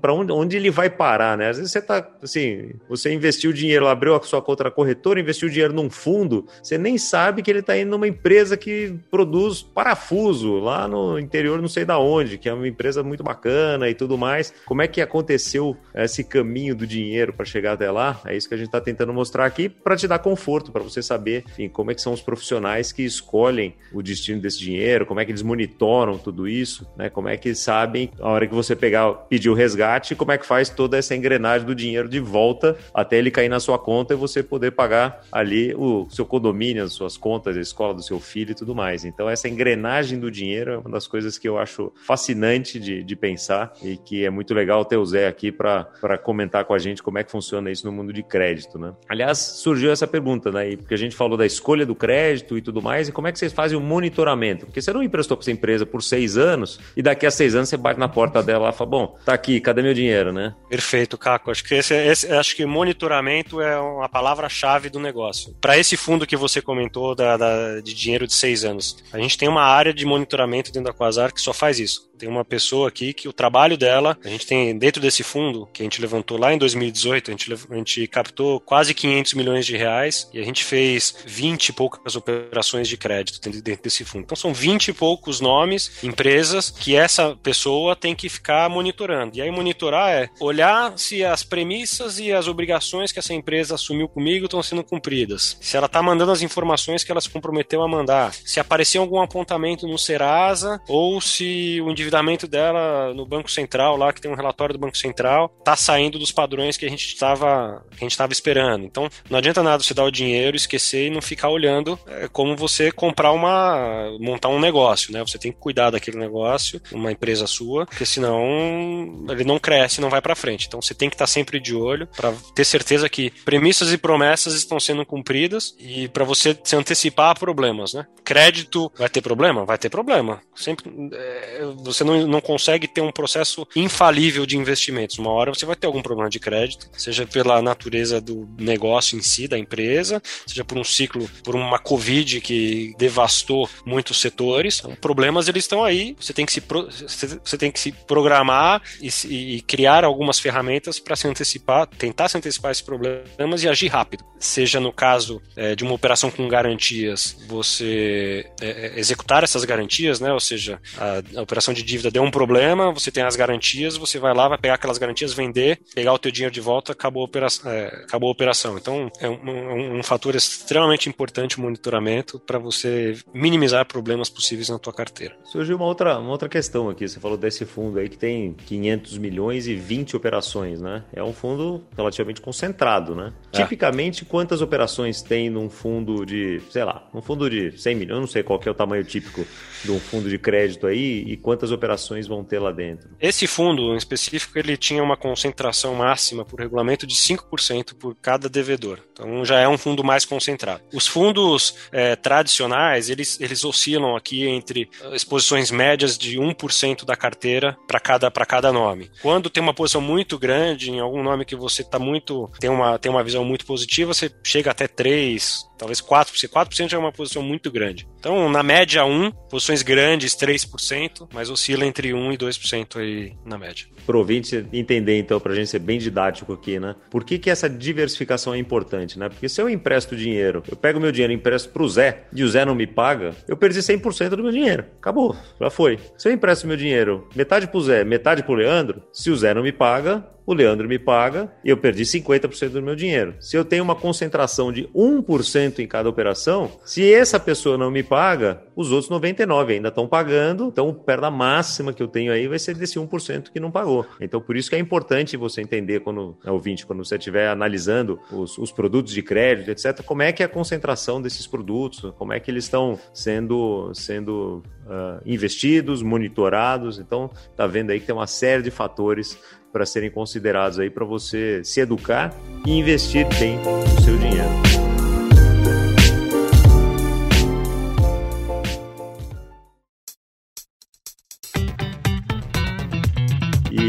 Para 0.00 0.14
onde, 0.14 0.30
onde 0.30 0.56
ele 0.56 0.70
vai 0.70 0.88
parar, 0.88 1.36
né? 1.36 1.48
Às 1.48 1.56
vezes 1.56 1.72
você 1.72 1.80
está 1.80 2.08
assim, 2.22 2.70
você 2.88 3.12
investiu 3.12 3.52
dinheiro, 3.52 3.88
abriu 3.88 4.14
a 4.14 4.22
sua 4.22 4.40
conta 4.40 4.70
corretora, 4.70 5.18
investiu 5.18 5.48
dinheiro 5.48 5.74
num 5.74 5.90
fundo, 5.90 6.46
você 6.62 6.78
nem 6.78 6.98
sabe 6.98 7.42
que 7.42 7.50
ele 7.50 7.58
está 7.58 7.76
indo 7.76 7.90
numa 7.90 8.06
empresa 8.06 8.56
que 8.56 8.94
produz 9.10 9.60
parafuso 9.60 10.60
lá 10.60 10.86
no 10.86 11.18
interior, 11.18 11.60
não 11.60 11.66
sei 11.66 11.84
da 11.84 11.98
onde, 11.98 12.38
que 12.38 12.48
é 12.48 12.54
uma 12.54 12.68
empresa 12.68 13.02
muito 13.02 13.24
bacana 13.24 13.90
e 13.90 13.94
tudo 13.96 14.16
mais. 14.16 14.54
Como 14.64 14.82
é 14.82 14.86
que 14.86 15.00
aconteceu 15.00 15.76
esse 15.96 16.22
caminho 16.22 16.76
do 16.76 16.86
dinheiro 16.86 17.32
para 17.32 17.44
chegar 17.44 17.72
até 17.72 17.90
lá? 17.90 18.20
É 18.24 18.36
isso 18.36 18.48
que 18.48 18.54
a 18.54 18.56
gente 18.56 18.67
está 18.68 18.80
tentando 18.80 19.12
mostrar 19.12 19.44
aqui 19.44 19.68
para 19.68 19.96
te 19.96 20.06
dar 20.06 20.18
conforto, 20.18 20.70
para 20.70 20.82
você 20.82 21.02
saber 21.02 21.44
enfim, 21.50 21.68
como 21.68 21.90
é 21.90 21.94
que 21.94 22.00
são 22.00 22.12
os 22.12 22.20
profissionais 22.20 22.92
que 22.92 23.02
escolhem 23.02 23.74
o 23.92 24.02
destino 24.02 24.40
desse 24.40 24.58
dinheiro, 24.58 25.06
como 25.06 25.20
é 25.20 25.24
que 25.24 25.30
eles 25.30 25.42
monitoram 25.42 26.18
tudo 26.18 26.48
isso, 26.48 26.86
né? 26.96 27.08
Como 27.08 27.28
é 27.28 27.36
que 27.36 27.54
sabem 27.54 28.10
a 28.20 28.28
hora 28.28 28.46
que 28.46 28.54
você 28.54 28.76
pegar, 28.76 29.12
pedir 29.28 29.50
o 29.50 29.54
resgate, 29.54 30.14
como 30.14 30.32
é 30.32 30.38
que 30.38 30.46
faz 30.46 30.68
toda 30.68 30.96
essa 30.96 31.14
engrenagem 31.14 31.66
do 31.66 31.74
dinheiro 31.74 32.08
de 32.08 32.20
volta 32.20 32.76
até 32.92 33.18
ele 33.18 33.30
cair 33.30 33.48
na 33.48 33.60
sua 33.60 33.78
conta 33.78 34.14
e 34.14 34.16
você 34.16 34.42
poder 34.42 34.72
pagar 34.72 35.22
ali 35.32 35.74
o 35.74 36.08
seu 36.10 36.24
condomínio, 36.24 36.84
as 36.84 36.92
suas 36.92 37.16
contas, 37.16 37.56
a 37.56 37.60
escola 37.60 37.94
do 37.94 38.02
seu 38.02 38.20
filho 38.20 38.52
e 38.52 38.54
tudo 38.54 38.74
mais. 38.74 39.04
Então 39.04 39.28
essa 39.28 39.48
engrenagem 39.48 40.18
do 40.18 40.30
dinheiro 40.30 40.72
é 40.72 40.78
uma 40.78 40.90
das 40.90 41.06
coisas 41.06 41.38
que 41.38 41.48
eu 41.48 41.58
acho 41.58 41.92
fascinante 42.06 42.78
de, 42.78 43.02
de 43.02 43.16
pensar 43.16 43.72
e 43.82 43.96
que 43.96 44.24
é 44.24 44.30
muito 44.30 44.52
legal 44.54 44.84
ter 44.84 44.96
o 44.96 45.06
Zé 45.06 45.26
aqui 45.26 45.50
para 45.50 46.18
comentar 46.22 46.64
com 46.64 46.74
a 46.74 46.78
gente 46.78 47.02
como 47.02 47.18
é 47.18 47.24
que 47.24 47.30
funciona 47.30 47.70
isso 47.70 47.86
no 47.86 47.92
mundo 47.92 48.12
de 48.12 48.22
crédito 48.22 48.57
crédito, 48.58 48.78
né? 48.78 48.92
Aliás, 49.08 49.38
surgiu 49.38 49.92
essa 49.92 50.06
pergunta, 50.06 50.50
né? 50.50 50.76
Porque 50.76 50.94
a 50.94 50.98
gente 50.98 51.14
falou 51.14 51.36
da 51.36 51.46
escolha 51.46 51.86
do 51.86 51.94
crédito 51.94 52.58
e 52.58 52.62
tudo 52.62 52.82
mais, 52.82 53.08
e 53.08 53.12
como 53.12 53.28
é 53.28 53.32
que 53.32 53.38
vocês 53.38 53.52
fazem 53.52 53.78
o 53.78 53.80
monitoramento? 53.80 54.66
Porque 54.66 54.82
você 54.82 54.92
não 54.92 55.02
emprestou 55.02 55.36
para 55.36 55.44
essa 55.44 55.52
empresa 55.52 55.86
por 55.86 56.02
seis 56.02 56.36
anos 56.36 56.80
e 56.96 57.02
daqui 57.02 57.26
a 57.26 57.30
seis 57.30 57.54
anos 57.54 57.68
você 57.68 57.76
bate 57.76 58.00
na 58.00 58.08
porta 58.08 58.42
dela 58.42 58.70
e 58.70 58.72
fala, 58.72 58.90
bom, 58.90 59.18
tá 59.24 59.32
aqui, 59.32 59.60
cadê 59.60 59.82
meu 59.82 59.94
dinheiro, 59.94 60.32
né? 60.32 60.54
Perfeito, 60.68 61.16
Caco. 61.16 61.50
Acho 61.50 61.64
que 61.64 61.74
esse, 61.74 61.94
esse 61.94 62.30
acho 62.32 62.56
que 62.56 62.66
monitoramento 62.66 63.60
é 63.60 63.78
uma 63.80 64.08
palavra-chave 64.08 64.90
do 64.90 64.98
negócio. 64.98 65.54
Para 65.60 65.78
esse 65.78 65.96
fundo 65.96 66.26
que 66.26 66.36
você 66.36 66.60
comentou 66.60 67.14
da, 67.14 67.36
da, 67.36 67.80
de 67.80 67.94
dinheiro 67.94 68.26
de 68.26 68.34
seis 68.34 68.64
anos, 68.64 68.96
a 69.12 69.18
gente 69.18 69.38
tem 69.38 69.48
uma 69.48 69.62
área 69.62 69.94
de 69.94 70.04
monitoramento 70.04 70.72
dentro 70.72 70.92
da 70.92 70.98
Quasar 70.98 71.32
que 71.32 71.40
só 71.40 71.52
faz 71.52 71.78
isso. 71.78 72.07
Tem 72.18 72.28
uma 72.28 72.44
pessoa 72.44 72.88
aqui 72.88 73.12
que 73.12 73.28
o 73.28 73.32
trabalho 73.32 73.76
dela, 73.76 74.18
a 74.24 74.28
gente 74.28 74.46
tem 74.46 74.76
dentro 74.76 75.00
desse 75.00 75.22
fundo 75.22 75.68
que 75.72 75.82
a 75.82 75.84
gente 75.84 76.00
levantou 76.00 76.38
lá 76.38 76.52
em 76.52 76.58
2018, 76.58 77.30
a 77.30 77.32
gente, 77.32 77.52
a 77.52 77.74
gente 77.76 78.06
captou 78.08 78.60
quase 78.60 78.92
500 78.92 79.34
milhões 79.34 79.66
de 79.66 79.76
reais 79.76 80.28
e 80.32 80.40
a 80.40 80.44
gente 80.44 80.64
fez 80.64 81.14
20 81.26 81.68
e 81.68 81.72
poucas 81.72 82.16
operações 82.16 82.88
de 82.88 82.96
crédito 82.96 83.40
dentro 83.40 83.82
desse 83.82 84.04
fundo. 84.04 84.24
Então 84.24 84.36
são 84.36 84.52
20 84.52 84.88
e 84.88 84.92
poucos 84.92 85.40
nomes, 85.40 86.02
empresas 86.02 86.70
que 86.70 86.96
essa 86.96 87.36
pessoa 87.36 87.94
tem 87.94 88.14
que 88.14 88.28
ficar 88.28 88.68
monitorando. 88.68 89.36
E 89.36 89.42
aí 89.42 89.50
monitorar 89.50 90.10
é 90.10 90.28
olhar 90.40 90.98
se 90.98 91.24
as 91.24 91.42
premissas 91.42 92.18
e 92.18 92.32
as 92.32 92.48
obrigações 92.48 93.12
que 93.12 93.18
essa 93.18 93.32
empresa 93.32 93.76
assumiu 93.76 94.08
comigo 94.08 94.46
estão 94.46 94.62
sendo 94.62 94.82
cumpridas. 94.82 95.56
Se 95.60 95.76
ela 95.76 95.86
está 95.86 96.02
mandando 96.02 96.32
as 96.32 96.42
informações 96.42 97.04
que 97.04 97.12
ela 97.12 97.20
se 97.20 97.30
comprometeu 97.30 97.82
a 97.82 97.88
mandar. 97.88 98.32
Se 98.32 98.58
apareceu 98.58 99.02
algum 99.02 99.20
apontamento 99.20 99.86
no 99.86 99.98
Serasa 99.98 100.80
ou 100.88 101.20
se 101.20 101.80
o 101.80 101.90
endividamento 102.08 102.46
dela 102.46 103.12
no 103.14 103.26
Banco 103.26 103.50
Central, 103.50 103.96
lá 103.96 104.12
que 104.12 104.20
tem 104.20 104.30
um 104.30 104.34
relatório 104.34 104.72
do 104.72 104.78
Banco 104.78 104.96
Central, 104.96 105.54
está 105.58 105.76
saindo 105.76 106.18
dos 106.18 106.32
padrões 106.32 106.76
que 106.76 106.86
a 106.86 106.88
gente 106.88 107.06
estava 107.06 107.84
a 107.90 108.00
gente 108.00 108.12
estava 108.12 108.32
esperando. 108.32 108.84
Então, 108.84 109.08
não 109.28 109.38
adianta 109.38 109.62
nada 109.62 109.82
você 109.82 109.94
dar 109.94 110.04
o 110.04 110.10
dinheiro, 110.10 110.56
esquecer 110.56 111.06
e 111.06 111.10
não 111.10 111.20
ficar 111.20 111.48
olhando 111.50 111.98
é, 112.06 112.28
como 112.28 112.56
você 112.56 112.90
comprar 112.90 113.32
uma. 113.32 114.10
montar 114.20 114.48
um 114.48 114.58
negócio, 114.58 115.12
né? 115.12 115.20
Você 115.20 115.38
tem 115.38 115.52
que 115.52 115.58
cuidar 115.58 115.90
daquele 115.90 116.16
negócio, 116.16 116.80
uma 116.92 117.12
empresa 117.12 117.46
sua, 117.46 117.86
porque 117.86 118.06
senão 118.06 119.26
ele 119.28 119.44
não 119.44 119.58
cresce, 119.58 120.00
não 120.00 120.10
vai 120.10 120.20
para 120.20 120.34
frente. 120.34 120.66
Então, 120.66 120.80
você 120.80 120.94
tem 120.94 121.08
que 121.08 121.14
estar 121.14 121.26
sempre 121.26 121.60
de 121.60 121.74
olho 121.74 122.06
para 122.16 122.32
ter 122.54 122.64
certeza 122.64 123.08
que 123.08 123.30
premissas 123.44 123.92
e 123.92 123.98
promessas 123.98 124.54
estão 124.54 124.80
sendo 124.80 125.04
cumpridas 125.04 125.74
e 125.78 126.08
para 126.08 126.24
você 126.24 126.56
se 126.64 126.76
antecipar 126.76 127.30
a 127.30 127.34
problemas, 127.34 127.92
né? 127.92 128.06
Crédito 128.24 128.90
vai 128.96 129.08
ter 129.08 129.20
problema? 129.20 129.64
Vai 129.64 129.78
ter 129.78 129.88
problema. 129.88 130.40
Sempre 130.54 130.90
é, 131.12 131.62
você 131.76 131.97
não, 132.04 132.26
não 132.26 132.40
consegue 132.40 132.86
ter 132.86 133.00
um 133.00 133.12
processo 133.12 133.66
infalível 133.74 134.46
de 134.46 134.56
investimentos. 134.56 135.18
Uma 135.18 135.30
hora 135.30 135.52
você 135.52 135.66
vai 135.66 135.76
ter 135.76 135.86
algum 135.86 136.02
problema 136.02 136.30
de 136.30 136.38
crédito, 136.38 136.88
seja 136.92 137.26
pela 137.26 137.60
natureza 137.62 138.20
do 138.20 138.48
negócio 138.58 139.18
em 139.18 139.22
si, 139.22 139.48
da 139.48 139.58
empresa, 139.58 140.22
seja 140.46 140.64
por 140.64 140.78
um 140.78 140.84
ciclo, 140.84 141.28
por 141.42 141.54
uma 141.54 141.78
Covid 141.78 142.40
que 142.40 142.94
devastou 142.98 143.68
muitos 143.84 144.20
setores. 144.20 144.78
Então, 144.80 144.94
problemas 144.96 145.48
eles 145.48 145.64
estão 145.64 145.84
aí, 145.84 146.16
você 146.18 146.32
tem 146.32 146.46
que 146.46 146.52
se, 146.52 146.62
você 146.62 147.58
tem 147.58 147.70
que 147.70 147.80
se 147.80 147.92
programar 147.92 148.82
e, 149.00 149.56
e 149.56 149.60
criar 149.62 150.04
algumas 150.04 150.38
ferramentas 150.38 150.98
para 150.98 151.16
se 151.16 151.26
antecipar, 151.26 151.86
tentar 151.86 152.28
se 152.28 152.36
antecipar 152.36 152.70
esses 152.70 152.82
problemas 152.82 153.62
e 153.62 153.68
agir 153.68 153.88
rápido. 153.88 154.24
Seja 154.38 154.80
no 154.80 154.92
caso 154.92 155.42
é, 155.56 155.74
de 155.74 155.84
uma 155.84 155.94
operação 155.94 156.30
com 156.30 156.46
garantias, 156.48 157.36
você 157.48 158.46
é, 158.60 158.92
é 158.96 158.98
executar 158.98 159.42
essas 159.42 159.64
garantias, 159.64 160.20
né? 160.20 160.32
ou 160.32 160.40
seja, 160.40 160.80
a, 160.96 161.38
a 161.38 161.42
operação 161.42 161.74
de 161.74 161.82
dívida 161.88 162.10
deu 162.10 162.22
um 162.22 162.30
problema, 162.30 162.92
você 162.92 163.10
tem 163.10 163.22
as 163.22 163.34
garantias, 163.34 163.96
você 163.96 164.18
vai 164.18 164.34
lá, 164.34 164.48
vai 164.48 164.58
pegar 164.58 164.74
aquelas 164.74 164.98
garantias, 164.98 165.32
vender, 165.32 165.80
pegar 165.94 166.12
o 166.12 166.18
teu 166.18 166.30
dinheiro 166.30 166.52
de 166.52 166.60
volta, 166.60 166.92
acabou 166.92 167.22
a 167.22 167.24
operação. 167.24 167.70
É, 167.70 167.86
acabou 167.86 168.28
a 168.28 168.32
operação. 168.32 168.76
Então, 168.76 169.10
é 169.20 169.28
um, 169.28 169.98
um 169.98 170.02
fator 170.02 170.34
extremamente 170.34 171.08
importante 171.08 171.58
o 171.58 171.62
monitoramento 171.62 172.38
para 172.38 172.58
você 172.58 173.16
minimizar 173.32 173.86
problemas 173.86 174.28
possíveis 174.28 174.68
na 174.68 174.78
tua 174.78 174.92
carteira. 174.92 175.34
Surgiu 175.44 175.76
uma 175.76 175.86
outra, 175.86 176.18
uma 176.18 176.30
outra 176.30 176.48
questão 176.48 176.90
aqui. 176.90 177.08
Você 177.08 177.18
falou 177.18 177.38
desse 177.38 177.64
fundo 177.64 177.98
aí 177.98 178.08
que 178.08 178.18
tem 178.18 178.52
500 178.52 179.18
milhões 179.18 179.66
e 179.66 179.74
20 179.74 180.16
operações, 180.16 180.80
né? 180.80 181.04
É 181.12 181.22
um 181.22 181.32
fundo 181.32 181.84
relativamente 181.96 182.40
concentrado, 182.40 183.14
né? 183.14 183.32
É. 183.52 183.62
Tipicamente, 183.62 184.24
quantas 184.24 184.60
operações 184.60 185.22
tem 185.22 185.48
num 185.48 185.70
fundo 185.70 186.26
de, 186.26 186.60
sei 186.70 186.84
lá, 186.84 187.08
um 187.14 187.22
fundo 187.22 187.48
de 187.48 187.72
100 187.78 187.94
milhões? 187.94 188.16
Eu 188.16 188.20
não 188.20 188.26
sei 188.26 188.42
qual 188.42 188.58
que 188.58 188.68
é 188.68 188.72
o 188.72 188.74
tamanho 188.74 189.04
típico 189.04 189.46
de 189.82 189.90
um 189.90 189.98
fundo 189.98 190.28
de 190.28 190.38
crédito 190.38 190.86
aí 190.86 191.24
e 191.26 191.36
quantas 191.36 191.70
operações 191.78 192.26
vão 192.26 192.44
ter 192.44 192.58
lá 192.58 192.72
dentro. 192.72 193.08
Esse 193.20 193.46
fundo, 193.46 193.94
em 193.94 193.96
específico, 193.96 194.58
ele 194.58 194.76
tinha 194.76 195.02
uma 195.02 195.16
concentração 195.16 195.94
máxima 195.94 196.44
por 196.44 196.60
regulamento 196.60 197.06
de 197.06 197.14
5% 197.14 197.94
por 197.94 198.14
cada 198.14 198.48
devedor. 198.48 199.00
Então 199.12 199.44
já 199.44 199.58
é 199.58 199.68
um 199.68 199.78
fundo 199.78 200.04
mais 200.04 200.24
concentrado. 200.24 200.82
Os 200.92 201.06
fundos 201.06 201.74
é, 201.90 202.14
tradicionais, 202.16 203.10
eles, 203.10 203.40
eles 203.40 203.64
oscilam 203.64 204.16
aqui 204.16 204.46
entre 204.46 204.88
exposições 205.12 205.70
médias 205.70 206.16
de 206.18 206.38
1% 206.38 207.04
da 207.04 207.16
carteira 207.16 207.76
para 207.86 208.00
cada, 208.00 208.30
cada 208.30 208.72
nome. 208.72 209.10
Quando 209.22 209.50
tem 209.50 209.62
uma 209.62 209.74
posição 209.74 210.00
muito 210.00 210.38
grande 210.38 210.90
em 210.90 211.00
algum 211.00 211.22
nome 211.22 211.44
que 211.44 211.56
você 211.56 211.82
está 211.82 211.98
muito 211.98 212.50
tem 212.58 212.70
uma, 212.70 212.98
tem 212.98 213.10
uma 213.10 213.22
visão 213.22 213.44
muito 213.44 213.64
positiva, 213.64 214.12
você 214.12 214.30
chega 214.42 214.70
até 214.70 214.86
3, 214.86 215.66
talvez 215.78 216.00
4%. 216.00 216.48
4% 216.48 216.88
já 216.88 216.96
é 216.96 217.00
uma 217.00 217.12
posição 217.12 217.42
muito 217.42 217.70
grande. 217.70 218.08
Então, 218.18 218.48
na 218.48 218.62
média 218.62 219.04
1, 219.04 219.30
posições 219.48 219.82
grandes 219.82 220.34
3%, 220.34 221.28
mas 221.32 221.50
oscila 221.50 221.67
entre 221.84 222.14
1 222.14 222.32
e 222.32 222.38
2% 222.38 222.96
aí 222.96 223.32
na 223.44 223.58
média. 223.58 223.86
Pro 224.06 224.18
ouvinte 224.18 224.66
entender, 224.72 225.18
então, 225.18 225.38
para 225.38 225.52
a 225.52 225.54
gente 225.54 225.68
ser 225.68 225.78
bem 225.78 225.98
didático 225.98 226.52
aqui, 226.52 226.78
né? 226.78 226.94
Por 227.10 227.24
que, 227.24 227.38
que 227.38 227.50
essa 227.50 227.68
diversificação 227.68 228.54
é 228.54 228.58
importante, 228.58 229.18
né? 229.18 229.28
Porque 229.28 229.48
se 229.48 229.60
eu 229.60 229.68
empresto 229.68 230.16
dinheiro, 230.16 230.62
eu 230.68 230.76
pego 230.76 231.00
meu 231.00 231.12
dinheiro 231.12 231.32
e 231.32 231.36
empresto 231.36 231.70
pro 231.70 231.88
Zé, 231.88 232.24
e 232.32 232.42
o 232.42 232.48
Zé 232.48 232.64
não 232.64 232.74
me 232.74 232.86
paga, 232.86 233.34
eu 233.46 233.56
perdi 233.56 233.80
100% 233.80 234.30
do 234.30 234.42
meu 234.42 234.52
dinheiro. 234.52 234.84
Acabou, 234.98 235.36
já 235.60 235.70
foi. 235.70 235.98
Se 236.16 236.28
eu 236.28 236.32
empresto 236.32 236.66
meu 236.66 236.76
dinheiro 236.76 237.28
metade 237.34 237.66
pro 237.66 237.80
Zé, 237.80 238.04
metade 238.04 238.42
pro 238.42 238.54
Leandro, 238.54 239.02
se 239.12 239.30
o 239.30 239.36
Zé 239.36 239.54
não 239.54 239.62
me 239.62 239.72
paga, 239.72 240.24
o 240.48 240.54
Leandro 240.54 240.88
me 240.88 240.98
paga 240.98 241.52
e 241.62 241.68
eu 241.68 241.76
perdi 241.76 242.04
50% 242.04 242.70
do 242.70 242.80
meu 242.80 242.96
dinheiro. 242.96 243.34
Se 243.38 243.54
eu 243.54 243.66
tenho 243.66 243.84
uma 243.84 243.94
concentração 243.94 244.72
de 244.72 244.88
1% 244.96 245.78
em 245.80 245.86
cada 245.86 246.08
operação, 246.08 246.72
se 246.86 247.12
essa 247.12 247.38
pessoa 247.38 247.76
não 247.76 247.90
me 247.90 248.02
paga, 248.02 248.62
os 248.74 248.90
outros 248.90 249.10
99 249.10 249.74
ainda 249.74 249.88
estão 249.88 250.08
pagando, 250.08 250.68
então 250.68 250.94
perda 250.94 251.30
máxima 251.30 251.92
que 251.92 252.02
eu 252.02 252.08
tenho 252.08 252.32
aí 252.32 252.48
vai 252.48 252.58
ser 252.58 252.74
desse 252.74 252.98
1% 252.98 253.50
que 253.52 253.60
não 253.60 253.70
pagou. 253.70 254.06
Então 254.22 254.40
por 254.40 254.56
isso 254.56 254.70
que 254.70 254.76
é 254.76 254.78
importante 254.78 255.36
você 255.36 255.60
entender 255.60 256.00
quando 256.00 256.38
é 256.42 256.50
ouvinte, 256.50 256.86
quando 256.86 257.04
você 257.04 257.16
estiver 257.16 257.50
analisando 257.50 258.18
os, 258.32 258.56
os 258.56 258.72
produtos 258.72 259.12
de 259.12 259.22
crédito, 259.22 259.70
etc, 259.70 260.02
como 260.02 260.22
é 260.22 260.32
que 260.32 260.42
é 260.42 260.46
a 260.46 260.48
concentração 260.48 261.20
desses 261.20 261.46
produtos, 261.46 262.10
como 262.16 262.32
é 262.32 262.40
que 262.40 262.50
eles 262.50 262.64
estão 262.64 262.98
sendo 263.12 263.90
sendo 263.92 264.62
uh, 264.86 265.20
investidos, 265.26 266.02
monitorados. 266.02 266.98
Então 266.98 267.30
tá 267.54 267.66
vendo 267.66 267.90
aí 267.90 268.00
que 268.00 268.06
tem 268.06 268.14
uma 268.14 268.26
série 268.26 268.62
de 268.62 268.70
fatores 268.70 269.38
para 269.72 269.84
serem 269.86 270.10
considerados 270.10 270.78
aí 270.78 270.90
para 270.90 271.04
você 271.04 271.62
se 271.64 271.80
educar 271.80 272.34
e 272.66 272.72
investir 272.72 273.26
bem 273.38 273.58
o 273.58 274.02
seu 274.02 274.16
dinheiro. 274.16 274.68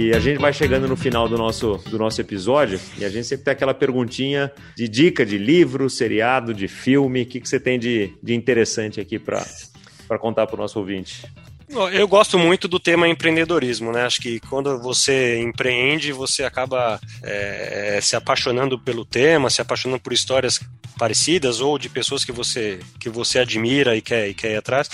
E 0.10 0.14
a 0.14 0.20
gente 0.20 0.40
vai 0.40 0.52
chegando 0.52 0.88
no 0.88 0.96
final 0.96 1.28
do 1.28 1.38
nosso, 1.38 1.78
do 1.90 1.98
nosso 1.98 2.20
episódio 2.20 2.80
e 2.98 3.06
a 3.06 3.10
gente 3.10 3.28
sempre 3.28 3.46
tem 3.46 3.52
aquela 3.52 3.74
perguntinha 3.74 4.52
de 4.76 4.88
dica 4.88 5.26
de 5.26 5.38
livro, 5.38 5.90
seriado, 5.90 6.54
de 6.54 6.68
filme. 6.68 7.24
O 7.24 7.26
que, 7.26 7.40
que 7.40 7.50
você 7.50 7.60
tem 7.60 7.78
de, 7.78 8.14
de 8.22 8.34
interessante 8.34 9.00
aqui 9.00 9.20
para 9.20 10.18
contar 10.18 10.48
para 10.48 10.56
o 10.56 10.58
nosso 10.58 10.80
ouvinte? 10.80 11.26
Eu 11.70 12.08
gosto 12.08 12.40
muito 12.40 12.68
do 12.68 12.80
tema 12.80 13.08
empreendedorismo, 13.08 13.92
né? 13.92 14.04
Acho 14.04 14.20
que 14.20 14.40
quando 14.40 14.82
você 14.82 15.40
empreende, 15.40 16.12
você 16.12 16.44
acaba 16.44 17.00
é, 17.22 18.00
se 18.02 18.16
apaixonando 18.16 18.80
pelo 18.80 19.06
tema, 19.06 19.52
se 19.52 19.62
apaixonando 19.62 20.02
por 20.02 20.12
histórias 20.12 20.60
parecidas 20.98 21.62
ou 21.62 21.78
de 21.78 21.88
pessoas 21.88 22.26
que 22.26 22.32
você, 22.32 22.80
que 23.00 23.08
você 23.08 23.40
admira 23.40 23.96
e 23.96 24.02
quer, 24.02 24.28
e 24.30 24.34
quer 24.34 24.54
ir 24.54 24.58
atrás. 24.58 24.90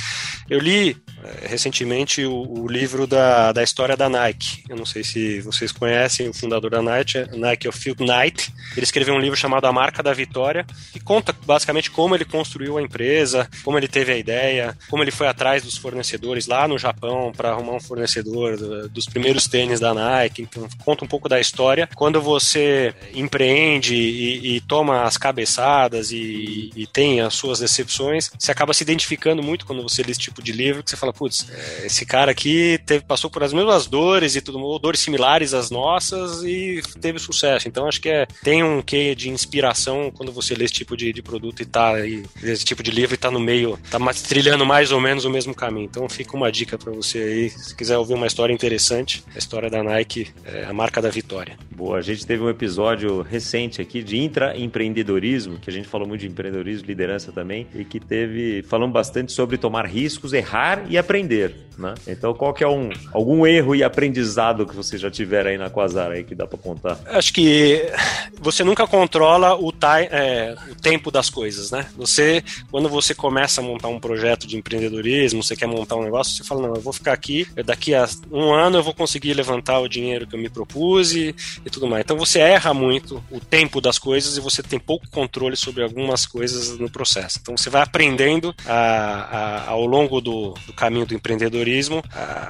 Eu 0.50 0.60
li 0.60 0.92
é, 0.92 0.96
recentemente 1.42 2.26
o, 2.26 2.62
o, 2.62 2.68
livro 2.68 3.08
da, 3.08 3.52
da 3.52 3.64
história 3.64 3.96
da 3.96 4.10
Nike. 4.10 4.64
Eu 4.70 4.76
não 4.76 4.86
sei 4.86 5.04
se 5.04 5.42
vocês 5.42 5.72
conhecem 5.72 6.30
o 6.30 6.34
fundador 6.34 6.72
da 6.72 6.82
Nike, 6.82 7.26
Nike, 7.36 7.68
o 7.68 7.72
Phil 7.72 7.96
Knight. 8.00 8.54
Ele 8.76 8.84
escreveu 8.84 9.14
um 9.14 9.20
livro 9.20 9.38
chamado 9.38 9.66
A 9.66 9.72
Marca 9.72 10.02
da 10.02 10.14
Vitória, 10.14 10.66
que 10.92 11.00
conta 11.00 11.36
basicamente 11.46 11.92
como 11.92 12.16
ele 12.16 12.26
construiu 12.26 12.78
a 12.78 12.82
empresa, 12.82 13.50
como 13.64 13.78
ele 13.78 13.88
teve 13.88 14.12
a 14.12 14.18
ideia, 14.18 14.78
como 14.90 15.04
ele 15.04 15.12
foi 15.12 15.28
atrás 15.28 15.64
dos 15.64 15.78
fornecedores 15.78 16.48
lá 16.48 16.68
no 16.68 16.78
Japão 16.78 17.32
para 17.36 17.52
arrumar 17.52 17.74
um 17.74 17.80
fornecedor 17.80 18.58
do, 18.58 18.90
dos 18.90 19.06
primeiros 19.06 19.48
tênis 19.48 19.80
da 19.80 19.94
Nike. 19.94 20.42
Então, 20.42 20.68
conta 20.84 21.06
um 21.06 21.08
pouco 21.08 21.30
da 21.30 21.40
história. 21.40 21.90
Quando 21.96 22.22
você 22.22 22.94
empreende 23.14 23.96
e, 23.96 24.56
e 24.56 24.62
toma 24.62 25.04
as 25.04 25.18
cabeçadas 25.18 26.12
e, 26.12 26.72
e, 26.76 26.88
tem 26.88 27.22
as 27.22 27.34
suas 27.34 27.60
decepções, 27.60 28.32
você 28.38 28.52
acaba 28.52 28.74
se 28.74 28.84
identificando 28.84 29.42
muito 29.42 29.66
quando 29.66 29.84
você 29.84 30.04
lê 30.04 30.12
esse 30.12 30.20
tipo 30.20 30.42
de 30.42 30.52
livro, 30.52 30.84
que 30.84 30.90
você 30.90 30.98
fala, 30.98 31.14
putz, 31.16 31.48
esse 31.84 32.06
cara 32.06 32.32
aqui 32.32 32.80
teve, 32.86 33.04
passou 33.06 33.30
por 33.30 33.44
as 33.44 33.54
mesmas 33.54 33.88
dores 33.88 34.36
e 34.36 34.42
tudo, 34.42 34.80
dores 34.80 35.00
similares 35.00 35.54
às 35.54 35.70
nossas 35.70 36.44
e 36.44 36.82
teve 37.00 37.20
sucesso. 37.20 37.68
Então, 37.68 37.88
acho 37.88 38.02
que 38.02 38.10
é, 38.10 38.28
tem 38.44 38.64
um 38.64 38.82
quê 38.82 39.16
de 39.16 39.30
inspiração 39.30 40.12
quando 40.12 40.32
você 40.32 40.54
lê 40.54 40.66
esse 40.66 40.74
tipo 40.74 40.96
de, 40.96 41.12
de 41.14 41.22
produto 41.22 41.62
e 41.62 41.66
tá 41.66 41.96
aí, 41.96 42.24
esse 42.44 42.66
tipo 42.66 42.84
de 42.84 42.92
livro 42.92 43.16
e 43.16 43.18
tá 43.18 43.32
no 43.32 43.40
meio, 43.40 43.80
tá 43.90 44.00
trilhando 44.28 44.66
mais 44.66 44.92
ou 44.92 45.00
menos 45.00 45.26
o 45.26 45.30
mesmo 45.30 45.54
caminho. 45.54 45.86
Então, 45.86 46.08
fica 46.10 46.36
uma 46.36 46.52
dica 46.52 46.78
para 46.78 46.92
você 46.92 47.20
aí, 47.20 47.50
se 47.50 47.76
quiser 47.76 47.98
ouvir 47.98 48.14
uma 48.14 48.28
história 48.28 48.54
interessante, 48.54 49.24
a 49.34 49.38
história 49.38 49.70
da 49.70 49.84
Nike, 49.84 50.30
é 50.46 50.66
a 50.66 50.74
marca 50.74 51.02
da 51.02 51.10
vitória. 51.10 51.58
Boa, 51.76 51.98
a 51.98 52.02
gente 52.02 52.26
teve 52.26 52.44
um 52.44 52.50
episódio 52.50 53.22
recente 53.22 53.82
aqui 53.82 54.02
de 54.02 54.18
intraempreendedorismo, 54.18 55.60
que 55.60 55.70
a 55.70 55.74
gente 55.74 55.88
falou 55.88 56.08
muito 56.08 56.22
de 56.22 56.28
empreendedorismo, 56.28 56.88
liderança 56.88 57.32
também, 57.32 57.68
e 57.74 57.84
que 57.84 58.00
teve, 58.00 58.64
falando 58.64 58.92
bastante 58.92 59.32
sobre 59.32 59.58
tomar 59.58 59.86
riscos, 59.86 60.34
errar 60.34 60.86
e 60.90 60.95
aprender, 60.98 61.56
né? 61.78 61.94
Então, 62.08 62.34
qual 62.34 62.54
que 62.54 62.64
é 62.64 62.68
um, 62.68 62.90
algum 63.12 63.46
erro 63.46 63.76
e 63.76 63.84
aprendizado 63.84 64.66
que 64.66 64.76
você 64.76 64.98
já 64.98 65.12
tiver 65.12 65.46
aí 65.46 65.58
na 65.58 65.70
Quasar 65.70 66.12
aí 66.12 66.24
que 66.24 66.36
dá 66.36 66.48
para 66.48 66.58
contar? 66.58 67.00
Acho 67.08 67.34
que 67.34 67.92
você 68.40 68.64
nunca 68.64 68.88
controla 68.88 69.56
o, 69.56 69.72
time, 69.72 70.08
é, 70.12 70.56
o 70.70 70.76
tempo 70.76 71.12
das 71.12 71.30
coisas, 71.30 71.72
né? 71.72 71.88
Você, 71.98 72.44
quando 72.72 72.90
você 72.90 73.14
começa 73.14 73.62
a 73.62 73.64
montar 73.64 73.88
um 73.88 74.00
projeto 74.00 74.48
de 74.48 74.58
empreendedorismo, 74.58 75.44
você 75.44 75.56
quer 75.56 75.68
montar 75.68 75.96
um 75.96 76.04
negócio, 76.04 76.36
você 76.36 76.44
fala, 76.44 76.68
não, 76.68 76.76
eu 76.76 76.82
vou 76.82 76.94
ficar 76.94 77.14
aqui, 77.14 77.48
daqui 77.66 77.94
a 77.94 78.08
um 78.32 78.54
ano 78.54 78.78
eu 78.78 78.84
vou 78.84 78.94
conseguir 78.94 79.34
levantar 79.34 79.80
o 79.80 79.88
dinheiro 79.88 80.28
que 80.28 80.36
eu 80.36 80.40
me 80.40 80.50
propus 80.50 81.14
e, 81.14 81.36
e 81.66 81.70
tudo 81.70 81.88
mais. 81.88 82.04
Então 82.04 82.18
você 82.18 82.40
erra 82.40 82.74
muito 82.74 83.24
o 83.32 83.40
tempo 83.40 83.82
das 83.82 83.98
coisas 84.00 84.38
e 84.38 84.42
você 84.42 84.62
tem 84.62 84.80
pouco 84.80 85.10
controle 85.10 85.56
sobre 85.56 85.84
algumas 85.84 86.26
coisas 86.26 86.78
no 86.78 86.90
processo. 86.90 87.40
Então 87.42 87.58
você 87.58 87.70
vai 87.70 87.82
aprendendo 87.82 88.54
a, 88.66 88.76
a, 88.76 89.70
ao 89.70 89.86
longo 89.86 90.22
do, 90.22 90.54
do, 90.66 90.74
caminho 90.86 91.06
do 91.06 91.16
empreendedorismo 91.16 92.04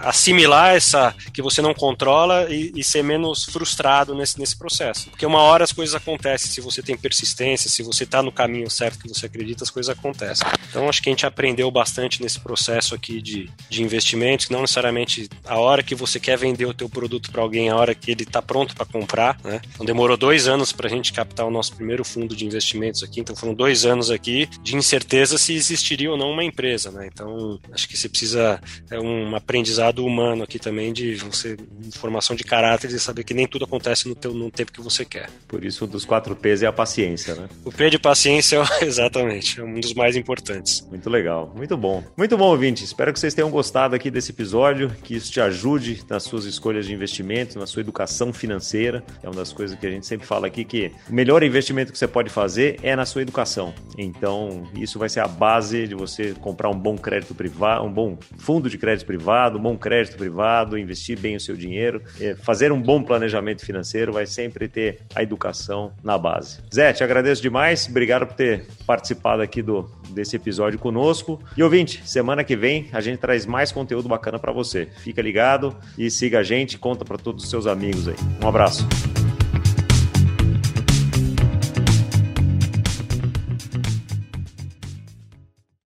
assimilar 0.04 0.76
essa 0.76 1.16
que 1.34 1.42
você 1.42 1.62
não 1.62 1.74
controla 1.74 2.48
e, 2.50 2.72
e, 2.76 2.84
ser 2.84 3.04
menos 3.04 3.46
frustrado 3.46 4.14
nesse, 4.14 4.40
nesse 4.40 4.56
processo. 4.58 5.10
Porque 5.10 5.26
uma 5.26 5.40
hora 5.40 5.64
as 5.64 5.72
coisas 5.72 5.96
acontecem, 5.96 6.52
se 6.52 6.62
você 6.62 6.82
tem 6.82 6.98
persistência, 6.98 7.70
se 7.70 7.82
você 7.82 8.04
está 8.04 8.22
no 8.22 8.32
caminho 8.32 8.70
certo 8.70 9.00
que 9.00 9.08
você 9.08 9.26
acredita, 9.26 9.64
as 9.64 9.70
coisas 9.70 9.96
acontecem. 9.96 10.46
Então 10.70 10.90
acho 10.90 11.02
que 11.02 11.10
a 11.10 11.12
gente 11.12 11.26
aprendeu 11.26 11.72
bastante 11.72 12.22
nesse 12.22 12.40
processo 12.40 12.94
aqui 12.94 13.22
de, 13.22 13.50
de 13.70 13.82
investimentos, 13.82 14.50
não 14.50 14.62
necessariamente 14.62 15.30
a 15.46 15.58
hora 15.58 15.82
que 15.82 15.96
você 15.96 16.20
quer 16.20 16.38
vender 16.38 16.66
o 16.66 16.74
teu 16.74 16.90
produto 16.90 17.32
para 17.32 17.42
alguém, 17.42 17.70
a 17.70 17.76
hora 17.76 17.96
que 17.96 18.12
ele 18.12 18.24
está 18.24 18.42
pronto 18.42 18.76
para 18.76 18.86
comprar, 18.86 19.40
né? 19.44 19.62
Então 19.74 19.86
demorou 19.86 20.18
dois 20.18 20.48
anos 20.48 20.72
para 20.72 20.88
a 20.88 20.90
gente 20.90 21.14
captar 21.14 21.46
o 21.46 21.52
nosso 21.52 21.76
primeiro 21.76 22.04
fundo 22.04 22.36
de 22.36 22.46
investimentos 22.46 23.02
aqui, 23.04 23.20
então 23.20 23.36
foram 23.36 23.54
dois 23.54 23.86
anos 23.86 24.12
aqui 24.12 24.48
de 24.62 24.76
incerteza 24.76 25.38
se 25.38 25.54
existiria 25.54 26.12
ou 26.12 26.18
não 26.18 26.32
uma 26.32 26.44
empresa, 26.44 26.92
né? 26.92 27.10
Então 27.12 27.60
acho 27.72 27.88
que 27.88 27.98
você 27.98 28.10
precisa 28.10 28.25
é 28.34 29.00
um 29.00 29.36
aprendizado 29.36 30.06
humano 30.06 30.44
aqui 30.44 30.58
também 30.58 30.92
de 30.92 31.16
você 31.16 31.58
formação 31.96 32.36
de 32.36 32.44
caráter 32.44 32.90
e 32.90 33.00
saber 33.00 33.24
que 33.24 33.34
nem 33.34 33.48
tudo 33.48 33.66
acontece 33.66 34.08
no 34.08 34.16
teu 34.16 34.34
no 34.34 34.50
tempo 34.50 34.72
que 34.72 34.82
você 34.82 35.06
quer. 35.06 35.30
Por 35.48 35.64
isso 35.64 35.86
um 35.86 35.88
dos 35.88 36.06
quatro 36.06 36.36
P's 36.36 36.64
é 36.64 36.68
a 36.68 36.74
paciência, 36.74 37.36
né? 37.36 37.50
O 37.64 37.72
P 37.72 37.90
de 37.90 38.00
paciência, 38.00 38.62
exatamente, 38.82 39.60
é 39.60 39.64
um 39.64 39.80
dos 39.80 39.94
mais 39.94 40.16
importantes. 40.16 40.86
Muito 40.90 41.10
legal, 41.10 41.54
muito 41.56 41.76
bom, 41.78 42.04
muito 42.18 42.38
bom, 42.38 42.46
ouvinte. 42.46 42.84
Espero 42.84 43.12
que 43.12 43.20
vocês 43.20 43.34
tenham 43.34 43.50
gostado 43.50 43.96
aqui 43.96 44.10
desse 44.10 44.32
episódio, 44.32 44.90
que 45.04 45.16
isso 45.16 45.32
te 45.32 45.42
ajude 45.42 46.04
nas 46.10 46.24
suas 46.24 46.46
escolhas 46.46 46.86
de 46.86 46.94
investimento, 46.94 47.60
na 47.60 47.68
sua 47.68 47.82
educação 47.82 48.32
financeira. 48.32 49.04
É 49.22 49.28
uma 49.28 49.36
das 49.36 49.52
coisas 49.52 49.78
que 49.78 49.86
a 49.86 49.92
gente 49.92 50.06
sempre 50.06 50.26
fala 50.26 50.48
aqui 50.48 50.64
que 50.64 50.92
o 51.10 51.14
melhor 51.14 51.44
investimento 51.44 51.92
que 51.92 51.98
você 51.98 52.08
pode 52.08 52.30
fazer 52.30 52.80
é 52.82 52.96
na 52.96 53.06
sua 53.06 53.22
educação. 53.22 53.74
Então, 53.98 54.68
isso 54.76 54.98
vai 54.98 55.10
ser 55.10 55.20
a 55.20 55.28
base 55.28 55.88
de 55.88 55.96
você 55.96 56.34
comprar 56.42 56.70
um 56.70 56.78
bom 56.78 56.98
crédito 56.98 57.34
privado, 57.36 57.86
um 57.86 57.92
bom 57.92 58.15
fundo 58.38 58.70
de 58.70 58.78
crédito 58.78 59.06
privado, 59.06 59.60
bom 59.60 59.78
crédito 59.78 60.18
privado, 60.18 60.78
investir 60.78 61.20
bem 61.20 61.36
o 61.36 61.40
seu 61.40 61.56
dinheiro, 61.56 62.02
é, 62.20 62.36
fazer 62.36 62.72
um 62.72 62.82
bom 62.82 63.02
planejamento 63.02 63.66
financeiro, 63.66 64.14
vai 64.14 64.26
sempre 64.26 64.68
ter 64.68 65.00
a 65.14 65.24
educação 65.24 65.92
na 66.04 66.18
base. 66.18 66.60
Zé, 66.74 66.94
te 66.94 67.04
agradeço 67.04 67.42
demais, 67.42 67.88
obrigado 67.90 68.28
por 68.28 68.36
ter 68.36 68.66
participado 68.86 69.42
aqui 69.42 69.62
do, 69.62 69.90
desse 70.10 70.36
episódio 70.36 70.80
conosco. 70.80 71.40
E 71.58 71.64
ouvinte, 71.64 72.02
semana 72.06 72.44
que 72.44 72.56
vem 72.56 72.90
a 72.92 73.02
gente 73.02 73.20
traz 73.20 73.46
mais 73.46 73.72
conteúdo 73.72 74.08
bacana 74.08 74.40
para 74.40 74.52
você. 74.52 74.88
Fica 74.98 75.22
ligado 75.22 75.76
e 75.98 76.10
siga 76.10 76.40
a 76.40 76.44
gente, 76.44 76.78
conta 76.78 77.04
para 77.04 77.18
todos 77.18 77.44
os 77.44 77.50
seus 77.50 77.68
amigos 77.68 78.08
aí. 78.08 78.16
Um 78.44 78.48
abraço. 78.48 78.86